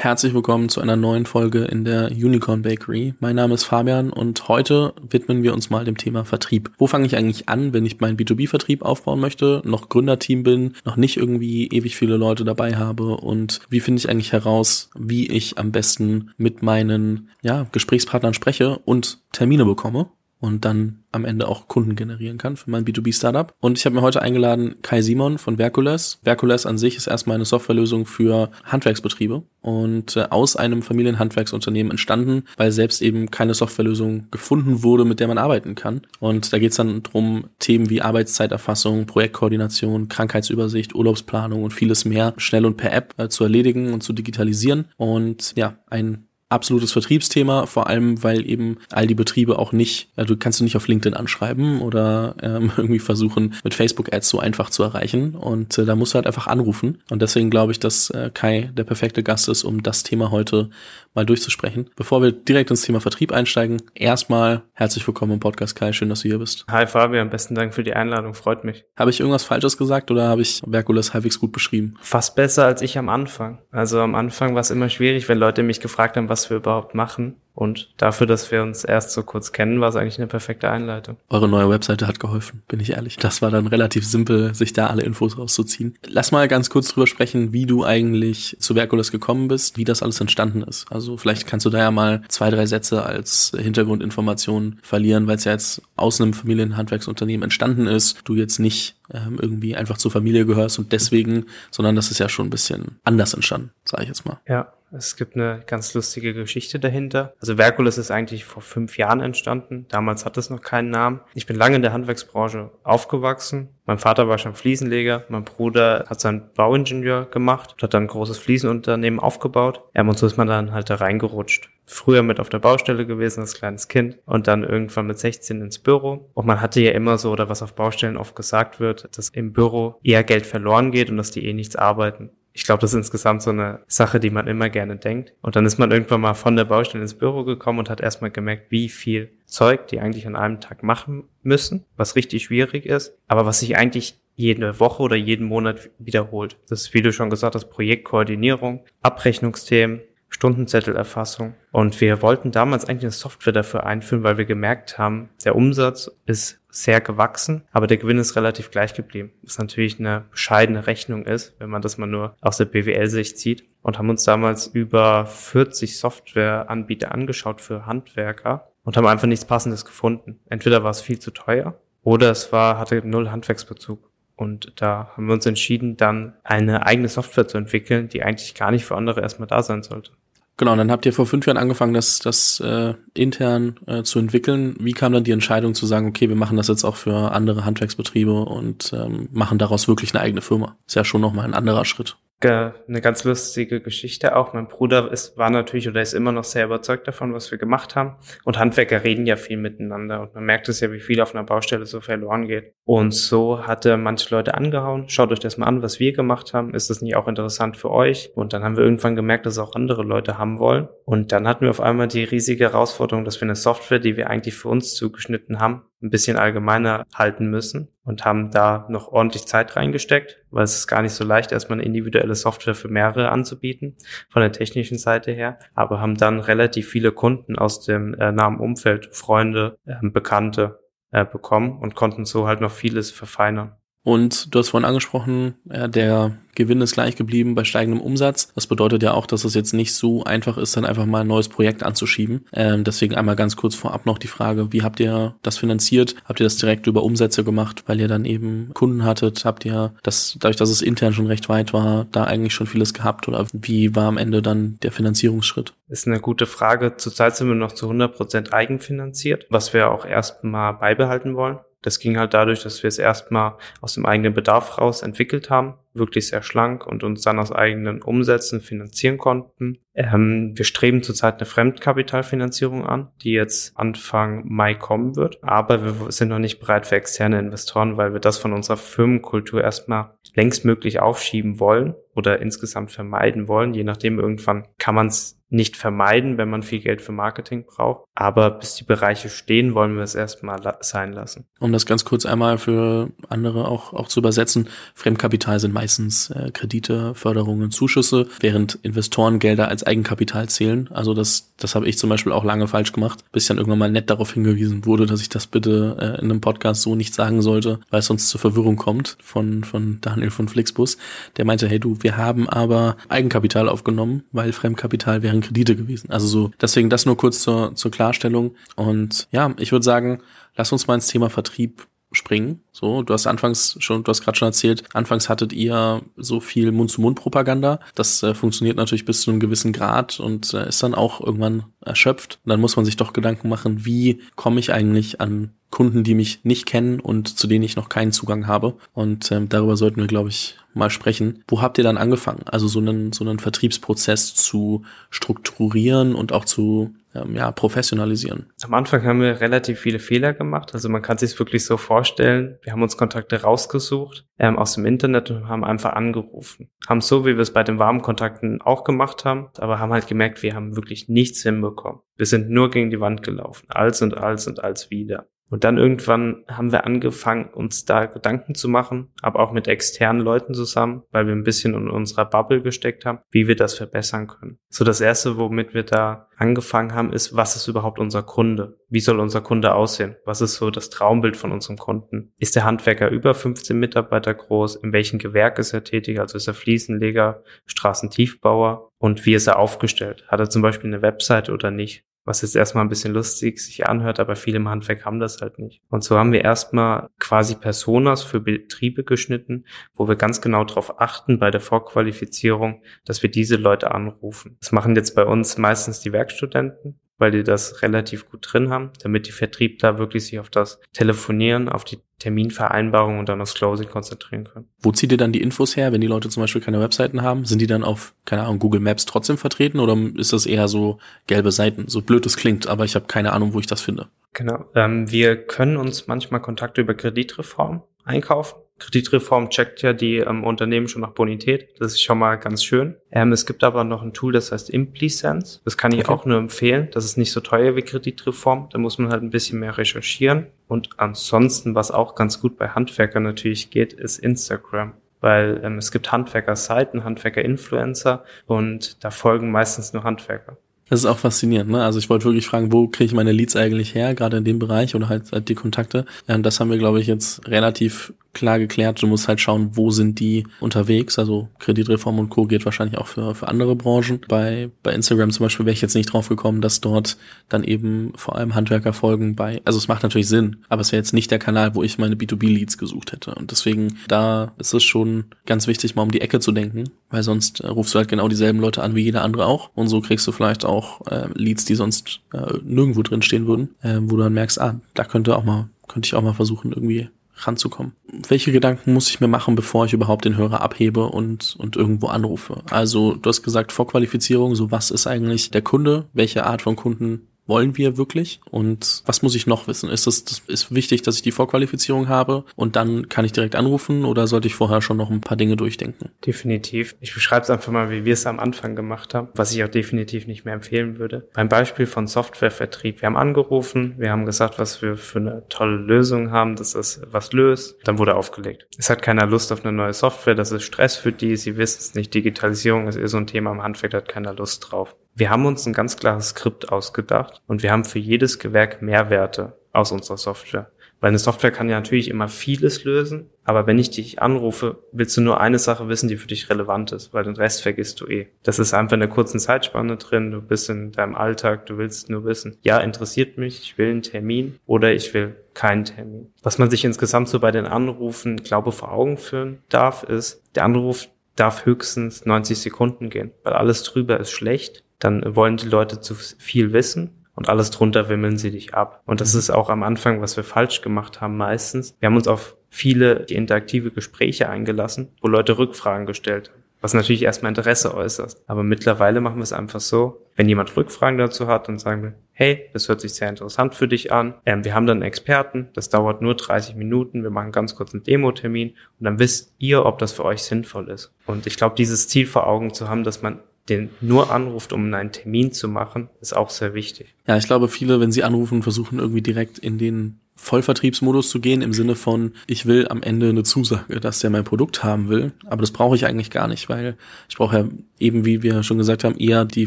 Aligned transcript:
Herzlich 0.00 0.32
willkommen 0.32 0.68
zu 0.68 0.80
einer 0.80 0.94
neuen 0.94 1.26
Folge 1.26 1.64
in 1.64 1.84
der 1.84 2.12
Unicorn 2.12 2.62
Bakery. 2.62 3.14
Mein 3.18 3.34
Name 3.34 3.54
ist 3.54 3.64
Fabian 3.64 4.10
und 4.10 4.46
heute 4.46 4.94
widmen 5.10 5.42
wir 5.42 5.52
uns 5.52 5.70
mal 5.70 5.84
dem 5.84 5.96
Thema 5.96 6.24
Vertrieb. 6.24 6.70
Wo 6.78 6.86
fange 6.86 7.04
ich 7.04 7.16
eigentlich 7.16 7.48
an, 7.48 7.72
wenn 7.72 7.84
ich 7.84 7.98
meinen 7.98 8.16
B2B-Vertrieb 8.16 8.82
aufbauen 8.82 9.18
möchte, 9.18 9.60
noch 9.64 9.88
Gründerteam 9.88 10.44
bin, 10.44 10.76
noch 10.84 10.94
nicht 10.94 11.16
irgendwie 11.16 11.66
ewig 11.66 11.96
viele 11.96 12.16
Leute 12.16 12.44
dabei 12.44 12.76
habe 12.76 13.16
und 13.16 13.60
wie 13.70 13.80
finde 13.80 13.98
ich 13.98 14.08
eigentlich 14.08 14.30
heraus, 14.30 14.88
wie 14.96 15.26
ich 15.26 15.58
am 15.58 15.72
besten 15.72 16.30
mit 16.36 16.62
meinen 16.62 17.30
ja, 17.42 17.66
Gesprächspartnern 17.72 18.34
spreche 18.34 18.78
und 18.84 19.18
Termine 19.32 19.64
bekomme 19.64 20.06
und 20.40 20.64
dann 20.64 21.04
am 21.10 21.24
Ende 21.24 21.48
auch 21.48 21.68
Kunden 21.68 21.96
generieren 21.96 22.38
kann 22.38 22.56
für 22.56 22.70
mein 22.70 22.84
B2B-Startup. 22.84 23.54
Und 23.60 23.78
ich 23.78 23.86
habe 23.86 23.96
mir 23.96 24.02
heute 24.02 24.22
eingeladen 24.22 24.76
Kai 24.82 25.00
Simon 25.02 25.38
von 25.38 25.56
Verkules. 25.56 26.20
Verkules 26.22 26.66
an 26.66 26.78
sich 26.78 26.96
ist 26.96 27.06
erstmal 27.06 27.36
eine 27.36 27.44
Softwarelösung 27.44 28.06
für 28.06 28.50
Handwerksbetriebe 28.64 29.42
und 29.62 30.16
äh, 30.16 30.26
aus 30.30 30.56
einem 30.56 30.82
Familienhandwerksunternehmen 30.82 31.90
entstanden, 31.90 32.44
weil 32.56 32.72
selbst 32.72 33.02
eben 33.02 33.30
keine 33.30 33.54
Softwarelösung 33.54 34.28
gefunden 34.30 34.82
wurde, 34.82 35.04
mit 35.04 35.20
der 35.20 35.28
man 35.28 35.38
arbeiten 35.38 35.74
kann. 35.74 36.02
Und 36.20 36.52
da 36.52 36.58
geht 36.58 36.70
es 36.70 36.76
dann 36.76 37.02
drum 37.02 37.48
Themen 37.58 37.90
wie 37.90 38.02
Arbeitszeiterfassung, 38.02 39.06
Projektkoordination, 39.06 40.08
Krankheitsübersicht, 40.08 40.94
Urlaubsplanung 40.94 41.62
und 41.64 41.72
vieles 41.72 42.04
mehr 42.04 42.34
schnell 42.36 42.66
und 42.66 42.76
per 42.76 42.92
App 42.92 43.14
äh, 43.16 43.28
zu 43.28 43.44
erledigen 43.44 43.92
und 43.92 44.02
zu 44.02 44.12
digitalisieren. 44.12 44.86
Und 44.96 45.54
ja, 45.56 45.78
ein 45.88 46.27
absolutes 46.50 46.92
Vertriebsthema, 46.92 47.66
vor 47.66 47.88
allem 47.88 48.22
weil 48.22 48.48
eben 48.48 48.78
all 48.90 49.06
die 49.06 49.14
Betriebe 49.14 49.58
auch 49.58 49.72
nicht, 49.72 50.08
also 50.16 50.34
du 50.34 50.38
kannst 50.38 50.60
du 50.60 50.64
nicht 50.64 50.76
auf 50.76 50.88
LinkedIn 50.88 51.14
anschreiben 51.14 51.80
oder 51.80 52.34
ähm, 52.42 52.72
irgendwie 52.76 52.98
versuchen, 52.98 53.54
mit 53.64 53.74
Facebook-Ads 53.74 54.28
so 54.28 54.38
einfach 54.38 54.70
zu 54.70 54.82
erreichen. 54.82 55.34
Und 55.34 55.76
äh, 55.78 55.84
da 55.84 55.94
musst 55.94 56.14
du 56.14 56.16
halt 56.16 56.26
einfach 56.26 56.46
anrufen. 56.46 57.02
Und 57.10 57.22
deswegen 57.22 57.50
glaube 57.50 57.72
ich, 57.72 57.80
dass 57.80 58.10
äh, 58.10 58.30
Kai 58.32 58.70
der 58.72 58.84
perfekte 58.84 59.22
Gast 59.22 59.48
ist, 59.48 59.64
um 59.64 59.82
das 59.82 60.02
Thema 60.02 60.30
heute 60.30 60.70
mal 61.14 61.26
durchzusprechen. 61.26 61.90
Bevor 61.96 62.22
wir 62.22 62.32
direkt 62.32 62.70
ins 62.70 62.82
Thema 62.82 63.00
Vertrieb 63.00 63.32
einsteigen, 63.32 63.82
erstmal 63.94 64.62
herzlich 64.72 65.06
willkommen 65.06 65.32
im 65.32 65.40
Podcast, 65.40 65.74
Kai. 65.74 65.92
Schön, 65.92 66.08
dass 66.08 66.20
du 66.20 66.28
hier 66.28 66.38
bist. 66.38 66.64
Hi 66.70 66.86
Fabian, 66.86 67.28
besten 67.28 67.54
Dank 67.54 67.74
für 67.74 67.82
die 67.82 67.92
Einladung, 67.92 68.34
freut 68.34 68.64
mich. 68.64 68.84
Habe 68.96 69.10
ich 69.10 69.20
irgendwas 69.20 69.44
Falsches 69.44 69.76
gesagt 69.76 70.10
oder 70.10 70.28
habe 70.28 70.42
ich 70.42 70.62
Verkules 70.68 71.14
halbwegs 71.14 71.40
gut 71.40 71.52
beschrieben? 71.52 71.94
Fast 72.00 72.36
besser 72.36 72.66
als 72.66 72.82
ich 72.82 72.96
am 72.98 73.08
Anfang. 73.08 73.58
Also 73.70 74.00
am 74.00 74.14
Anfang 74.14 74.54
war 74.54 74.60
es 74.60 74.70
immer 74.70 74.88
schwierig, 74.88 75.28
wenn 75.28 75.38
Leute 75.38 75.62
mich 75.62 75.80
gefragt 75.80 76.16
haben, 76.16 76.28
was 76.28 76.37
was 76.38 76.50
wir 76.50 76.58
überhaupt 76.58 76.94
machen. 76.94 77.36
Und 77.52 77.88
dafür, 77.96 78.28
dass 78.28 78.52
wir 78.52 78.62
uns 78.62 78.84
erst 78.84 79.10
so 79.10 79.24
kurz 79.24 79.50
kennen, 79.50 79.80
war 79.80 79.88
es 79.88 79.96
eigentlich 79.96 80.18
eine 80.18 80.28
perfekte 80.28 80.70
Einleitung. 80.70 81.16
Eure 81.28 81.48
neue 81.48 81.68
Webseite 81.68 82.06
hat 82.06 82.20
geholfen, 82.20 82.62
bin 82.68 82.78
ich 82.78 82.90
ehrlich. 82.90 83.16
Das 83.16 83.42
war 83.42 83.50
dann 83.50 83.66
relativ 83.66 84.06
simpel, 84.06 84.54
sich 84.54 84.72
da 84.72 84.86
alle 84.86 85.02
Infos 85.02 85.36
rauszuziehen. 85.36 85.96
Lass 86.06 86.30
mal 86.30 86.46
ganz 86.46 86.70
kurz 86.70 86.90
drüber 86.90 87.08
sprechen, 87.08 87.52
wie 87.52 87.66
du 87.66 87.82
eigentlich 87.82 88.56
zu 88.60 88.74
Verkules 88.74 89.10
gekommen 89.10 89.48
bist, 89.48 89.76
wie 89.76 89.82
das 89.82 90.04
alles 90.04 90.20
entstanden 90.20 90.62
ist. 90.62 90.86
Also 90.92 91.16
vielleicht 91.16 91.48
kannst 91.48 91.66
du 91.66 91.70
da 91.70 91.78
ja 91.78 91.90
mal 91.90 92.22
zwei, 92.28 92.50
drei 92.50 92.66
Sätze 92.66 93.02
als 93.02 93.50
Hintergrundinformation 93.58 94.78
verlieren, 94.84 95.26
weil 95.26 95.34
es 95.34 95.44
ja 95.44 95.50
jetzt 95.50 95.82
aus 95.96 96.20
einem 96.20 96.34
Familienhandwerksunternehmen 96.34 97.42
entstanden 97.42 97.88
ist. 97.88 98.20
Du 98.22 98.36
jetzt 98.36 98.60
nicht 98.60 98.94
ähm, 99.12 99.36
irgendwie 99.42 99.74
einfach 99.74 99.98
zur 99.98 100.12
Familie 100.12 100.46
gehörst 100.46 100.78
und 100.78 100.92
deswegen, 100.92 101.46
sondern 101.72 101.96
das 101.96 102.12
ist 102.12 102.20
ja 102.20 102.28
schon 102.28 102.46
ein 102.46 102.50
bisschen 102.50 103.00
anders 103.02 103.34
entstanden, 103.34 103.72
sage 103.84 104.04
ich 104.04 104.08
jetzt 104.08 104.26
mal. 104.26 104.38
Ja, 104.46 104.72
es 104.92 105.16
gibt 105.16 105.36
eine 105.36 105.60
ganz 105.66 105.94
lustige 105.94 106.34
Geschichte 106.34 106.78
dahinter. 106.78 107.34
Also 107.40 107.56
Verkules 107.56 107.98
ist 107.98 108.10
eigentlich 108.10 108.44
vor 108.44 108.62
fünf 108.62 108.96
Jahren 108.96 109.20
entstanden. 109.20 109.86
Damals 109.88 110.24
hat 110.24 110.36
es 110.36 110.50
noch 110.50 110.60
keinen 110.60 110.90
Namen. 110.90 111.20
Ich 111.34 111.46
bin 111.46 111.56
lange 111.56 111.76
in 111.76 111.82
der 111.82 111.92
Handwerksbranche 111.92 112.70
aufgewachsen. 112.84 113.68
Mein 113.86 113.98
Vater 113.98 114.28
war 114.28 114.38
schon 114.38 114.54
Fliesenleger. 114.54 115.24
Mein 115.28 115.44
Bruder 115.44 116.04
hat 116.08 116.20
seinen 116.20 116.52
Bauingenieur 116.54 117.26
gemacht 117.26 117.72
und 117.72 117.82
hat 117.82 117.94
dann 117.94 118.04
ein 118.04 118.08
großes 118.08 118.38
Fliesenunternehmen 118.38 119.20
aufgebaut. 119.20 119.82
Ja, 119.94 120.02
und 120.02 120.18
so 120.18 120.26
ist 120.26 120.36
man 120.36 120.48
dann 120.48 120.72
halt 120.72 120.90
da 120.90 120.96
reingerutscht. 120.96 121.70
Früher 121.86 122.22
mit 122.22 122.38
auf 122.38 122.50
der 122.50 122.58
Baustelle 122.58 123.06
gewesen 123.06 123.40
als 123.40 123.54
kleines 123.54 123.88
Kind 123.88 124.18
und 124.26 124.46
dann 124.46 124.62
irgendwann 124.62 125.06
mit 125.06 125.18
16 125.18 125.62
ins 125.62 125.78
Büro. 125.78 126.30
Und 126.34 126.46
man 126.46 126.60
hatte 126.60 126.82
ja 126.82 126.92
immer 126.92 127.16
so, 127.16 127.30
oder 127.30 127.48
was 127.48 127.62
auf 127.62 127.74
Baustellen 127.74 128.18
oft 128.18 128.36
gesagt 128.36 128.78
wird, 128.78 129.08
dass 129.16 129.30
im 129.30 129.54
Büro 129.54 129.98
eher 130.02 130.22
Geld 130.22 130.44
verloren 130.44 130.92
geht 130.92 131.10
und 131.10 131.16
dass 131.16 131.30
die 131.30 131.46
eh 131.46 131.54
nichts 131.54 131.76
arbeiten. 131.76 132.30
Ich 132.58 132.64
glaube, 132.64 132.80
das 132.80 132.90
ist 132.90 132.96
insgesamt 132.96 133.40
so 133.40 133.50
eine 133.50 133.82
Sache, 133.86 134.18
die 134.18 134.30
man 134.30 134.48
immer 134.48 134.68
gerne 134.68 134.96
denkt. 134.96 135.32
Und 135.42 135.54
dann 135.54 135.64
ist 135.64 135.78
man 135.78 135.92
irgendwann 135.92 136.22
mal 136.22 136.34
von 136.34 136.56
der 136.56 136.64
Baustelle 136.64 137.02
ins 137.02 137.14
Büro 137.14 137.44
gekommen 137.44 137.78
und 137.78 137.88
hat 137.88 138.00
erstmal 138.00 138.32
gemerkt, 138.32 138.72
wie 138.72 138.88
viel 138.88 139.30
Zeug 139.46 139.86
die 139.86 140.00
eigentlich 140.00 140.26
an 140.26 140.34
einem 140.34 140.58
Tag 140.58 140.82
machen 140.82 141.22
müssen, 141.44 141.84
was 141.96 142.16
richtig 142.16 142.42
schwierig 142.42 142.84
ist, 142.84 143.16
aber 143.28 143.46
was 143.46 143.60
sich 143.60 143.76
eigentlich 143.76 144.18
jede 144.34 144.80
Woche 144.80 145.04
oder 145.04 145.14
jeden 145.14 145.46
Monat 145.46 145.90
wiederholt. 146.00 146.56
Das 146.68 146.80
ist, 146.80 146.94
wie 146.94 147.02
du 147.02 147.12
schon 147.12 147.30
gesagt 147.30 147.54
hast, 147.54 147.66
Projektkoordinierung, 147.66 148.84
Abrechnungsthemen, 149.02 150.00
Stundenzettelerfassung. 150.38 151.54
Und 151.72 152.00
wir 152.00 152.22
wollten 152.22 152.52
damals 152.52 152.84
eigentlich 152.84 153.06
eine 153.06 153.10
Software 153.10 153.52
dafür 153.52 153.84
einführen, 153.84 154.22
weil 154.22 154.38
wir 154.38 154.44
gemerkt 154.44 154.96
haben, 154.96 155.30
der 155.44 155.56
Umsatz 155.56 156.12
ist 156.26 156.60
sehr 156.70 157.00
gewachsen, 157.00 157.64
aber 157.72 157.88
der 157.88 157.96
Gewinn 157.96 158.18
ist 158.18 158.36
relativ 158.36 158.70
gleich 158.70 158.94
geblieben. 158.94 159.32
Was 159.42 159.58
natürlich 159.58 159.98
eine 159.98 160.26
bescheidene 160.30 160.86
Rechnung 160.86 161.24
ist, 161.24 161.56
wenn 161.58 161.70
man 161.70 161.82
das 161.82 161.98
mal 161.98 162.06
nur 162.06 162.36
aus 162.40 162.56
der 162.56 162.66
BWL-Sicht 162.66 163.36
sieht. 163.36 163.64
Und 163.82 163.98
haben 163.98 164.10
uns 164.10 164.22
damals 164.22 164.68
über 164.68 165.26
40 165.26 165.98
Softwareanbieter 165.98 167.10
angeschaut 167.10 167.60
für 167.60 167.86
Handwerker 167.86 168.70
und 168.84 168.96
haben 168.96 169.06
einfach 169.06 169.26
nichts 169.26 169.44
Passendes 169.44 169.84
gefunden. 169.84 170.38
Entweder 170.48 170.84
war 170.84 170.90
es 170.90 171.00
viel 171.00 171.18
zu 171.18 171.32
teuer 171.32 171.80
oder 172.02 172.30
es 172.30 172.52
war, 172.52 172.78
hatte 172.78 173.02
null 173.04 173.30
Handwerksbezug. 173.30 174.08
Und 174.36 174.72
da 174.76 175.10
haben 175.16 175.26
wir 175.26 175.34
uns 175.34 175.46
entschieden, 175.46 175.96
dann 175.96 176.34
eine 176.44 176.86
eigene 176.86 177.08
Software 177.08 177.48
zu 177.48 177.58
entwickeln, 177.58 178.08
die 178.08 178.22
eigentlich 178.22 178.54
gar 178.54 178.70
nicht 178.70 178.84
für 178.84 178.94
andere 178.94 179.20
erstmal 179.20 179.48
da 179.48 179.64
sein 179.64 179.82
sollte. 179.82 180.12
Genau, 180.58 180.72
und 180.72 180.78
dann 180.78 180.90
habt 180.90 181.06
ihr 181.06 181.12
vor 181.12 181.24
fünf 181.24 181.46
Jahren 181.46 181.56
angefangen, 181.56 181.94
das, 181.94 182.18
das 182.18 182.58
äh, 182.58 182.94
intern 183.14 183.76
äh, 183.86 184.02
zu 184.02 184.18
entwickeln. 184.18 184.76
Wie 184.80 184.92
kam 184.92 185.12
dann 185.12 185.22
die 185.22 185.30
Entscheidung 185.30 185.72
zu 185.72 185.86
sagen, 185.86 186.08
okay, 186.08 186.28
wir 186.28 186.34
machen 186.34 186.56
das 186.56 186.66
jetzt 186.66 186.82
auch 186.82 186.96
für 186.96 187.30
andere 187.30 187.64
Handwerksbetriebe 187.64 188.32
und 188.32 188.92
ähm, 188.92 189.28
machen 189.32 189.58
daraus 189.58 189.86
wirklich 189.86 190.12
eine 190.12 190.20
eigene 190.20 190.42
Firma? 190.42 190.76
Ist 190.86 190.96
ja 190.96 191.04
schon 191.04 191.20
nochmal 191.20 191.44
ein 191.44 191.54
anderer 191.54 191.84
Schritt 191.84 192.16
eine 192.46 193.00
ganz 193.00 193.24
lustige 193.24 193.80
Geschichte 193.80 194.36
auch. 194.36 194.52
Mein 194.52 194.68
Bruder 194.68 195.10
ist, 195.10 195.36
war 195.36 195.50
natürlich 195.50 195.88
oder 195.88 196.00
ist 196.00 196.12
immer 196.12 196.30
noch 196.30 196.44
sehr 196.44 196.66
überzeugt 196.66 197.08
davon, 197.08 197.34
was 197.34 197.50
wir 197.50 197.58
gemacht 197.58 197.96
haben. 197.96 198.16
Und 198.44 198.58
Handwerker 198.58 199.02
reden 199.02 199.26
ja 199.26 199.36
viel 199.36 199.56
miteinander 199.56 200.20
und 200.20 200.34
man 200.34 200.44
merkt 200.44 200.68
es 200.68 200.80
ja, 200.80 200.92
wie 200.92 201.00
viel 201.00 201.20
auf 201.20 201.34
einer 201.34 201.44
Baustelle 201.44 201.86
so 201.86 202.00
verloren 202.00 202.46
geht. 202.46 202.74
Und 202.84 203.12
so 203.12 203.66
hatte 203.66 203.96
manche 203.96 204.34
Leute 204.34 204.54
angehauen. 204.54 205.08
Schaut 205.08 205.32
euch 205.32 205.40
das 205.40 205.58
mal 205.58 205.66
an, 205.66 205.82
was 205.82 205.98
wir 205.98 206.12
gemacht 206.12 206.54
haben. 206.54 206.74
Ist 206.74 206.90
das 206.90 207.02
nicht 207.02 207.16
auch 207.16 207.26
interessant 207.26 207.76
für 207.76 207.90
euch? 207.90 208.30
Und 208.34 208.52
dann 208.52 208.62
haben 208.62 208.76
wir 208.76 208.84
irgendwann 208.84 209.16
gemerkt, 209.16 209.46
dass 209.46 209.58
auch 209.58 209.74
andere 209.74 210.04
Leute 210.04 210.38
haben 210.38 210.58
wollen. 210.60 210.88
Und 211.04 211.32
dann 211.32 211.48
hatten 211.48 211.62
wir 211.62 211.70
auf 211.70 211.80
einmal 211.80 212.06
die 212.06 212.24
riesige 212.24 212.64
Herausforderung, 212.64 213.24
dass 213.24 213.40
wir 213.40 213.46
eine 213.46 213.56
Software, 213.56 213.98
die 213.98 214.16
wir 214.16 214.30
eigentlich 214.30 214.54
für 214.54 214.68
uns 214.68 214.94
zugeschnitten 214.94 215.58
haben, 215.58 215.82
ein 216.02 216.10
bisschen 216.10 216.36
allgemeiner 216.36 217.06
halten 217.14 217.50
müssen 217.50 217.88
und 218.04 218.24
haben 218.24 218.50
da 218.50 218.86
noch 218.88 219.08
ordentlich 219.08 219.46
Zeit 219.46 219.76
reingesteckt, 219.76 220.38
weil 220.50 220.64
es 220.64 220.76
ist 220.76 220.86
gar 220.86 221.02
nicht 221.02 221.12
so 221.12 221.24
leicht, 221.24 221.52
erstmal 221.52 221.78
eine 221.78 221.86
individuelle 221.86 222.34
Software 222.34 222.74
für 222.74 222.88
mehrere 222.88 223.30
anzubieten, 223.30 223.96
von 224.28 224.42
der 224.42 224.52
technischen 224.52 224.98
Seite 224.98 225.32
her, 225.32 225.58
aber 225.74 226.00
haben 226.00 226.16
dann 226.16 226.40
relativ 226.40 226.88
viele 226.88 227.12
Kunden 227.12 227.58
aus 227.58 227.84
dem 227.84 228.14
äh, 228.14 228.32
nahen 228.32 228.60
Umfeld, 228.60 229.08
Freunde, 229.12 229.78
äh, 229.86 229.96
Bekannte 230.02 230.80
äh, 231.10 231.24
bekommen 231.24 231.78
und 231.80 231.94
konnten 231.94 232.24
so 232.24 232.46
halt 232.46 232.60
noch 232.60 232.72
vieles 232.72 233.10
verfeinern. 233.10 233.77
Und 234.02 234.54
du 234.54 234.58
hast 234.58 234.70
vorhin 234.70 234.86
angesprochen, 234.86 235.54
der 235.64 236.38
Gewinn 236.58 236.80
ist 236.80 236.94
gleich 236.94 237.14
geblieben 237.14 237.54
bei 237.54 237.62
steigendem 237.62 238.00
Umsatz. 238.00 238.52
Das 238.54 238.66
bedeutet 238.66 239.02
ja 239.04 239.14
auch, 239.14 239.26
dass 239.26 239.44
es 239.44 239.54
jetzt 239.54 239.74
nicht 239.74 239.94
so 239.94 240.24
einfach 240.24 240.58
ist, 240.58 240.76
dann 240.76 240.84
einfach 240.84 241.06
mal 241.06 241.20
ein 241.20 241.26
neues 241.28 241.48
Projekt 241.48 241.84
anzuschieben. 241.84 242.46
Ähm, 242.52 242.82
deswegen 242.82 243.14
einmal 243.14 243.36
ganz 243.36 243.54
kurz 243.54 243.76
vorab 243.76 244.06
noch 244.06 244.18
die 244.18 244.26
Frage, 244.26 244.72
wie 244.72 244.82
habt 244.82 244.98
ihr 244.98 245.36
das 245.42 245.56
finanziert? 245.56 246.16
Habt 246.24 246.40
ihr 246.40 246.44
das 246.44 246.56
direkt 246.56 246.88
über 246.88 247.04
Umsätze 247.04 247.44
gemacht, 247.44 247.84
weil 247.86 248.00
ihr 248.00 248.08
dann 248.08 248.24
eben 248.24 248.70
Kunden 248.74 249.04
hattet? 249.04 249.44
Habt 249.44 249.64
ihr 249.66 249.94
das, 250.02 250.36
dadurch, 250.40 250.56
dass 250.56 250.70
es 250.70 250.82
intern 250.82 251.12
schon 251.12 251.28
recht 251.28 251.48
weit 251.48 251.72
war, 251.72 252.06
da 252.10 252.24
eigentlich 252.24 252.54
schon 252.54 252.66
vieles 252.66 252.92
gehabt? 252.92 253.28
Oder 253.28 253.46
wie 253.52 253.94
war 253.94 254.08
am 254.08 254.18
Ende 254.18 254.42
dann 254.42 254.78
der 254.82 254.90
Finanzierungsschritt? 254.90 255.74
Ist 255.88 256.08
eine 256.08 256.18
gute 256.18 256.46
Frage. 256.46 256.96
Zurzeit 256.96 257.36
sind 257.36 257.46
wir 257.46 257.54
noch 257.54 257.72
zu 257.72 257.86
100 257.86 258.16
Prozent 258.16 258.52
eigenfinanziert, 258.52 259.46
was 259.48 259.72
wir 259.74 259.92
auch 259.92 260.04
erstmal 260.04 260.74
beibehalten 260.74 261.36
wollen. 261.36 261.58
Das 261.88 262.00
ging 262.00 262.18
halt 262.18 262.34
dadurch, 262.34 262.62
dass 262.62 262.82
wir 262.82 262.88
es 262.88 262.98
erstmal 262.98 263.54
aus 263.80 263.94
dem 263.94 264.04
eigenen 264.04 264.34
Bedarf 264.34 264.76
raus 264.76 265.00
entwickelt 265.00 265.48
haben, 265.48 265.72
wirklich 265.94 266.28
sehr 266.28 266.42
schlank 266.42 266.86
und 266.86 267.02
uns 267.02 267.22
dann 267.22 267.38
aus 267.38 267.50
eigenen 267.50 268.02
Umsätzen 268.02 268.60
finanzieren 268.60 269.16
konnten. 269.16 269.78
Ähm, 269.94 270.52
wir 270.54 270.66
streben 270.66 271.02
zurzeit 271.02 271.36
eine 271.36 271.46
Fremdkapitalfinanzierung 271.46 272.84
an, 272.84 273.08
die 273.22 273.32
jetzt 273.32 273.74
Anfang 273.78 274.44
Mai 274.46 274.74
kommen 274.74 275.16
wird. 275.16 275.42
Aber 275.42 275.82
wir 275.82 276.12
sind 276.12 276.28
noch 276.28 276.38
nicht 276.38 276.60
bereit 276.60 276.86
für 276.86 276.96
externe 276.96 277.38
Investoren, 277.38 277.96
weil 277.96 278.12
wir 278.12 278.20
das 278.20 278.36
von 278.36 278.52
unserer 278.52 278.76
Firmenkultur 278.76 279.64
erstmal 279.64 280.10
längst 280.34 280.66
möglich 280.66 281.00
aufschieben 281.00 281.58
wollen 281.58 281.94
oder 282.14 282.42
insgesamt 282.42 282.92
vermeiden 282.92 283.48
wollen. 283.48 283.72
Je 283.72 283.84
nachdem, 283.84 284.18
irgendwann 284.18 284.68
kann 284.76 284.94
man 284.94 285.06
es 285.06 285.37
nicht 285.50 285.76
vermeiden, 285.76 286.36
wenn 286.36 286.50
man 286.50 286.62
viel 286.62 286.80
Geld 286.80 287.00
für 287.00 287.12
Marketing 287.12 287.64
braucht. 287.64 288.06
Aber 288.14 288.50
bis 288.50 288.74
die 288.74 288.84
Bereiche 288.84 289.28
stehen, 289.28 289.74
wollen 289.74 289.96
wir 289.96 290.02
es 290.02 290.14
erstmal 290.14 290.60
sein 290.80 291.12
lassen. 291.12 291.46
Um 291.60 291.72
das 291.72 291.86
ganz 291.86 292.04
kurz 292.04 292.26
einmal 292.26 292.58
für 292.58 293.10
andere 293.28 293.68
auch, 293.68 293.92
auch 293.92 294.08
zu 294.08 294.20
übersetzen. 294.20 294.68
Fremdkapital 294.94 295.60
sind 295.60 295.72
meistens 295.72 296.30
äh, 296.30 296.50
Kredite, 296.52 297.14
Förderungen, 297.14 297.70
Zuschüsse, 297.70 298.28
während 298.40 298.78
Investoren 298.82 299.38
Gelder 299.38 299.68
als 299.68 299.84
Eigenkapital 299.84 300.48
zählen. 300.48 300.88
Also 300.92 301.14
das, 301.14 301.54
das 301.56 301.74
habe 301.74 301.88
ich 301.88 301.96
zum 301.96 302.10
Beispiel 302.10 302.32
auch 302.32 302.44
lange 302.44 302.68
falsch 302.68 302.92
gemacht, 302.92 303.24
bis 303.32 303.46
dann 303.46 303.56
irgendwann 303.56 303.78
mal 303.78 303.90
nett 303.90 304.10
darauf 304.10 304.32
hingewiesen 304.32 304.84
wurde, 304.84 305.06
dass 305.06 305.20
ich 305.20 305.28
das 305.28 305.46
bitte 305.46 305.96
äh, 306.00 306.20
in 306.20 306.30
einem 306.30 306.40
Podcast 306.40 306.82
so 306.82 306.94
nicht 306.94 307.14
sagen 307.14 307.40
sollte, 307.40 307.80
weil 307.90 308.00
es 308.00 308.06
sonst 308.06 308.28
zur 308.28 308.40
Verwirrung 308.40 308.76
kommt 308.76 309.16
von, 309.22 309.64
von 309.64 309.98
Daniel 310.00 310.30
von 310.30 310.48
Flixbus. 310.48 310.98
Der 311.36 311.44
meinte, 311.44 311.68
hey 311.68 311.78
du, 311.78 311.96
wir 312.00 312.16
haben 312.16 312.48
aber 312.48 312.96
Eigenkapital 313.08 313.68
aufgenommen, 313.68 314.24
weil 314.32 314.52
Fremdkapital 314.52 315.22
wären 315.38 315.42
Kredite 315.42 315.76
gewesen. 315.76 316.10
Also 316.10 316.26
so, 316.26 316.50
deswegen 316.60 316.90
das 316.90 317.06
nur 317.06 317.16
kurz 317.16 317.40
zur, 317.40 317.74
zur 317.74 317.90
Klarstellung. 317.90 318.54
Und 318.76 319.28
ja, 319.30 319.54
ich 319.58 319.72
würde 319.72 319.84
sagen, 319.84 320.20
lass 320.56 320.72
uns 320.72 320.86
mal 320.86 320.94
ins 320.94 321.08
Thema 321.08 321.30
Vertrieb 321.30 321.86
springen. 322.10 322.62
So, 322.72 323.02
du 323.02 323.12
hast 323.12 323.26
anfangs 323.26 323.76
schon, 323.80 324.02
du 324.02 324.08
hast 324.08 324.22
gerade 324.22 324.38
schon 324.38 324.48
erzählt, 324.48 324.84
anfangs 324.94 325.28
hattet 325.28 325.52
ihr 325.52 326.00
so 326.16 326.40
viel 326.40 326.72
Mund-zu-Mund-Propaganda. 326.72 327.80
Das 327.94 328.22
äh, 328.22 328.34
funktioniert 328.34 328.78
natürlich 328.78 329.04
bis 329.04 329.20
zu 329.20 329.30
einem 329.30 329.40
gewissen 329.40 329.74
Grad 329.74 330.18
und 330.18 330.54
äh, 330.54 330.68
ist 330.68 330.82
dann 330.82 330.94
auch 330.94 331.20
irgendwann 331.20 331.64
erschöpft. 331.84 332.40
Und 332.44 332.50
dann 332.50 332.60
muss 332.60 332.76
man 332.76 332.86
sich 332.86 332.96
doch 332.96 333.12
Gedanken 333.12 333.50
machen, 333.50 333.84
wie 333.84 334.22
komme 334.36 334.58
ich 334.58 334.72
eigentlich 334.72 335.20
an 335.20 335.52
Kunden, 335.70 336.02
die 336.02 336.14
mich 336.14 336.44
nicht 336.44 336.66
kennen 336.66 337.00
und 337.00 337.38
zu 337.38 337.46
denen 337.46 337.64
ich 337.64 337.76
noch 337.76 337.88
keinen 337.88 338.12
Zugang 338.12 338.46
habe. 338.46 338.76
Und 338.94 339.30
ähm, 339.32 339.48
darüber 339.48 339.76
sollten 339.76 340.00
wir, 340.00 340.06
glaube 340.06 340.30
ich, 340.30 340.56
mal 340.74 340.90
sprechen. 340.90 341.44
Wo 341.48 341.60
habt 341.60 341.78
ihr 341.78 341.84
dann 341.84 341.98
angefangen? 341.98 342.42
Also 342.46 342.68
so 342.68 342.78
einen, 342.78 343.12
so 343.12 343.24
einen 343.24 343.38
Vertriebsprozess 343.38 344.34
zu 344.34 344.84
strukturieren 345.10 346.14
und 346.14 346.32
auch 346.32 346.44
zu 346.44 346.94
ähm, 347.14 347.34
ja, 347.34 347.50
professionalisieren? 347.52 348.46
Am 348.62 348.74
Anfang 348.74 349.04
haben 349.04 349.20
wir 349.20 349.40
relativ 349.40 349.80
viele 349.80 349.98
Fehler 349.98 350.32
gemacht. 350.32 350.72
Also 350.74 350.88
man 350.88 351.02
kann 351.02 351.18
sich 351.18 351.38
wirklich 351.38 351.64
so 351.64 351.76
vorstellen, 351.76 352.58
wir 352.62 352.72
haben 352.72 352.82
uns 352.82 352.96
Kontakte 352.96 353.42
rausgesucht 353.42 354.26
ähm, 354.38 354.58
aus 354.58 354.74
dem 354.74 354.86
Internet 354.86 355.30
und 355.30 355.48
haben 355.48 355.64
einfach 355.64 355.92
angerufen. 355.92 356.70
Haben 356.88 357.00
so, 357.00 357.26
wie 357.26 357.34
wir 357.34 357.40
es 357.40 357.52
bei 357.52 357.62
den 357.62 357.78
warmen 357.78 358.02
Kontakten 358.02 358.62
auch 358.62 358.84
gemacht 358.84 359.24
haben, 359.24 359.48
aber 359.58 359.78
haben 359.78 359.92
halt 359.92 360.06
gemerkt, 360.06 360.42
wir 360.42 360.54
haben 360.54 360.76
wirklich 360.76 361.08
nichts 361.08 361.42
hinbekommen. 361.42 362.00
Wir 362.16 362.26
sind 362.26 362.50
nur 362.50 362.70
gegen 362.70 362.90
die 362.90 363.00
Wand 363.00 363.22
gelaufen. 363.22 363.66
Als 363.68 364.00
und 364.02 364.16
als 364.16 364.46
und 364.46 364.62
als 364.62 364.90
wieder. 364.90 365.26
Und 365.50 365.64
dann 365.64 365.78
irgendwann 365.78 366.44
haben 366.48 366.72
wir 366.72 366.84
angefangen, 366.84 367.46
uns 367.46 367.84
da 367.84 368.06
Gedanken 368.06 368.54
zu 368.54 368.68
machen, 368.68 369.08
aber 369.22 369.40
auch 369.40 369.52
mit 369.52 369.66
externen 369.66 370.22
Leuten 370.22 370.54
zusammen, 370.54 371.02
weil 371.10 371.26
wir 371.26 371.34
ein 371.34 371.44
bisschen 371.44 371.74
in 371.74 371.88
unserer 371.88 372.26
Bubble 372.26 372.62
gesteckt 372.62 373.06
haben, 373.06 373.20
wie 373.30 373.48
wir 373.48 373.56
das 373.56 373.74
verbessern 373.74 374.26
können. 374.26 374.58
So 374.68 374.84
das 374.84 375.00
erste, 375.00 375.38
womit 375.38 375.74
wir 375.74 375.84
da 375.84 376.28
angefangen 376.36 376.94
haben, 376.94 377.12
ist, 377.12 377.34
was 377.34 377.56
ist 377.56 377.66
überhaupt 377.66 377.98
unser 377.98 378.22
Kunde? 378.22 378.78
Wie 378.88 379.00
soll 379.00 379.20
unser 379.20 379.40
Kunde 379.40 379.74
aussehen? 379.74 380.16
Was 380.24 380.40
ist 380.40 380.56
so 380.56 380.70
das 380.70 380.90
Traumbild 380.90 381.36
von 381.36 381.52
unserem 381.52 381.78
Kunden? 381.78 382.32
Ist 382.38 382.54
der 382.54 382.64
Handwerker 382.64 383.08
über 383.10 383.34
15 383.34 383.78
Mitarbeiter 383.78 384.34
groß? 384.34 384.76
In 384.76 384.92
welchem 384.92 385.18
Gewerk 385.18 385.58
ist 385.58 385.72
er 385.72 385.84
tätig? 385.84 386.20
Also 386.20 386.36
ist 386.36 386.46
er 386.46 386.54
Fliesenleger, 386.54 387.42
Straßentiefbauer? 387.66 388.90
Und 388.98 389.26
wie 389.26 389.34
ist 389.34 389.46
er 389.46 389.58
aufgestellt? 389.58 390.24
Hat 390.28 390.40
er 390.40 390.50
zum 390.50 390.62
Beispiel 390.62 390.90
eine 390.90 391.02
Website 391.02 391.50
oder 391.50 391.70
nicht? 391.70 392.04
Was 392.24 392.42
jetzt 392.42 392.56
erstmal 392.56 392.84
ein 392.84 392.88
bisschen 392.88 393.14
lustig 393.14 393.58
sich 393.58 393.86
anhört, 393.88 394.20
aber 394.20 394.36
viele 394.36 394.58
im 394.58 394.68
Handwerk 394.68 395.04
haben 395.04 395.18
das 395.18 395.40
halt 395.40 395.58
nicht. 395.58 395.80
Und 395.88 396.04
so 396.04 396.18
haben 396.18 396.32
wir 396.32 396.44
erstmal 396.44 397.08
quasi 397.18 397.54
Personas 397.54 398.22
für 398.22 398.40
Betriebe 398.40 399.04
geschnitten, 399.04 399.64
wo 399.94 400.08
wir 400.08 400.16
ganz 400.16 400.40
genau 400.40 400.64
darauf 400.64 401.00
achten 401.00 401.38
bei 401.38 401.50
der 401.50 401.60
Vorqualifizierung, 401.60 402.82
dass 403.04 403.22
wir 403.22 403.30
diese 403.30 403.56
Leute 403.56 403.90
anrufen. 403.92 404.56
Das 404.60 404.72
machen 404.72 404.94
jetzt 404.94 405.14
bei 405.14 405.24
uns 405.24 405.56
meistens 405.56 406.00
die 406.00 406.12
Werkstudenten, 406.12 407.00
weil 407.18 407.32
die 407.32 407.42
das 407.42 407.82
relativ 407.82 408.30
gut 408.30 408.40
drin 408.42 408.70
haben, 408.70 408.90
damit 409.02 409.26
die 409.26 409.32
Vertriebler 409.32 409.98
wirklich 409.98 410.26
sich 410.26 410.38
auf 410.38 410.50
das 410.50 410.80
Telefonieren, 410.92 411.68
auf 411.68 411.84
die 411.84 411.98
Terminvereinbarung 412.18 413.18
und 413.18 413.28
dann 413.28 413.40
aufs 413.40 413.54
Closing 413.54 413.88
konzentrieren 413.88 414.44
können. 414.44 414.68
Wo 414.80 414.90
zieht 414.90 415.12
ihr 415.12 415.18
dann 415.18 415.32
die 415.32 415.40
Infos 415.40 415.76
her, 415.76 415.92
wenn 415.92 416.00
die 416.00 416.06
Leute 416.06 416.28
zum 416.28 416.42
Beispiel 416.42 416.62
keine 416.62 416.80
Webseiten 416.80 417.22
haben? 417.22 417.44
Sind 417.44 417.60
die 417.60 417.66
dann 417.66 417.84
auf, 417.84 418.14
keine 418.24 418.42
Ahnung, 418.42 418.58
Google 418.58 418.80
Maps 418.80 419.06
trotzdem 419.06 419.38
vertreten 419.38 419.78
oder 419.78 419.96
ist 420.16 420.32
das 420.32 420.46
eher 420.46 420.68
so 420.68 420.98
gelbe 421.26 421.52
Seiten? 421.52 421.86
So 421.88 422.02
blöd 422.02 422.26
es 422.26 422.36
klingt, 422.36 422.66
aber 422.66 422.84
ich 422.84 422.94
habe 422.94 423.06
keine 423.06 423.32
Ahnung, 423.32 423.54
wo 423.54 423.60
ich 423.60 423.66
das 423.66 423.80
finde. 423.80 424.08
Genau. 424.32 424.64
Ähm, 424.74 425.10
wir 425.10 425.36
können 425.36 425.76
uns 425.76 426.06
manchmal 426.06 426.40
Kontakte 426.40 426.80
über 426.80 426.94
Kreditreform 426.94 427.82
einkaufen. 428.04 428.58
Kreditreform 428.78 429.50
checkt 429.50 429.82
ja 429.82 429.92
die 429.92 430.16
ähm, 430.18 430.44
Unternehmen 430.44 430.88
schon 430.88 431.02
nach 431.02 431.10
Bonität. 431.10 431.68
Das 431.78 431.92
ist 431.92 432.02
schon 432.02 432.18
mal 432.18 432.36
ganz 432.36 432.62
schön. 432.64 432.96
Ähm, 433.10 433.32
es 433.32 433.46
gibt 433.46 433.64
aber 433.64 433.84
noch 433.84 434.02
ein 434.02 434.12
Tool, 434.12 434.32
das 434.32 434.52
heißt 434.52 434.70
ImpliSense. 434.70 435.60
Das 435.64 435.76
kann 435.76 435.92
ich 435.92 436.00
okay. 436.00 436.12
auch 436.12 436.24
nur 436.24 436.38
empfehlen. 436.38 436.88
Das 436.92 437.04
ist 437.04 437.16
nicht 437.16 437.32
so 437.32 437.40
teuer 437.40 437.76
wie 437.76 437.82
Kreditreform. 437.82 438.68
Da 438.70 438.78
muss 438.78 438.98
man 438.98 439.10
halt 439.10 439.22
ein 439.22 439.30
bisschen 439.30 439.60
mehr 439.60 439.76
recherchieren. 439.78 440.46
Und 440.68 440.90
ansonsten, 440.96 441.74
was 441.74 441.90
auch 441.90 442.14
ganz 442.14 442.40
gut 442.40 442.56
bei 442.56 442.68
Handwerkern 442.68 443.22
natürlich 443.22 443.70
geht, 443.70 443.92
ist 443.92 444.18
Instagram 444.18 444.94
weil 445.20 445.60
ähm, 445.64 445.78
es 445.78 445.90
gibt 445.90 446.12
Handwerker-Seiten, 446.12 447.02
Handwerker-Influencer 447.02 448.24
und 448.46 449.02
da 449.02 449.10
folgen 449.10 449.50
meistens 449.50 449.92
nur 449.92 450.04
Handwerker. 450.04 450.56
Das 450.88 451.00
ist 451.00 451.06
auch 451.06 451.18
faszinierend, 451.18 451.70
ne? 451.70 451.84
Also 451.84 451.98
ich 451.98 452.08
wollte 452.08 452.24
wirklich 452.24 452.46
fragen, 452.46 452.72
wo 452.72 452.88
kriege 452.88 453.06
ich 453.06 453.12
meine 453.12 453.32
Leads 453.32 453.56
eigentlich 453.56 453.94
her, 453.94 454.14
gerade 454.14 454.38
in 454.38 454.44
dem 454.44 454.58
Bereich 454.58 454.94
oder 454.94 455.08
halt, 455.08 455.32
halt 455.32 455.48
die 455.48 455.54
Kontakte. 455.54 456.06
Das 456.26 456.60
haben 456.60 456.70
wir, 456.70 456.78
glaube 456.78 457.00
ich, 457.00 457.06
jetzt 457.06 457.46
relativ 457.46 458.14
klar 458.32 458.58
geklärt. 458.58 459.02
Du 459.02 459.06
musst 459.06 459.28
halt 459.28 459.40
schauen, 459.40 459.70
wo 459.72 459.90
sind 459.90 460.20
die 460.20 460.46
unterwegs. 460.60 461.18
Also 461.18 461.48
Kreditreform 461.58 462.18
und 462.18 462.28
Co. 462.28 462.46
geht 462.46 462.64
wahrscheinlich 462.64 462.98
auch 462.98 463.06
für, 463.06 463.34
für 463.34 463.48
andere 463.48 463.74
Branchen. 463.74 464.20
Bei, 464.28 464.70
bei 464.82 464.92
Instagram 464.92 465.30
zum 465.30 465.46
Beispiel 465.46 465.66
wäre 465.66 465.74
ich 465.74 465.80
jetzt 465.80 465.94
nicht 465.94 466.12
drauf 466.12 466.28
gekommen, 466.28 466.60
dass 466.60 466.80
dort 466.80 467.16
dann 467.48 467.64
eben 467.64 468.12
vor 468.16 468.36
allem 468.36 468.54
Handwerker 468.54 468.92
folgen 468.92 469.34
bei, 469.34 469.60
also 469.64 469.78
es 469.78 469.88
macht 469.88 470.02
natürlich 470.02 470.28
Sinn, 470.28 470.56
aber 470.68 470.82
es 470.82 470.92
wäre 470.92 471.00
jetzt 471.00 471.12
nicht 471.12 471.30
der 471.30 471.38
Kanal, 471.38 471.74
wo 471.74 471.82
ich 471.82 471.98
meine 471.98 472.14
B2B-Leads 472.14 472.78
gesucht 472.78 473.12
hätte. 473.12 473.34
Und 473.34 473.50
deswegen, 473.50 473.98
da 474.08 474.52
ist 474.58 474.74
es 474.74 474.84
schon 474.84 475.24
ganz 475.46 475.66
wichtig, 475.66 475.94
mal 475.94 476.02
um 476.02 476.10
die 476.10 476.20
Ecke 476.20 476.40
zu 476.40 476.52
denken, 476.52 476.84
weil 477.10 477.22
sonst 477.22 477.60
äh, 477.60 477.68
rufst 477.68 477.94
du 477.94 477.98
halt 477.98 478.08
genau 478.08 478.28
dieselben 478.28 478.60
Leute 478.60 478.82
an 478.82 478.94
wie 478.94 479.02
jeder 479.02 479.22
andere 479.22 479.46
auch. 479.46 479.70
Und 479.74 479.88
so 479.88 480.00
kriegst 480.00 480.26
du 480.26 480.32
vielleicht 480.32 480.64
auch 480.64 481.06
äh, 481.10 481.28
Leads, 481.34 481.64
die 481.64 481.74
sonst 481.74 482.20
äh, 482.32 482.58
nirgendwo 482.62 483.02
drin 483.02 483.22
stehen 483.22 483.46
würden, 483.46 483.74
äh, 483.82 483.98
wo 484.00 484.16
du 484.16 484.22
dann 484.22 484.34
merkst, 484.34 484.60
ah, 484.60 484.80
da 484.94 485.04
könnte 485.04 485.36
auch 485.36 485.44
mal, 485.44 485.68
könnte 485.88 486.06
ich 486.06 486.14
auch 486.14 486.22
mal 486.22 486.34
versuchen, 486.34 486.72
irgendwie 486.72 487.08
ranzukommen. 487.46 487.92
Welche 488.28 488.52
Gedanken 488.52 488.92
muss 488.92 489.10
ich 489.10 489.20
mir 489.20 489.28
machen, 489.28 489.54
bevor 489.54 489.84
ich 489.86 489.92
überhaupt 489.92 490.24
den 490.24 490.36
Hörer 490.36 490.60
abhebe 490.60 491.06
und, 491.06 491.56
und 491.58 491.76
irgendwo 491.76 492.08
anrufe? 492.08 492.62
Also, 492.70 493.14
du 493.14 493.28
hast 493.28 493.42
gesagt, 493.42 493.72
Vorqualifizierung, 493.72 494.54
so 494.54 494.70
was 494.70 494.90
ist 494.90 495.06
eigentlich 495.06 495.50
der 495.50 495.62
Kunde? 495.62 496.06
Welche 496.12 496.44
Art 496.44 496.62
von 496.62 496.76
Kunden 496.76 497.28
wollen 497.48 497.76
wir 497.76 497.96
wirklich? 497.96 498.40
Und 498.50 499.02
was 499.06 499.22
muss 499.22 499.34
ich 499.34 499.46
noch 499.46 499.66
wissen? 499.66 499.90
Ist 499.90 500.06
es 500.06 500.24
das 500.24 500.42
ist 500.46 500.72
wichtig, 500.72 501.02
dass 501.02 501.16
ich 501.16 501.22
die 501.22 501.32
Vorqualifizierung 501.32 502.08
habe 502.08 502.44
und 502.54 502.76
dann 502.76 503.08
kann 503.08 503.24
ich 503.24 503.32
direkt 503.32 503.56
anrufen 503.56 504.04
oder 504.04 504.26
sollte 504.26 504.46
ich 504.46 504.54
vorher 504.54 504.82
schon 504.82 504.96
noch 504.96 505.10
ein 505.10 505.20
paar 505.20 505.36
Dinge 505.36 505.56
durchdenken? 505.56 506.10
Definitiv. 506.24 506.94
Ich 507.00 507.14
beschreibe 507.14 507.42
es 507.42 507.50
einfach 507.50 507.72
mal, 507.72 507.90
wie 507.90 508.04
wir 508.04 508.12
es 508.12 508.26
am 508.26 508.38
Anfang 508.38 508.76
gemacht 508.76 509.14
haben, 509.14 509.28
was 509.34 509.52
ich 509.52 509.64
auch 509.64 509.68
definitiv 509.68 510.26
nicht 510.26 510.44
mehr 510.44 510.54
empfehlen 510.54 510.98
würde. 510.98 511.28
Beim 511.34 511.48
Beispiel 511.48 511.86
von 511.86 512.06
Softwarevertrieb. 512.06 513.00
Wir 513.00 513.06
haben 513.06 513.16
angerufen, 513.16 513.94
wir 513.98 514.10
haben 514.10 514.26
gesagt, 514.26 514.58
was 514.58 514.82
wir 514.82 514.96
für 514.96 515.18
eine 515.18 515.44
tolle 515.48 515.76
Lösung 515.76 516.30
haben, 516.30 516.56
dass 516.56 516.72
das 516.72 517.00
was 517.10 517.32
löst. 517.32 517.76
Dann 517.84 517.98
wurde 517.98 518.14
aufgelegt. 518.14 518.66
Es 518.76 518.90
hat 518.90 519.02
keiner 519.02 519.26
Lust 519.26 519.52
auf 519.52 519.64
eine 519.64 519.72
neue 519.72 519.94
Software, 519.94 520.34
das 520.34 520.52
ist 520.52 520.64
Stress 520.64 520.96
für 520.96 521.12
die, 521.12 521.36
sie 521.36 521.56
wissen 521.56 521.78
es 521.80 521.94
nicht. 521.94 522.12
Digitalisierung 522.12 522.88
ist 522.88 522.96
eher 522.96 523.08
so 523.08 523.16
ein 523.16 523.26
Thema 523.26 523.50
am 523.50 523.62
Handwerk, 523.62 523.92
da 523.92 523.98
hat 523.98 524.08
keiner 524.08 524.34
Lust 524.34 524.70
drauf. 524.70 524.94
Wir 525.18 525.30
haben 525.30 525.46
uns 525.46 525.66
ein 525.66 525.72
ganz 525.72 525.96
klares 525.96 526.28
Skript 526.28 526.70
ausgedacht 526.70 527.42
und 527.48 527.64
wir 527.64 527.72
haben 527.72 527.84
für 527.84 527.98
jedes 527.98 528.38
Gewerk 528.38 528.82
Mehrwerte 528.82 529.58
aus 529.72 529.90
unserer 529.90 530.16
Software. 530.16 530.70
Weil 531.00 531.08
eine 531.08 531.18
Software 531.18 531.50
kann 531.50 531.68
ja 531.68 531.74
natürlich 531.74 532.08
immer 532.08 532.28
vieles 532.28 532.84
lösen, 532.84 533.28
aber 533.42 533.66
wenn 533.66 533.80
ich 533.80 533.90
dich 533.90 534.22
anrufe, 534.22 534.78
willst 534.92 535.16
du 535.16 535.20
nur 535.20 535.40
eine 535.40 535.58
Sache 535.58 535.88
wissen, 535.88 536.08
die 536.08 536.18
für 536.18 536.28
dich 536.28 536.48
relevant 536.50 536.92
ist, 536.92 537.14
weil 537.14 537.24
den 537.24 537.34
Rest 537.34 537.62
vergisst 537.62 538.00
du 538.00 538.06
eh. 538.06 538.28
Das 538.44 538.60
ist 538.60 538.74
einfach 538.74 538.94
in 538.94 539.00
der 539.00 539.08
kurzen 539.08 539.40
Zeitspanne 539.40 539.96
drin, 539.96 540.30
du 540.30 540.40
bist 540.40 540.70
in 540.70 540.92
deinem 540.92 541.16
Alltag, 541.16 541.66
du 541.66 541.78
willst 541.78 542.08
nur 542.10 542.24
wissen, 542.24 542.56
ja, 542.62 542.78
interessiert 542.78 543.38
mich, 543.38 543.60
ich 543.60 543.76
will 543.76 543.90
einen 543.90 544.02
Termin 544.02 544.60
oder 544.66 544.92
ich 544.92 545.14
will 545.14 545.34
keinen 545.52 545.84
Termin. 545.84 546.32
Was 546.44 546.58
man 546.58 546.70
sich 546.70 546.84
insgesamt 546.84 547.28
so 547.28 547.40
bei 547.40 547.50
den 547.50 547.66
Anrufen, 547.66 548.36
glaube 548.36 548.70
vor 548.70 548.92
Augen 548.92 549.16
führen 549.16 549.64
darf, 549.68 550.04
ist, 550.04 550.44
der 550.54 550.62
Anruf 550.62 551.08
darf 551.34 551.66
höchstens 551.66 552.24
90 552.24 552.58
Sekunden 552.58 553.10
gehen, 553.10 553.32
weil 553.42 553.54
alles 553.54 553.82
drüber 553.82 554.20
ist 554.20 554.30
schlecht 554.30 554.84
dann 554.98 555.36
wollen 555.36 555.56
die 555.56 555.68
Leute 555.68 556.00
zu 556.00 556.14
viel 556.14 556.72
wissen 556.72 557.24
und 557.34 557.48
alles 557.48 557.70
drunter 557.70 558.08
wimmeln 558.08 558.36
sie 558.36 558.50
dich 558.50 558.74
ab. 558.74 559.02
Und 559.06 559.20
das 559.20 559.34
mhm. 559.34 559.38
ist 559.38 559.50
auch 559.50 559.70
am 559.70 559.82
Anfang, 559.82 560.20
was 560.20 560.36
wir 560.36 560.44
falsch 560.44 560.82
gemacht 560.82 561.20
haben 561.20 561.36
meistens. 561.36 561.96
Wir 562.00 562.08
haben 562.08 562.16
uns 562.16 562.26
auf 562.26 562.56
viele 562.68 563.24
interaktive 563.28 563.90
Gespräche 563.90 564.48
eingelassen, 564.48 565.12
wo 565.20 565.28
Leute 565.28 565.56
Rückfragen 565.56 566.06
gestellt 566.06 566.50
haben. 566.50 566.62
Was 566.80 566.94
natürlich 566.94 567.22
erstmal 567.22 567.50
Interesse 567.50 567.94
äußert. 567.94 568.36
Aber 568.46 568.62
mittlerweile 568.62 569.20
machen 569.20 569.38
wir 569.38 569.42
es 569.42 569.52
einfach 569.52 569.80
so, 569.80 570.26
wenn 570.36 570.48
jemand 570.48 570.76
Rückfragen 570.76 571.18
dazu 571.18 571.48
hat, 571.48 571.66
dann 571.66 571.78
sagen 571.78 572.02
wir, 572.04 572.14
hey, 572.32 572.70
das 572.72 572.88
hört 572.88 573.00
sich 573.00 573.14
sehr 573.14 573.28
interessant 573.28 573.74
für 573.74 573.88
dich 573.88 574.12
an. 574.12 574.34
Ähm, 574.46 574.64
wir 574.64 574.74
haben 574.74 574.86
dann 574.86 574.98
einen 574.98 575.08
Experten, 575.08 575.68
das 575.74 575.90
dauert 575.90 576.22
nur 576.22 576.36
30 576.36 576.76
Minuten, 576.76 577.24
wir 577.24 577.30
machen 577.30 577.50
ganz 577.50 577.74
kurz 577.74 577.94
einen 577.94 578.04
Demo-Termin 578.04 578.70
und 578.70 579.04
dann 579.04 579.18
wisst 579.18 579.54
ihr, 579.58 579.84
ob 579.84 579.98
das 579.98 580.12
für 580.12 580.24
euch 580.24 580.44
sinnvoll 580.44 580.88
ist. 580.88 581.12
Und 581.26 581.48
ich 581.48 581.56
glaube, 581.56 581.74
dieses 581.74 582.06
Ziel 582.06 582.26
vor 582.26 582.46
Augen 582.46 582.72
zu 582.72 582.88
haben, 582.88 583.02
dass 583.02 583.22
man 583.22 583.40
den 583.68 583.90
nur 584.00 584.30
anruft, 584.30 584.72
um 584.72 584.92
einen 584.92 585.12
Termin 585.12 585.52
zu 585.52 585.68
machen, 585.68 586.08
ist 586.20 586.36
auch 586.36 586.50
sehr 586.50 586.74
wichtig. 586.74 587.14
Ja, 587.26 587.36
ich 587.36 587.46
glaube, 587.46 587.68
viele, 587.68 588.00
wenn 588.00 588.12
sie 588.12 588.24
anrufen, 588.24 588.62
versuchen 588.62 588.98
irgendwie 588.98 589.22
direkt 589.22 589.58
in 589.58 589.78
den 589.78 590.20
Vollvertriebsmodus 590.36 591.30
zu 591.30 591.40
gehen, 591.40 591.62
im 591.62 591.72
Sinne 591.72 591.96
von, 591.96 592.32
ich 592.46 592.64
will 592.64 592.86
am 592.88 593.02
Ende 593.02 593.28
eine 593.28 593.42
Zusage, 593.42 594.00
dass 594.00 594.20
der 594.20 594.30
mein 594.30 594.44
Produkt 594.44 594.84
haben 594.84 595.08
will. 595.08 595.32
Aber 595.46 595.60
das 595.60 595.72
brauche 595.72 595.96
ich 595.96 596.06
eigentlich 596.06 596.30
gar 596.30 596.46
nicht, 596.46 596.68
weil 596.68 596.96
ich 597.28 597.36
brauche 597.36 597.56
ja 597.56 597.64
eben, 598.00 598.24
wie 598.24 598.42
wir 598.42 598.62
schon 598.62 598.78
gesagt 598.78 599.04
haben, 599.04 599.16
eher 599.16 599.44
die 599.44 599.66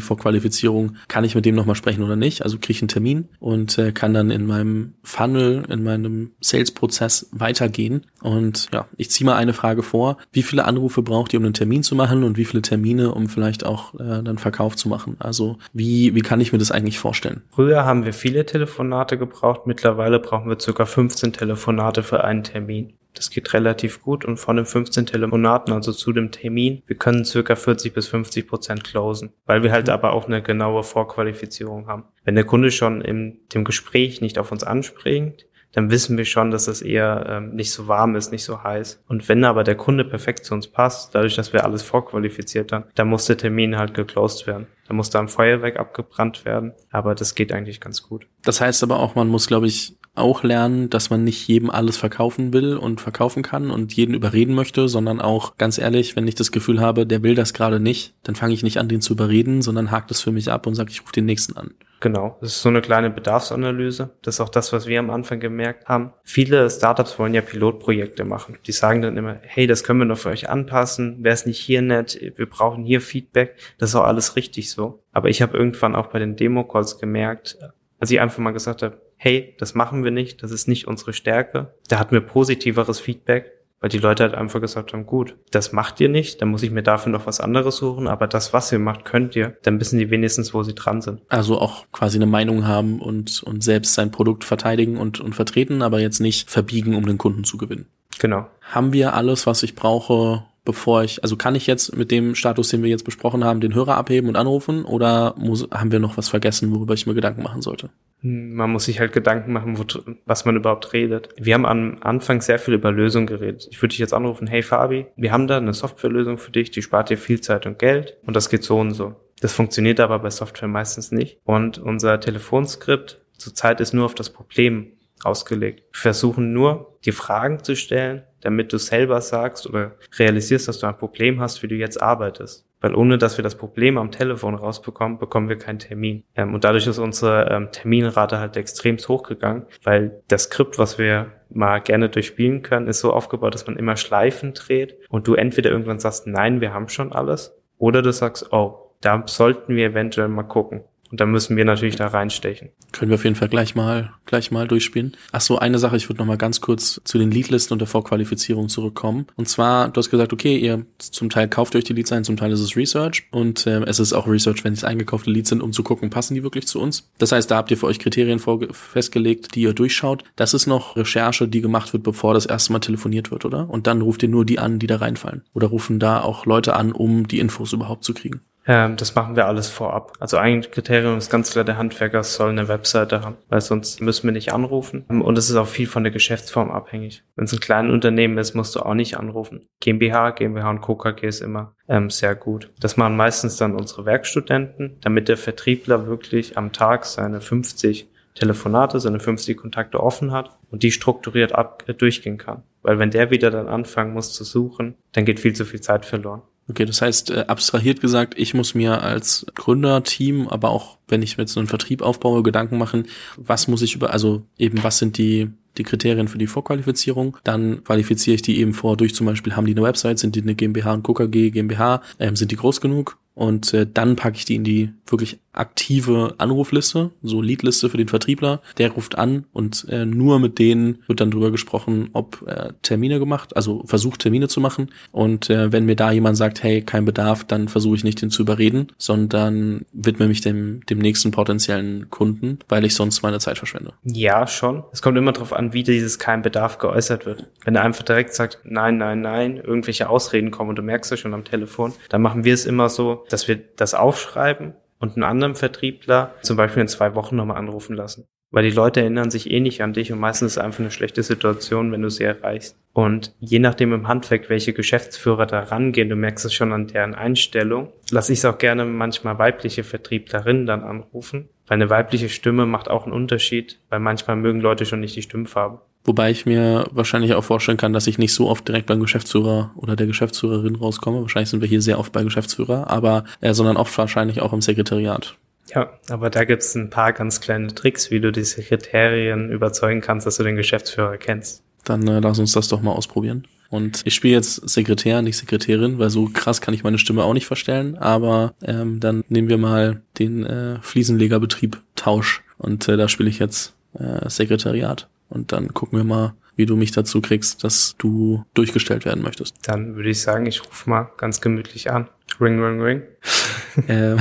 Vorqualifizierung, 0.00 0.96
kann 1.08 1.24
ich 1.24 1.34
mit 1.34 1.44
dem 1.44 1.54
nochmal 1.54 1.76
sprechen 1.76 2.02
oder 2.02 2.16
nicht. 2.16 2.42
Also 2.42 2.58
kriege 2.58 2.72
ich 2.72 2.82
einen 2.82 2.88
Termin 2.88 3.28
und 3.40 3.78
äh, 3.78 3.92
kann 3.92 4.14
dann 4.14 4.30
in 4.30 4.46
meinem 4.46 4.94
Funnel, 5.02 5.64
in 5.68 5.82
meinem 5.82 6.32
Sales-Prozess 6.40 7.28
weitergehen. 7.32 8.06
Und 8.22 8.68
ja, 8.72 8.86
ich 8.96 9.10
ziehe 9.10 9.26
mal 9.26 9.36
eine 9.36 9.52
Frage 9.52 9.82
vor. 9.82 10.16
Wie 10.32 10.42
viele 10.42 10.64
Anrufe 10.64 11.02
braucht 11.02 11.32
ihr, 11.32 11.40
um 11.40 11.44
einen 11.44 11.54
Termin 11.54 11.82
zu 11.82 11.94
machen 11.94 12.24
und 12.24 12.36
wie 12.36 12.44
viele 12.44 12.62
Termine, 12.62 13.14
um 13.14 13.28
vielleicht 13.28 13.64
auch 13.64 13.94
äh, 13.94 14.22
dann 14.22 14.38
Verkauf 14.38 14.76
zu 14.76 14.88
machen? 14.88 15.16
Also 15.18 15.58
wie, 15.72 16.14
wie 16.14 16.22
kann 16.22 16.40
ich 16.40 16.52
mir 16.52 16.58
das 16.58 16.70
eigentlich 16.70 16.98
vorstellen? 16.98 17.42
Früher 17.50 17.84
haben 17.84 18.04
wir 18.04 18.12
viele 18.12 18.46
Telefonate 18.46 19.18
gebraucht. 19.18 19.66
Mittlerweile 19.66 20.18
brauchen 20.18 20.48
wir 20.48 20.58
circa 20.58 20.86
15 20.86 21.32
Telefonate 21.32 22.02
für 22.02 22.24
einen 22.24 22.44
Termin. 22.44 22.92
Das 23.14 23.30
geht 23.30 23.52
relativ 23.52 24.02
gut 24.02 24.24
und 24.24 24.38
von 24.38 24.56
den 24.56 24.66
15 24.66 25.06
Telefonaten, 25.06 25.72
also 25.72 25.92
zu 25.92 26.12
dem 26.12 26.30
Termin, 26.30 26.82
wir 26.86 26.96
können 26.96 27.24
circa 27.24 27.56
40 27.56 27.92
bis 27.92 28.08
50 28.08 28.46
Prozent 28.46 28.84
closen, 28.84 29.32
weil 29.46 29.62
wir 29.62 29.72
halt 29.72 29.86
mhm. 29.86 29.92
aber 29.92 30.12
auch 30.12 30.26
eine 30.26 30.42
genaue 30.42 30.82
Vorqualifizierung 30.82 31.86
haben. 31.86 32.04
Wenn 32.24 32.34
der 32.34 32.44
Kunde 32.44 32.70
schon 32.70 33.00
in 33.02 33.40
dem 33.54 33.64
Gespräch 33.64 34.20
nicht 34.20 34.38
auf 34.38 34.52
uns 34.52 34.64
anspringt, 34.64 35.46
dann 35.72 35.90
wissen 35.90 36.18
wir 36.18 36.24
schon, 36.24 36.50
dass 36.50 36.68
es 36.68 36.82
eher 36.82 37.24
ähm, 37.28 37.54
nicht 37.54 37.72
so 37.72 37.88
warm 37.88 38.14
ist, 38.14 38.30
nicht 38.30 38.44
so 38.44 38.62
heiß. 38.62 39.02
Und 39.08 39.28
wenn 39.28 39.44
aber 39.44 39.64
der 39.64 39.74
Kunde 39.74 40.04
perfekt 40.04 40.44
zu 40.44 40.54
uns 40.54 40.68
passt, 40.68 41.14
dadurch, 41.14 41.34
dass 41.34 41.52
wir 41.52 41.64
alles 41.64 41.82
vorqualifiziert 41.82 42.72
haben, 42.72 42.84
dann 42.94 43.08
muss 43.08 43.24
der 43.24 43.38
Termin 43.38 43.78
halt 43.78 43.94
geclosed 43.94 44.46
werden. 44.46 44.66
Da 44.86 44.94
muss 44.94 45.10
da 45.10 45.20
ein 45.20 45.28
Feuerwerk 45.28 45.78
abgebrannt 45.78 46.44
werden. 46.44 46.74
Aber 46.90 47.14
das 47.14 47.34
geht 47.34 47.52
eigentlich 47.52 47.80
ganz 47.80 48.02
gut. 48.02 48.26
Das 48.42 48.60
heißt 48.60 48.82
aber 48.82 49.00
auch, 49.00 49.14
man 49.14 49.28
muss, 49.28 49.46
glaube 49.46 49.66
ich, 49.66 49.96
auch 50.14 50.42
lernen, 50.42 50.90
dass 50.90 51.10
man 51.10 51.24
nicht 51.24 51.48
jedem 51.48 51.70
alles 51.70 51.96
verkaufen 51.96 52.52
will 52.52 52.76
und 52.76 53.00
verkaufen 53.00 53.42
kann 53.42 53.70
und 53.70 53.94
jeden 53.94 54.14
überreden 54.14 54.54
möchte, 54.54 54.88
sondern 54.88 55.20
auch 55.20 55.56
ganz 55.56 55.78
ehrlich, 55.78 56.16
wenn 56.16 56.28
ich 56.28 56.34
das 56.34 56.52
Gefühl 56.52 56.80
habe, 56.80 57.06
der 57.06 57.22
will 57.22 57.34
das 57.34 57.54
gerade 57.54 57.80
nicht, 57.80 58.14
dann 58.22 58.34
fange 58.34 58.52
ich 58.52 58.62
nicht 58.62 58.78
an, 58.78 58.88
den 58.88 59.00
zu 59.00 59.14
überreden, 59.14 59.62
sondern 59.62 59.90
hakt 59.90 60.10
es 60.10 60.20
für 60.20 60.32
mich 60.32 60.50
ab 60.50 60.66
und 60.66 60.74
sage, 60.74 60.90
ich 60.90 61.02
rufe 61.02 61.12
den 61.12 61.24
nächsten 61.24 61.56
an. 61.56 61.74
Genau, 62.02 62.36
das 62.40 62.56
ist 62.56 62.62
so 62.62 62.68
eine 62.68 62.82
kleine 62.82 63.10
Bedarfsanalyse. 63.10 64.10
Das 64.22 64.34
ist 64.34 64.40
auch 64.40 64.48
das, 64.48 64.72
was 64.72 64.88
wir 64.88 64.98
am 64.98 65.10
Anfang 65.10 65.38
gemerkt 65.38 65.88
haben. 65.88 66.12
Viele 66.24 66.68
Startups 66.68 67.16
wollen 67.16 67.32
ja 67.32 67.42
Pilotprojekte 67.42 68.24
machen. 68.24 68.58
Die 68.66 68.72
sagen 68.72 69.02
dann 69.02 69.16
immer, 69.16 69.38
hey, 69.42 69.68
das 69.68 69.84
können 69.84 70.00
wir 70.00 70.04
noch 70.04 70.18
für 70.18 70.30
euch 70.30 70.48
anpassen. 70.48 71.22
Wäre 71.22 71.34
es 71.34 71.46
nicht 71.46 71.60
hier 71.60 71.80
nett? 71.80 72.18
Wir 72.34 72.46
brauchen 72.46 72.82
hier 72.82 73.00
Feedback. 73.00 73.54
Das 73.78 73.90
ist 73.90 73.94
auch 73.94 74.02
alles 74.02 74.34
richtig 74.34 74.72
so. 74.72 75.04
Aber 75.12 75.28
ich 75.28 75.42
habe 75.42 75.56
irgendwann 75.56 75.94
auch 75.94 76.08
bei 76.08 76.18
den 76.18 76.34
Demo-Calls 76.34 76.98
gemerkt, 76.98 77.56
als 78.00 78.10
ich 78.10 78.20
einfach 78.20 78.38
mal 78.38 78.50
gesagt 78.50 78.82
habe, 78.82 79.00
hey, 79.22 79.54
das 79.56 79.76
machen 79.76 80.02
wir 80.02 80.10
nicht, 80.10 80.42
das 80.42 80.50
ist 80.50 80.66
nicht 80.66 80.88
unsere 80.88 81.12
Stärke. 81.12 81.74
Da 81.86 82.00
hatten 82.00 82.10
wir 82.10 82.22
positiveres 82.22 82.98
Feedback, 82.98 83.52
weil 83.78 83.88
die 83.88 83.98
Leute 83.98 84.24
halt 84.24 84.34
einfach 84.34 84.60
gesagt 84.60 84.92
haben, 84.92 85.06
gut, 85.06 85.36
das 85.52 85.70
macht 85.70 86.00
ihr 86.00 86.08
nicht, 86.08 86.42
dann 86.42 86.48
muss 86.48 86.64
ich 86.64 86.72
mir 86.72 86.82
dafür 86.82 87.12
noch 87.12 87.24
was 87.24 87.38
anderes 87.38 87.76
suchen, 87.76 88.08
aber 88.08 88.26
das, 88.26 88.52
was 88.52 88.72
ihr 88.72 88.80
macht, 88.80 89.04
könnt 89.04 89.36
ihr, 89.36 89.56
dann 89.62 89.78
wissen 89.78 90.00
die 90.00 90.10
wenigstens, 90.10 90.52
wo 90.54 90.64
sie 90.64 90.74
dran 90.74 91.02
sind. 91.02 91.20
Also 91.28 91.60
auch 91.60 91.86
quasi 91.92 92.18
eine 92.18 92.26
Meinung 92.26 92.66
haben 92.66 93.00
und, 93.00 93.44
und 93.44 93.62
selbst 93.62 93.94
sein 93.94 94.10
Produkt 94.10 94.42
verteidigen 94.42 94.96
und, 94.96 95.20
und 95.20 95.36
vertreten, 95.36 95.82
aber 95.82 96.00
jetzt 96.00 96.18
nicht 96.18 96.50
verbiegen, 96.50 96.96
um 96.96 97.06
den 97.06 97.18
Kunden 97.18 97.44
zu 97.44 97.58
gewinnen. 97.58 97.86
Genau. 98.18 98.48
Haben 98.60 98.92
wir 98.92 99.14
alles, 99.14 99.46
was 99.46 99.62
ich 99.62 99.76
brauche, 99.76 100.42
bevor 100.64 101.02
ich, 101.02 101.22
also 101.22 101.36
kann 101.36 101.54
ich 101.54 101.66
jetzt 101.66 101.96
mit 101.96 102.10
dem 102.10 102.34
Status, 102.34 102.68
den 102.68 102.82
wir 102.82 102.90
jetzt 102.90 103.04
besprochen 103.04 103.44
haben, 103.44 103.60
den 103.60 103.74
Hörer 103.74 103.96
abheben 103.96 104.28
und 104.28 104.36
anrufen 104.36 104.84
oder 104.84 105.34
muss, 105.36 105.68
haben 105.70 105.92
wir 105.92 105.98
noch 105.98 106.16
was 106.16 106.28
vergessen, 106.28 106.72
worüber 106.74 106.94
ich 106.94 107.06
mir 107.06 107.14
Gedanken 107.14 107.42
machen 107.42 107.62
sollte? 107.62 107.90
Hm, 108.20 108.54
man 108.54 108.70
muss 108.70 108.84
sich 108.84 109.00
halt 109.00 109.12
Gedanken 109.12 109.52
machen, 109.52 109.78
wo, 109.78 109.84
was 110.24 110.44
man 110.44 110.56
überhaupt 110.56 110.92
redet. 110.92 111.30
Wir 111.36 111.54
haben 111.54 111.66
am 111.66 111.98
Anfang 112.00 112.40
sehr 112.40 112.58
viel 112.58 112.74
über 112.74 112.92
Lösungen 112.92 113.26
geredet. 113.26 113.68
Ich 113.70 113.82
würde 113.82 113.90
dich 113.90 113.98
jetzt 113.98 114.14
anrufen, 114.14 114.46
hey 114.46 114.62
Fabi, 114.62 115.06
wir 115.16 115.32
haben 115.32 115.46
da 115.46 115.56
eine 115.56 115.74
Softwarelösung 115.74 116.38
für 116.38 116.52
dich, 116.52 116.70
die 116.70 116.82
spart 116.82 117.10
dir 117.10 117.18
viel 117.18 117.40
Zeit 117.40 117.66
und 117.66 117.78
Geld 117.78 118.16
und 118.26 118.36
das 118.36 118.48
geht 118.48 118.62
so 118.62 118.78
und 118.78 118.92
so. 118.92 119.16
Das 119.40 119.52
funktioniert 119.52 119.98
aber 119.98 120.20
bei 120.20 120.30
Software 120.30 120.68
meistens 120.68 121.10
nicht. 121.10 121.40
Und 121.44 121.78
unser 121.78 122.20
Telefonskript 122.20 123.20
zurzeit 123.36 123.80
ist 123.80 123.92
nur 123.92 124.04
auf 124.04 124.14
das 124.14 124.30
Problem 124.30 124.92
ausgelegt. 125.24 125.82
Wir 125.92 126.00
versuchen 126.00 126.52
nur, 126.52 126.98
dir 127.04 127.12
Fragen 127.12 127.62
zu 127.64 127.74
stellen, 127.74 128.22
damit 128.42 128.72
du 128.72 128.78
selber 128.78 129.20
sagst 129.20 129.66
oder 129.66 129.92
realisierst, 130.18 130.68
dass 130.68 130.78
du 130.78 130.86
ein 130.86 130.98
Problem 130.98 131.40
hast, 131.40 131.62
wie 131.62 131.68
du 131.68 131.74
jetzt 131.74 132.00
arbeitest. 132.02 132.66
Weil 132.80 132.94
ohne 132.94 133.16
dass 133.16 133.38
wir 133.38 133.44
das 133.44 133.54
Problem 133.54 133.96
am 133.96 134.10
Telefon 134.10 134.54
rausbekommen, 134.54 135.18
bekommen 135.18 135.48
wir 135.48 135.56
keinen 135.56 135.78
Termin. 135.78 136.24
Ähm, 136.34 136.52
und 136.52 136.64
dadurch 136.64 136.86
ist 136.86 136.98
unsere 136.98 137.48
ähm, 137.50 137.68
Terminrate 137.70 138.38
halt 138.38 138.56
extrem 138.56 138.98
hochgegangen, 138.98 139.66
weil 139.84 140.20
das 140.28 140.44
Skript, 140.44 140.78
was 140.78 140.98
wir 140.98 141.32
mal 141.48 141.78
gerne 141.78 142.08
durchspielen 142.08 142.62
können, 142.62 142.88
ist 142.88 143.00
so 143.00 143.12
aufgebaut, 143.12 143.54
dass 143.54 143.66
man 143.66 143.76
immer 143.76 143.96
Schleifen 143.96 144.54
dreht 144.54 144.96
und 145.08 145.26
du 145.26 145.34
entweder 145.34 145.70
irgendwann 145.70 146.00
sagst, 146.00 146.26
nein, 146.26 146.60
wir 146.60 146.74
haben 146.74 146.88
schon 146.88 147.12
alles, 147.12 147.56
oder 147.78 148.02
du 148.02 148.12
sagst, 148.12 148.52
oh, 148.52 148.92
da 149.00 149.22
sollten 149.26 149.76
wir 149.76 149.86
eventuell 149.86 150.28
mal 150.28 150.44
gucken. 150.44 150.84
Und 151.12 151.20
da 151.20 151.26
müssen 151.26 151.58
wir 151.58 151.66
natürlich 151.66 151.96
da 151.96 152.06
reinstechen. 152.06 152.70
Können 152.90 153.10
wir 153.10 153.16
auf 153.16 153.24
jeden 153.24 153.36
Fall 153.36 153.50
gleich 153.50 153.74
mal, 153.74 154.14
gleich 154.24 154.50
mal 154.50 154.66
durchspielen. 154.66 155.14
Ach 155.30 155.42
so, 155.42 155.58
eine 155.58 155.78
Sache, 155.78 155.94
ich 155.94 156.08
würde 156.08 156.18
noch 156.20 156.26
mal 156.26 156.38
ganz 156.38 156.62
kurz 156.62 157.02
zu 157.04 157.18
den 157.18 157.30
Leadlisten 157.30 157.74
und 157.74 157.80
der 157.80 157.86
Vorqualifizierung 157.86 158.70
zurückkommen. 158.70 159.26
Und 159.36 159.46
zwar, 159.46 159.90
du 159.90 159.98
hast 159.98 160.08
gesagt, 160.08 160.32
okay, 160.32 160.56
ihr 160.56 160.86
zum 160.96 161.28
Teil 161.28 161.48
kauft 161.48 161.76
euch 161.76 161.84
die 161.84 161.92
Leads 161.92 162.12
ein, 162.12 162.24
zum 162.24 162.38
Teil 162.38 162.50
ist 162.50 162.60
es 162.60 162.76
Research. 162.76 163.28
Und 163.30 163.66
äh, 163.66 163.82
es 163.82 164.00
ist 164.00 164.14
auch 164.14 164.26
Research, 164.26 164.64
wenn 164.64 164.72
es 164.72 164.84
eingekaufte 164.84 165.30
Leads 165.30 165.50
sind, 165.50 165.60
um 165.60 165.72
zu 165.72 165.82
gucken, 165.82 166.08
passen 166.08 166.34
die 166.34 166.42
wirklich 166.42 166.66
zu 166.66 166.80
uns. 166.80 167.10
Das 167.18 167.30
heißt, 167.30 167.50
da 167.50 167.56
habt 167.56 167.70
ihr 167.70 167.76
für 167.76 167.86
euch 167.86 167.98
Kriterien 167.98 168.40
festgelegt, 168.70 169.54
die 169.54 169.60
ihr 169.60 169.74
durchschaut. 169.74 170.24
Das 170.36 170.54
ist 170.54 170.66
noch 170.66 170.96
Recherche, 170.96 171.46
die 171.46 171.60
gemacht 171.60 171.92
wird, 171.92 172.04
bevor 172.04 172.32
das 172.32 172.46
erste 172.46 172.72
Mal 172.72 172.78
telefoniert 172.78 173.30
wird, 173.30 173.44
oder? 173.44 173.68
Und 173.68 173.86
dann 173.86 174.00
ruft 174.00 174.22
ihr 174.22 174.30
nur 174.30 174.46
die 174.46 174.58
an, 174.58 174.78
die 174.78 174.86
da 174.86 174.96
reinfallen. 174.96 175.42
Oder 175.52 175.66
rufen 175.66 175.98
da 175.98 176.22
auch 176.22 176.46
Leute 176.46 176.74
an, 176.74 176.92
um 176.92 177.28
die 177.28 177.38
Infos 177.38 177.74
überhaupt 177.74 178.02
zu 178.02 178.14
kriegen. 178.14 178.40
Ähm, 178.66 178.96
das 178.96 179.14
machen 179.14 179.36
wir 179.36 179.46
alles 179.46 179.68
vorab. 179.68 180.12
Also 180.20 180.36
ein 180.36 180.62
Kriterium 180.62 181.18
ist 181.18 181.30
ganz 181.30 181.50
klar, 181.50 181.64
der 181.64 181.78
Handwerker 181.78 182.22
soll 182.22 182.50
eine 182.50 182.68
Webseite 182.68 183.22
haben, 183.22 183.36
weil 183.48 183.60
sonst 183.60 184.00
müssen 184.00 184.24
wir 184.24 184.32
nicht 184.32 184.52
anrufen. 184.52 185.04
Ähm, 185.10 185.22
und 185.22 185.36
es 185.36 185.50
ist 185.50 185.56
auch 185.56 185.66
viel 185.66 185.86
von 185.86 186.04
der 186.04 186.12
Geschäftsform 186.12 186.70
abhängig. 186.70 187.24
Wenn 187.34 187.46
es 187.46 187.52
ein 187.52 187.60
kleines 187.60 187.92
Unternehmen 187.92 188.38
ist, 188.38 188.54
musst 188.54 188.74
du 188.76 188.80
auch 188.80 188.94
nicht 188.94 189.16
anrufen. 189.16 189.66
GmbH, 189.80 190.30
GmbH 190.30 190.70
und 190.70 190.80
KKG 190.80 191.26
ist 191.26 191.40
immer 191.40 191.74
ähm, 191.88 192.10
sehr 192.10 192.34
gut. 192.34 192.70
Das 192.78 192.96
machen 192.96 193.16
meistens 193.16 193.56
dann 193.56 193.74
unsere 193.74 194.06
Werkstudenten, 194.06 194.98
damit 195.00 195.28
der 195.28 195.36
Vertriebler 195.36 196.06
wirklich 196.06 196.56
am 196.56 196.72
Tag 196.72 197.04
seine 197.04 197.40
50 197.40 198.08
Telefonate, 198.34 198.98
seine 198.98 199.20
50 199.20 199.58
Kontakte 199.58 200.00
offen 200.00 200.32
hat 200.32 200.56
und 200.70 200.82
die 200.82 200.90
strukturiert 200.90 201.54
ab, 201.54 201.84
durchgehen 201.98 202.38
kann. 202.38 202.62
Weil 202.82 202.98
wenn 202.98 203.10
der 203.10 203.30
wieder 203.30 203.50
dann 203.50 203.68
anfangen 203.68 204.14
muss 204.14 204.32
zu 204.32 204.44
suchen, 204.44 204.96
dann 205.12 205.24
geht 205.24 205.38
viel 205.38 205.52
zu 205.52 205.64
viel 205.64 205.80
Zeit 205.80 206.06
verloren. 206.06 206.42
Okay, 206.68 206.84
das 206.84 207.02
heißt, 207.02 207.30
äh, 207.30 207.44
abstrahiert 207.48 208.00
gesagt, 208.00 208.34
ich 208.38 208.54
muss 208.54 208.74
mir 208.74 209.02
als 209.02 209.44
Gründerteam, 209.54 210.48
aber 210.48 210.70
auch 210.70 210.98
wenn 211.08 211.22
ich 211.22 211.36
jetzt 211.36 211.58
einen 211.58 211.66
Vertrieb 211.66 212.02
aufbaue, 212.02 212.42
Gedanken 212.42 212.78
machen, 212.78 213.06
was 213.36 213.66
muss 213.68 213.82
ich 213.82 213.94
über, 213.96 214.12
also 214.12 214.42
eben, 214.58 214.82
was 214.82 214.98
sind 214.98 215.18
die, 215.18 215.50
die 215.76 215.82
Kriterien 215.82 216.28
für 216.28 216.38
die 216.38 216.46
Vorqualifizierung. 216.46 217.36
Dann 217.44 217.82
qualifiziere 217.82 218.36
ich 218.36 218.42
die 218.42 218.60
eben 218.60 218.74
vor 218.74 218.96
durch 218.96 219.14
zum 219.14 219.26
Beispiel, 219.26 219.56
haben 219.56 219.66
die 219.66 219.72
eine 219.72 219.82
Website, 219.82 220.18
sind 220.18 220.36
die 220.36 220.42
eine 220.42 220.54
GmbH 220.54 220.92
und 220.94 221.02
KKG 221.02 221.50
GmbH, 221.50 222.02
ähm, 222.20 222.36
sind 222.36 222.52
die 222.52 222.56
groß 222.56 222.80
genug? 222.80 223.18
Und 223.34 223.72
äh, 223.72 223.86
dann 223.92 224.16
packe 224.16 224.36
ich 224.36 224.44
die 224.44 224.56
in 224.56 224.64
die 224.64 224.90
wirklich 225.06 225.38
aktive 225.52 226.34
Anrufliste, 226.38 227.10
so 227.22 227.42
Leadliste 227.42 227.90
für 227.90 227.98
den 227.98 228.08
Vertriebler. 228.08 228.62
Der 228.78 228.90
ruft 228.90 229.18
an 229.18 229.44
und 229.52 229.86
äh, 229.90 230.06
nur 230.06 230.38
mit 230.38 230.58
denen 230.58 231.02
wird 231.06 231.20
dann 231.20 231.30
drüber 231.30 231.50
gesprochen, 231.50 232.08
ob 232.12 232.42
äh, 232.46 232.72
Termine 232.82 233.18
gemacht, 233.18 233.54
also 233.54 233.82
versucht 233.86 234.20
Termine 234.20 234.48
zu 234.48 234.60
machen. 234.60 234.90
Und 235.10 235.50
äh, 235.50 235.70
wenn 235.70 235.84
mir 235.84 235.96
da 235.96 236.10
jemand 236.10 236.36
sagt, 236.36 236.62
hey, 236.62 236.82
kein 236.82 237.04
Bedarf, 237.04 237.44
dann 237.44 237.68
versuche 237.68 237.96
ich 237.96 238.04
nicht 238.04 238.22
den 238.22 238.30
zu 238.30 238.42
überreden, 238.42 238.88
sondern 238.96 239.84
widme 239.92 240.28
mich 240.28 240.40
dem, 240.40 240.84
dem 240.86 240.98
nächsten 240.98 241.30
potenziellen 241.30 242.08
Kunden, 242.08 242.58
weil 242.68 242.84
ich 242.84 242.94
sonst 242.94 243.22
meine 243.22 243.38
Zeit 243.38 243.58
verschwende. 243.58 243.92
Ja, 244.04 244.46
schon. 244.46 244.84
Es 244.92 245.02
kommt 245.02 245.18
immer 245.18 245.32
darauf 245.32 245.52
an, 245.52 245.74
wie 245.74 245.82
dieses 245.82 246.18
kein 246.18 246.42
Bedarf 246.42 246.78
geäußert 246.78 247.26
wird. 247.26 247.46
Wenn 247.64 247.74
er 247.74 247.82
einfach 247.82 248.04
direkt 248.04 248.34
sagt, 248.34 248.60
nein, 248.64 248.96
nein, 248.96 249.20
nein, 249.20 249.56
irgendwelche 249.58 250.08
Ausreden 250.08 250.50
kommen 250.50 250.70
und 250.70 250.76
du 250.76 250.82
merkst 250.82 251.12
es 251.12 251.20
schon 251.20 251.34
am 251.34 251.44
Telefon, 251.44 251.92
dann 252.08 252.22
machen 252.22 252.44
wir 252.44 252.54
es 252.54 252.64
immer 252.64 252.88
so, 252.88 253.21
dass 253.28 253.48
wir 253.48 253.56
das 253.76 253.94
aufschreiben 253.94 254.74
und 254.98 255.16
einen 255.16 255.24
anderen 255.24 255.54
Vertriebler 255.54 256.34
zum 256.42 256.56
Beispiel 256.56 256.82
in 256.82 256.88
zwei 256.88 257.14
Wochen 257.14 257.36
nochmal 257.36 257.58
anrufen 257.58 257.96
lassen. 257.96 258.26
Weil 258.52 258.64
die 258.64 258.76
Leute 258.76 259.00
erinnern 259.00 259.30
sich 259.30 259.50
eh 259.50 259.60
nicht 259.60 259.82
an 259.82 259.94
dich 259.94 260.12
und 260.12 260.20
meistens 260.20 260.52
ist 260.52 260.56
es 260.58 260.62
einfach 260.62 260.80
eine 260.80 260.90
schlechte 260.90 261.22
Situation, 261.22 261.90
wenn 261.90 262.02
du 262.02 262.10
sie 262.10 262.24
erreichst. 262.24 262.76
Und 262.92 263.34
je 263.40 263.58
nachdem 263.58 263.94
im 263.94 264.08
Handwerk, 264.08 264.50
welche 264.50 264.74
Geschäftsführer 264.74 265.46
da 265.46 265.60
rangehen, 265.60 266.10
du 266.10 266.16
merkst 266.16 266.44
es 266.44 266.52
schon 266.52 266.72
an 266.72 266.86
deren 266.86 267.14
Einstellung, 267.14 267.90
lasse 268.10 268.34
ich 268.34 268.40
es 268.40 268.44
auch 268.44 268.58
gerne 268.58 268.84
manchmal 268.84 269.38
weibliche 269.38 269.84
Vertrieblerinnen 269.84 270.66
dann 270.66 270.82
anrufen. 270.82 271.48
Weil 271.66 271.76
eine 271.76 271.88
weibliche 271.88 272.28
Stimme 272.28 272.66
macht 272.66 272.90
auch 272.90 273.04
einen 273.04 273.14
Unterschied, 273.14 273.80
weil 273.88 274.00
manchmal 274.00 274.36
mögen 274.36 274.60
Leute 274.60 274.84
schon 274.84 275.00
nicht 275.00 275.16
die 275.16 275.22
Stimmfarbe. 275.22 275.80
Wobei 276.04 276.30
ich 276.30 276.46
mir 276.46 276.86
wahrscheinlich 276.90 277.34
auch 277.34 277.44
vorstellen 277.44 277.78
kann, 277.78 277.92
dass 277.92 278.06
ich 278.06 278.18
nicht 278.18 278.34
so 278.34 278.48
oft 278.48 278.66
direkt 278.66 278.86
beim 278.86 279.00
Geschäftsführer 279.00 279.70
oder 279.76 279.94
der 279.94 280.06
Geschäftsführerin 280.06 280.74
rauskomme. 280.74 281.20
Wahrscheinlich 281.20 281.50
sind 281.50 281.60
wir 281.60 281.68
hier 281.68 281.82
sehr 281.82 281.98
oft 281.98 282.12
bei 282.12 282.24
Geschäftsführer, 282.24 282.90
aber 282.90 283.24
äh, 283.40 283.54
sondern 283.54 283.76
oft 283.76 283.96
wahrscheinlich 283.96 284.40
auch 284.40 284.52
im 284.52 284.62
Sekretariat. 284.62 285.36
Ja, 285.74 285.90
aber 286.10 286.28
da 286.28 286.44
gibt's 286.44 286.74
ein 286.74 286.90
paar 286.90 287.12
ganz 287.12 287.40
kleine 287.40 287.74
Tricks, 287.74 288.10
wie 288.10 288.20
du 288.20 288.32
die 288.32 288.44
Sekretärin 288.44 289.50
überzeugen 289.50 290.00
kannst, 290.00 290.26
dass 290.26 290.36
du 290.36 290.42
den 290.42 290.56
Geschäftsführer 290.56 291.16
kennst. 291.16 291.62
Dann 291.84 292.06
äh, 292.08 292.20
lass 292.20 292.38
uns 292.38 292.52
das 292.52 292.68
doch 292.68 292.82
mal 292.82 292.92
ausprobieren. 292.92 293.46
Und 293.70 294.02
ich 294.04 294.14
spiele 294.14 294.34
jetzt 294.34 294.68
Sekretär, 294.68 295.22
nicht 295.22 295.38
Sekretärin, 295.38 295.98
weil 295.98 296.10
so 296.10 296.28
krass 296.28 296.60
kann 296.60 296.74
ich 296.74 296.84
meine 296.84 296.98
Stimme 296.98 297.24
auch 297.24 297.32
nicht 297.32 297.46
verstellen. 297.46 297.96
Aber 297.96 298.52
ähm, 298.62 299.00
dann 299.00 299.24
nehmen 299.28 299.48
wir 299.48 299.56
mal 299.56 300.02
den 300.18 300.44
äh, 300.44 300.78
Fliesenlegerbetrieb 300.82 301.80
Tausch. 301.96 302.42
Und 302.58 302.86
äh, 302.88 302.98
da 302.98 303.08
spiele 303.08 303.30
ich 303.30 303.38
jetzt 303.38 303.74
äh, 303.98 304.28
Sekretariat. 304.28 305.08
Und 305.32 305.52
dann 305.52 305.72
gucken 305.72 305.98
wir 305.98 306.04
mal, 306.04 306.34
wie 306.56 306.66
du 306.66 306.76
mich 306.76 306.92
dazu 306.92 307.20
kriegst, 307.20 307.64
dass 307.64 307.94
du 307.98 308.44
durchgestellt 308.54 309.04
werden 309.04 309.22
möchtest. 309.22 309.56
Dann 309.66 309.96
würde 309.96 310.10
ich 310.10 310.20
sagen, 310.20 310.46
ich 310.46 310.64
rufe 310.64 310.90
mal 310.90 311.10
ganz 311.16 311.40
gemütlich 311.40 311.90
an. 311.90 312.08
Ring, 312.40 312.62
ring, 312.62 312.80
ring. 312.80 313.02
äh, 313.88 314.16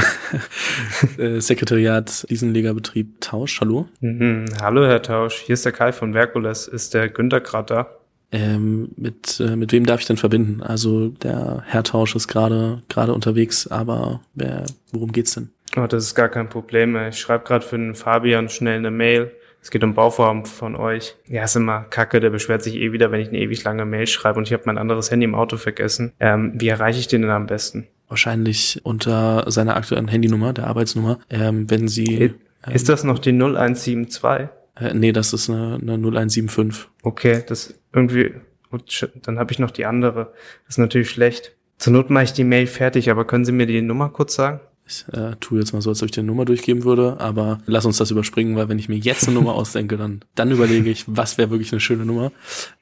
äh, 1.22 1.40
Sekretariat 1.40 2.10
Fliesenlegerbetrieb 2.10 3.22
Tausch, 3.22 3.60
hallo? 3.60 3.88
Mhm, 4.00 4.46
hallo 4.62 4.86
Herr 4.86 5.02
Tausch, 5.02 5.36
hier 5.46 5.54
ist 5.54 5.66
der 5.66 5.72
Kai 5.72 5.92
von 5.92 6.14
Verkules. 6.14 6.68
Ist 6.68 6.94
der 6.94 7.10
Günther 7.10 7.42
gerade 7.42 7.74
da? 7.74 7.90
Ähm, 8.34 8.90
mit, 8.96 9.42
äh, 9.42 9.58
mit 9.58 9.74
wem 9.74 9.86
darf 9.86 10.00
ich 10.00 10.08
denn 10.08 10.16
verbinden? 10.16 10.64
Also 10.64 11.10
der 11.10 11.64
Herr 11.66 11.84
Tausch 11.84 12.16
ist 12.16 12.30
gerade 12.30 12.82
gerade 12.88 13.14
unterwegs, 13.14 13.68
aber 13.68 14.22
wer, 14.36 14.66
worum 14.94 15.12
geht's 15.12 15.34
denn? 15.34 15.50
Oh, 15.76 15.88
das 15.88 16.06
ist 16.06 16.16
gar 16.16 16.30
kein 16.30 16.50
Problem. 16.50 16.96
Ich 17.08 17.20
schreibe 17.20 17.44
gerade 17.44 17.66
für 17.66 17.78
den 17.78 17.96
Fabian 17.96 18.50
schnell 18.50 18.78
eine 18.78 18.92
Mail. 18.92 19.32
Es 19.62 19.70
geht 19.70 19.84
um 19.84 19.94
Bauvorhaben 19.94 20.46
von 20.46 20.76
euch. 20.76 21.16
Ja, 21.28 21.44
ist 21.44 21.56
immer 21.56 21.82
kacke, 21.82 22.20
der 22.20 22.32
beschwert 22.32 22.64
sich 22.64 22.76
eh 22.76 22.92
wieder, 22.92 23.12
wenn 23.12 23.22
ich 23.22 23.30
eine 23.30 23.38
ewig 23.38 23.64
lange 23.64 23.86
Mail 23.86 24.08
schreibe 24.08 24.40
und 24.40 24.48
ich 24.48 24.54
habe 24.54 24.64
mein 24.66 24.78
anderes 24.78 25.12
Handy 25.12 25.26
im 25.26 25.36
Auto 25.36 25.58
vergessen. 25.58 26.14
Ähm, 26.20 26.54
wie 26.56 26.68
erreiche 26.68 27.00
ich 27.00 27.08
den 27.08 27.22
denn 27.22 27.32
am 27.32 27.46
besten? 27.46 27.88
Wahrscheinlich 28.08 28.82
unter 28.84 29.50
seiner 29.50 29.76
aktuellen 29.76 30.08
Handynummer, 30.08 30.52
der 30.52 30.68
Arbeitsnummer. 30.68 31.20
Ähm, 31.30 31.70
wenn 31.70 31.88
Sie. 31.88 32.34
Ähm, 32.66 32.74
ist 32.74 32.90
das 32.90 33.04
noch 33.04 33.20
die 33.20 33.32
0172? 33.32 34.50
Äh, 34.76 34.94
nee, 34.94 35.12
das 35.12 35.32
ist 35.32 35.50
eine, 35.50 35.80
eine 35.82 35.94
0175. 35.94 36.90
Okay, 37.04 37.44
das 37.48 37.74
irgendwie, 37.94 38.34
dann 39.22 39.40
habe 39.40 39.52
ich 39.52 39.60
noch 39.60 39.72
die 39.72 39.86
andere. 39.86 40.34
Das 40.66 40.76
ist 40.76 40.78
natürlich 40.80 41.10
schlecht. 41.10 41.56
Zur 41.78 41.94
Not 41.94 42.10
mache 42.10 42.26
ich 42.26 42.34
die 42.34 42.44
Mail 42.44 42.68
fertig, 42.68 43.10
aber 43.10 43.26
können 43.26 43.46
Sie 43.46 43.52
mir 43.52 43.66
die 43.66 43.82
Nummer 43.82 44.10
kurz 44.10 44.36
sagen? 44.36 44.60
Ich 44.88 45.06
äh, 45.14 45.36
tue 45.40 45.60
jetzt 45.60 45.74
mal 45.74 45.82
so, 45.82 45.90
als 45.90 46.02
ob 46.02 46.08
ich 46.08 46.12
die 46.12 46.22
Nummer 46.22 46.46
durchgeben 46.46 46.84
würde, 46.84 47.18
aber 47.20 47.60
lass 47.66 47.86
uns 47.86 47.98
das 47.98 48.12
überspringen, 48.12 48.56
weil 48.56 48.68
wenn 48.70 48.80
ich 48.80 48.90
mir 48.90 48.98
jetzt 48.98 49.28
eine 49.28 49.36
Nummer 49.36 49.54
ausdenke, 49.56 49.98
dann, 49.98 50.22
dann 50.36 50.52
überlege 50.52 50.90
ich, 50.90 51.06
was 51.08 51.38
wäre 51.38 51.50
wirklich 51.50 51.72
eine 51.72 51.80
schöne 51.80 52.06
Nummer. 52.06 52.32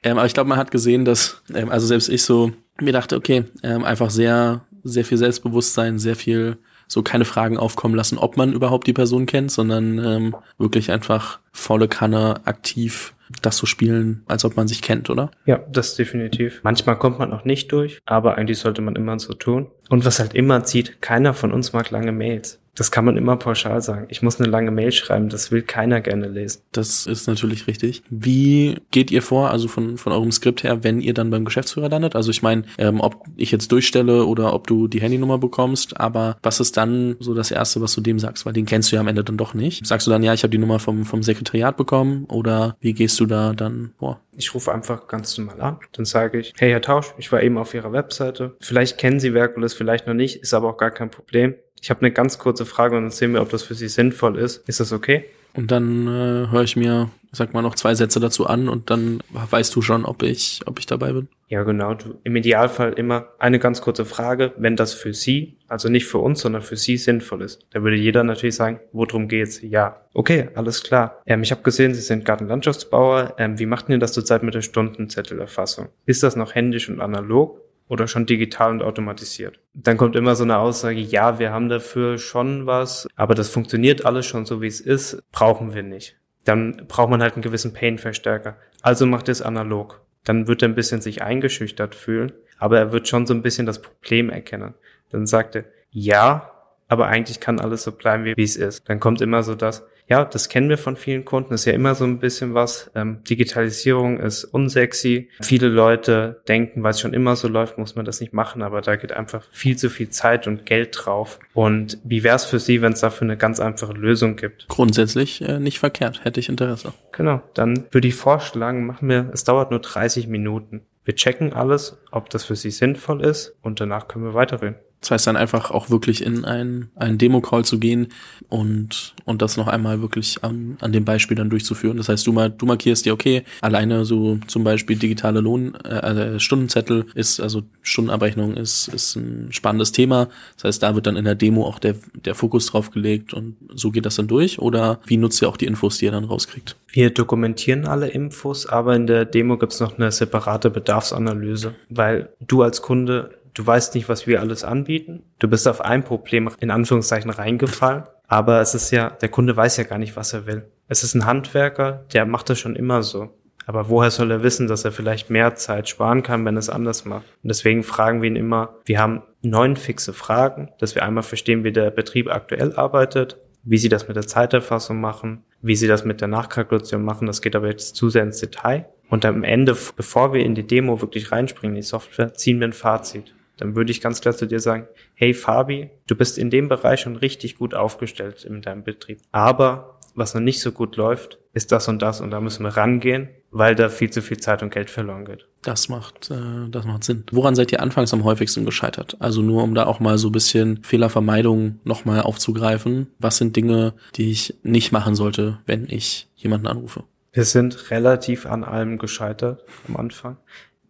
Ähm, 0.02 0.18
aber 0.18 0.26
ich 0.26 0.34
glaube, 0.34 0.48
man 0.48 0.58
hat 0.58 0.70
gesehen, 0.70 1.04
dass, 1.04 1.42
ähm, 1.54 1.68
also 1.68 1.86
selbst 1.86 2.08
ich 2.08 2.22
so 2.22 2.52
mir 2.80 2.92
dachte, 2.92 3.16
okay, 3.16 3.44
ähm, 3.62 3.84
einfach 3.84 4.10
sehr, 4.10 4.62
sehr 4.82 5.04
viel 5.04 5.18
Selbstbewusstsein, 5.18 5.98
sehr 5.98 6.16
viel 6.16 6.56
so 6.88 7.02
keine 7.02 7.24
Fragen 7.24 7.56
aufkommen 7.56 7.94
lassen, 7.94 8.18
ob 8.18 8.36
man 8.36 8.52
überhaupt 8.52 8.86
die 8.86 8.92
Person 8.92 9.26
kennt, 9.26 9.52
sondern 9.52 9.98
ähm, 10.04 10.36
wirklich 10.58 10.90
einfach 10.90 11.38
volle 11.52 11.86
Kanne 11.86 12.40
aktiv 12.44 13.14
das 13.42 13.56
so 13.56 13.66
spielen, 13.66 14.24
als 14.26 14.44
ob 14.44 14.56
man 14.56 14.66
sich 14.66 14.82
kennt, 14.82 15.08
oder? 15.08 15.30
Ja, 15.46 15.60
das 15.70 15.94
definitiv. 15.94 16.60
Manchmal 16.64 16.98
kommt 16.98 17.20
man 17.20 17.32
auch 17.32 17.44
nicht 17.44 17.70
durch, 17.70 18.00
aber 18.06 18.36
eigentlich 18.36 18.58
sollte 18.58 18.82
man 18.82 18.96
immer 18.96 19.18
so 19.20 19.34
tun. 19.34 19.68
Und 19.90 20.04
was 20.04 20.20
halt 20.20 20.34
immer 20.34 20.64
zieht, 20.64 21.02
keiner 21.02 21.34
von 21.34 21.52
uns 21.52 21.72
mag 21.72 21.90
lange 21.90 22.12
Mails. 22.12 22.60
Das 22.74 22.90
kann 22.90 23.04
man 23.04 23.16
immer 23.16 23.36
pauschal 23.36 23.82
sagen. 23.82 24.06
Ich 24.08 24.22
muss 24.22 24.40
eine 24.40 24.48
lange 24.48 24.70
Mail 24.70 24.92
schreiben, 24.92 25.28
das 25.28 25.50
will 25.50 25.62
keiner 25.62 26.00
gerne 26.00 26.28
lesen. 26.28 26.62
Das 26.72 27.06
ist 27.06 27.26
natürlich 27.26 27.66
richtig. 27.66 28.02
Wie 28.08 28.78
geht 28.90 29.10
ihr 29.10 29.22
vor, 29.22 29.50
also 29.50 29.68
von, 29.68 29.98
von 29.98 30.12
eurem 30.12 30.32
Skript 30.32 30.62
her, 30.62 30.82
wenn 30.84 31.00
ihr 31.00 31.12
dann 31.12 31.30
beim 31.30 31.44
Geschäftsführer 31.44 31.88
landet? 31.88 32.16
Also 32.16 32.30
ich 32.30 32.42
meine, 32.42 32.64
ähm, 32.78 33.00
ob 33.00 33.24
ich 33.36 33.50
jetzt 33.50 33.72
durchstelle 33.72 34.24
oder 34.24 34.54
ob 34.54 34.66
du 34.66 34.88
die 34.88 35.00
Handynummer 35.00 35.38
bekommst, 35.38 36.00
aber 36.00 36.38
was 36.42 36.60
ist 36.60 36.76
dann 36.76 37.16
so 37.18 37.34
das 37.34 37.50
Erste, 37.50 37.80
was 37.80 37.94
du 37.94 38.00
dem 38.00 38.18
sagst? 38.18 38.46
Weil 38.46 38.52
den 38.52 38.66
kennst 38.66 38.90
du 38.90 38.96
ja 38.96 39.00
am 39.00 39.08
Ende 39.08 39.24
dann 39.24 39.36
doch 39.36 39.52
nicht. 39.52 39.84
Sagst 39.84 40.06
du 40.06 40.10
dann, 40.10 40.22
ja, 40.22 40.32
ich 40.32 40.42
habe 40.42 40.50
die 40.50 40.58
Nummer 40.58 40.78
vom, 40.78 41.04
vom 41.04 41.22
Sekretariat 41.22 41.76
bekommen 41.76 42.24
oder 42.26 42.76
wie 42.80 42.94
gehst 42.94 43.18
du 43.20 43.26
da 43.26 43.52
dann 43.52 43.92
vor? 43.98 44.20
Ich 44.36 44.54
rufe 44.54 44.72
einfach 44.72 45.06
ganz 45.06 45.36
normal 45.36 45.60
an. 45.60 45.78
Dann 45.92 46.06
sage 46.06 46.38
ich, 46.38 46.54
hey 46.56 46.70
Herr 46.70 46.80
Tausch, 46.80 47.12
ich 47.18 47.30
war 47.30 47.42
eben 47.42 47.58
auf 47.58 47.74
Ihrer 47.74 47.92
Webseite. 47.92 48.56
Vielleicht 48.60 48.96
kennen 48.96 49.20
Sie 49.20 49.32
Verkulis, 49.32 49.74
vielleicht 49.80 50.06
noch 50.06 50.12
nicht, 50.12 50.36
ist 50.36 50.52
aber 50.52 50.68
auch 50.68 50.76
gar 50.76 50.90
kein 50.90 51.10
Problem. 51.10 51.54
Ich 51.80 51.88
habe 51.88 52.00
eine 52.00 52.10
ganz 52.10 52.38
kurze 52.38 52.66
Frage 52.66 52.98
und 52.98 53.04
dann 53.04 53.10
sehen 53.10 53.32
wir, 53.32 53.40
ob 53.40 53.48
das 53.48 53.62
für 53.62 53.74
Sie 53.74 53.88
sinnvoll 53.88 54.36
ist. 54.36 54.68
Ist 54.68 54.78
das 54.78 54.92
okay? 54.92 55.24
Und 55.54 55.70
dann 55.70 56.06
äh, 56.06 56.50
höre 56.50 56.64
ich 56.64 56.76
mir, 56.76 57.08
sag 57.32 57.54
mal, 57.54 57.62
noch 57.62 57.74
zwei 57.74 57.94
Sätze 57.94 58.20
dazu 58.20 58.46
an 58.46 58.68
und 58.68 58.90
dann 58.90 59.22
weißt 59.30 59.74
du 59.74 59.80
schon, 59.80 60.04
ob 60.04 60.22
ich, 60.22 60.60
ob 60.66 60.78
ich 60.78 60.84
dabei 60.84 61.14
bin. 61.14 61.28
Ja, 61.48 61.62
genau. 61.62 61.94
Du, 61.94 62.18
Im 62.24 62.36
Idealfall 62.36 62.92
immer 62.92 63.28
eine 63.38 63.58
ganz 63.58 63.80
kurze 63.80 64.04
Frage, 64.04 64.52
wenn 64.58 64.76
das 64.76 64.92
für 64.92 65.14
Sie, 65.14 65.56
also 65.66 65.88
nicht 65.88 66.04
für 66.04 66.18
uns, 66.18 66.40
sondern 66.40 66.60
für 66.60 66.76
Sie 66.76 66.98
sinnvoll 66.98 67.40
ist. 67.40 67.66
Da 67.70 67.82
würde 67.82 67.96
jeder 67.96 68.22
natürlich 68.22 68.54
sagen, 68.54 68.80
worum 68.92 69.28
geht's? 69.28 69.62
Ja. 69.62 70.02
Okay, 70.12 70.50
alles 70.54 70.82
klar. 70.82 71.22
Ähm, 71.24 71.42
ich 71.42 71.52
habe 71.52 71.62
gesehen, 71.62 71.94
Sie 71.94 72.02
sind 72.02 72.26
Gartenlandschaftsbauer. 72.26 73.34
Ähm, 73.38 73.58
wie 73.58 73.66
macht 73.66 73.88
ihr 73.88 73.98
das 73.98 74.12
zurzeit 74.12 74.42
mit 74.42 74.54
der 74.54 74.62
Stundenzettelerfassung? 74.62 75.88
Ist 76.04 76.22
das 76.22 76.36
noch 76.36 76.54
händisch 76.54 76.90
und 76.90 77.00
analog? 77.00 77.58
Oder 77.90 78.06
schon 78.06 78.24
digital 78.24 78.70
und 78.70 78.82
automatisiert. 78.82 79.58
Dann 79.74 79.96
kommt 79.96 80.14
immer 80.14 80.36
so 80.36 80.44
eine 80.44 80.58
Aussage, 80.58 81.00
ja, 81.00 81.40
wir 81.40 81.52
haben 81.52 81.68
dafür 81.68 82.18
schon 82.18 82.64
was, 82.64 83.08
aber 83.16 83.34
das 83.34 83.50
funktioniert 83.50 84.06
alles 84.06 84.26
schon 84.26 84.46
so, 84.46 84.62
wie 84.62 84.68
es 84.68 84.80
ist, 84.80 85.20
brauchen 85.32 85.74
wir 85.74 85.82
nicht. 85.82 86.16
Dann 86.44 86.84
braucht 86.86 87.10
man 87.10 87.20
halt 87.20 87.34
einen 87.34 87.42
gewissen 87.42 87.72
Pain-Verstärker. 87.72 88.56
Also 88.80 89.06
macht 89.06 89.28
es 89.28 89.42
analog. 89.42 90.00
Dann 90.22 90.46
wird 90.46 90.62
er 90.62 90.68
ein 90.68 90.76
bisschen 90.76 91.00
sich 91.00 91.22
eingeschüchtert 91.22 91.96
fühlen, 91.96 92.32
aber 92.58 92.78
er 92.78 92.92
wird 92.92 93.08
schon 93.08 93.26
so 93.26 93.34
ein 93.34 93.42
bisschen 93.42 93.66
das 93.66 93.82
Problem 93.82 94.30
erkennen. 94.30 94.74
Dann 95.10 95.26
sagt 95.26 95.56
er, 95.56 95.64
ja, 95.90 96.52
aber 96.86 97.08
eigentlich 97.08 97.40
kann 97.40 97.58
alles 97.58 97.82
so 97.82 97.90
bleiben, 97.90 98.24
wie 98.24 98.42
es 98.42 98.54
ist. 98.54 98.88
Dann 98.88 99.00
kommt 99.00 99.20
immer 99.20 99.42
so 99.42 99.56
das, 99.56 99.84
ja, 100.10 100.24
das 100.24 100.48
kennen 100.48 100.68
wir 100.68 100.76
von 100.76 100.96
vielen 100.96 101.24
Kunden, 101.24 101.54
ist 101.54 101.66
ja 101.66 101.72
immer 101.72 101.94
so 101.94 102.04
ein 102.04 102.18
bisschen 102.18 102.52
was. 102.52 102.90
Ähm, 102.96 103.22
Digitalisierung 103.22 104.18
ist 104.18 104.42
unsexy. 104.42 105.28
Viele 105.40 105.68
Leute 105.68 106.42
denken, 106.48 106.82
weil 106.82 106.90
es 106.90 107.00
schon 107.00 107.14
immer 107.14 107.36
so 107.36 107.46
läuft, 107.46 107.78
muss 107.78 107.94
man 107.94 108.04
das 108.04 108.20
nicht 108.20 108.32
machen, 108.32 108.62
aber 108.62 108.80
da 108.80 108.96
geht 108.96 109.12
einfach 109.12 109.46
viel 109.52 109.78
zu 109.78 109.88
viel 109.88 110.10
Zeit 110.10 110.48
und 110.48 110.66
Geld 110.66 110.98
drauf. 110.98 111.38
Und 111.54 111.98
wie 112.02 112.24
wäre 112.24 112.34
es 112.34 112.44
für 112.44 112.58
Sie, 112.58 112.82
wenn 112.82 112.92
es 112.92 113.00
dafür 113.00 113.26
eine 113.26 113.36
ganz 113.36 113.60
einfache 113.60 113.92
Lösung 113.92 114.34
gibt? 114.34 114.66
Grundsätzlich 114.66 115.42
äh, 115.42 115.60
nicht 115.60 115.78
verkehrt, 115.78 116.24
hätte 116.24 116.40
ich 116.40 116.48
Interesse. 116.48 116.92
Genau, 117.12 117.40
dann 117.54 117.84
würde 117.92 118.08
ich 118.08 118.16
vorschlagen, 118.16 118.86
machen 118.86 119.08
wir, 119.08 119.30
es 119.32 119.44
dauert 119.44 119.70
nur 119.70 119.80
30 119.80 120.26
Minuten. 120.26 120.82
Wir 121.04 121.14
checken 121.14 121.52
alles, 121.52 121.98
ob 122.10 122.30
das 122.30 122.44
für 122.44 122.56
Sie 122.56 122.72
sinnvoll 122.72 123.24
ist 123.24 123.56
und 123.62 123.80
danach 123.80 124.08
können 124.08 124.24
wir 124.24 124.34
weiterreden. 124.34 124.76
Das 125.00 125.10
heißt 125.10 125.26
dann 125.26 125.36
einfach 125.36 125.70
auch 125.70 125.88
wirklich 125.88 126.24
in 126.24 126.44
einen, 126.44 126.90
einen 126.94 127.16
Demo-Call 127.16 127.64
zu 127.64 127.78
gehen 127.78 128.08
und, 128.48 129.14
und 129.24 129.40
das 129.40 129.56
noch 129.56 129.66
einmal 129.66 130.02
wirklich 130.02 130.44
an, 130.44 130.76
an 130.80 130.92
dem 130.92 131.06
Beispiel 131.06 131.36
dann 131.36 131.48
durchzuführen. 131.48 131.96
Das 131.96 132.10
heißt, 132.10 132.26
du, 132.26 132.32
mal, 132.32 132.50
du 132.50 132.66
markierst 132.66 133.06
dir, 133.06 133.14
okay, 133.14 133.44
alleine 133.62 134.04
so 134.04 134.38
zum 134.46 134.62
Beispiel 134.62 134.96
digitale 134.96 135.40
Lohn, 135.40 135.74
äh, 135.76 136.38
Stundenzettel 136.38 137.06
ist, 137.14 137.40
also 137.40 137.62
Stundenabrechnung 137.80 138.54
ist, 138.56 138.88
ist 138.88 139.16
ein 139.16 139.48
spannendes 139.50 139.92
Thema. 139.92 140.28
Das 140.56 140.64
heißt, 140.64 140.82
da 140.82 140.94
wird 140.94 141.06
dann 141.06 141.16
in 141.16 141.24
der 141.24 141.34
Demo 141.34 141.64
auch 141.66 141.78
der, 141.78 141.94
der 142.14 142.34
Fokus 142.34 142.66
drauf 142.66 142.90
gelegt 142.90 143.32
und 143.32 143.56
so 143.74 143.90
geht 143.90 144.04
das 144.04 144.16
dann 144.16 144.28
durch 144.28 144.58
oder 144.58 145.00
wie 145.06 145.16
nutzt 145.16 145.40
ihr 145.40 145.48
auch 145.48 145.56
die 145.56 145.66
Infos, 145.66 145.96
die 145.98 146.06
ihr 146.06 146.12
dann 146.12 146.24
rauskriegt? 146.24 146.76
Wir 146.92 147.10
dokumentieren 147.10 147.86
alle 147.86 148.08
Infos, 148.08 148.66
aber 148.66 148.96
in 148.96 149.06
der 149.06 149.24
Demo 149.24 149.56
gibt's 149.56 149.80
noch 149.80 149.96
eine 149.96 150.10
separate 150.10 150.70
Bedarfsanalyse, 150.70 151.74
weil 151.88 152.30
du 152.40 152.62
als 152.62 152.82
Kunde 152.82 153.30
du 153.60 153.66
weißt 153.66 153.94
nicht, 153.94 154.08
was 154.08 154.26
wir 154.26 154.40
alles 154.40 154.64
anbieten. 154.64 155.22
Du 155.38 155.46
bist 155.46 155.68
auf 155.68 155.82
ein 155.82 156.02
Problem 156.02 156.48
in 156.60 156.70
Anführungszeichen 156.70 157.30
reingefallen. 157.30 158.04
Aber 158.26 158.60
es 158.60 158.74
ist 158.74 158.90
ja, 158.90 159.10
der 159.10 159.28
Kunde 159.28 159.56
weiß 159.56 159.76
ja 159.76 159.84
gar 159.84 159.98
nicht, 159.98 160.16
was 160.16 160.32
er 160.32 160.46
will. 160.46 160.70
Es 160.88 161.04
ist 161.04 161.14
ein 161.14 161.26
Handwerker, 161.26 162.04
der 162.12 162.24
macht 162.24 162.48
das 162.48 162.58
schon 162.58 162.76
immer 162.76 163.02
so. 163.02 163.36
Aber 163.66 163.88
woher 163.88 164.10
soll 164.10 164.30
er 164.30 164.42
wissen, 164.42 164.66
dass 164.66 164.84
er 164.84 164.92
vielleicht 164.92 165.30
mehr 165.30 165.54
Zeit 165.56 165.88
sparen 165.88 166.22
kann, 166.22 166.44
wenn 166.44 166.56
er 166.56 166.60
es 166.60 166.70
anders 166.70 167.04
macht? 167.04 167.26
Und 167.42 167.48
deswegen 167.48 167.82
fragen 167.82 168.22
wir 168.22 168.30
ihn 168.30 168.36
immer, 168.36 168.76
wir 168.84 168.98
haben 168.98 169.22
neun 169.42 169.76
fixe 169.76 170.12
Fragen, 170.12 170.70
dass 170.78 170.94
wir 170.94 171.02
einmal 171.02 171.22
verstehen, 171.22 171.62
wie 171.62 171.72
der 171.72 171.90
Betrieb 171.90 172.32
aktuell 172.32 172.74
arbeitet, 172.76 173.36
wie 173.62 173.78
sie 173.78 173.90
das 173.90 174.08
mit 174.08 174.16
der 174.16 174.26
Zeiterfassung 174.26 175.00
machen, 175.00 175.44
wie 175.60 175.76
sie 175.76 175.86
das 175.86 176.04
mit 176.04 176.20
der 176.20 176.28
Nachkalkulation 176.28 177.04
machen. 177.04 177.26
Das 177.26 177.42
geht 177.42 177.54
aber 177.54 177.68
jetzt 177.68 177.94
zu 177.94 178.08
sehr 178.08 178.22
ins 178.22 178.40
Detail. 178.40 178.86
Und 179.10 179.24
am 179.26 179.44
Ende, 179.44 179.76
bevor 179.96 180.32
wir 180.32 180.44
in 180.44 180.54
die 180.54 180.66
Demo 180.66 181.00
wirklich 181.02 181.30
reinspringen, 181.30 181.76
in 181.76 181.82
die 181.82 181.86
Software, 181.86 182.32
ziehen 182.32 182.58
wir 182.60 182.68
ein 182.68 182.72
Fazit 182.72 183.34
dann 183.60 183.76
würde 183.76 183.90
ich 183.90 184.00
ganz 184.00 184.20
klar 184.20 184.34
zu 184.34 184.46
dir 184.46 184.60
sagen, 184.60 184.86
hey 185.14 185.34
Fabi, 185.34 185.90
du 186.06 186.14
bist 186.14 186.38
in 186.38 186.50
dem 186.50 186.68
Bereich 186.68 187.00
schon 187.00 187.16
richtig 187.16 187.56
gut 187.56 187.74
aufgestellt 187.74 188.44
in 188.44 188.62
deinem 188.62 188.84
Betrieb. 188.84 189.20
Aber 189.32 189.98
was 190.14 190.34
noch 190.34 190.40
nicht 190.40 190.60
so 190.60 190.72
gut 190.72 190.96
läuft, 190.96 191.38
ist 191.52 191.72
das 191.72 191.88
und 191.88 192.00
das 192.02 192.20
und 192.20 192.30
da 192.30 192.40
müssen 192.40 192.64
wir 192.64 192.76
rangehen, 192.76 193.28
weil 193.50 193.74
da 193.74 193.88
viel 193.88 194.10
zu 194.10 194.22
viel 194.22 194.38
Zeit 194.38 194.62
und 194.62 194.72
Geld 194.72 194.90
verloren 194.90 195.24
geht. 195.24 195.46
Das 195.62 195.88
macht, 195.88 196.30
äh, 196.30 196.68
das 196.70 196.84
macht 196.84 197.04
Sinn. 197.04 197.24
Woran 197.32 197.54
seid 197.54 197.72
ihr 197.72 197.80
anfangs 197.80 198.12
am 198.14 198.24
häufigsten 198.24 198.64
gescheitert? 198.64 199.16
Also 199.18 199.42
nur 199.42 199.62
um 199.62 199.74
da 199.74 199.86
auch 199.86 200.00
mal 200.00 200.18
so 200.18 200.28
ein 200.28 200.32
bisschen 200.32 200.82
Fehlervermeidung 200.82 201.80
nochmal 201.84 202.22
aufzugreifen. 202.22 203.08
Was 203.18 203.36
sind 203.36 203.56
Dinge, 203.56 203.94
die 204.16 204.30
ich 204.30 204.54
nicht 204.62 204.92
machen 204.92 205.14
sollte, 205.14 205.58
wenn 205.66 205.86
ich 205.88 206.28
jemanden 206.36 206.66
anrufe? 206.66 207.04
Wir 207.32 207.44
sind 207.44 207.90
relativ 207.90 208.46
an 208.46 208.64
allem 208.64 208.98
gescheitert 208.98 209.64
am 209.88 209.96
Anfang. 209.96 210.38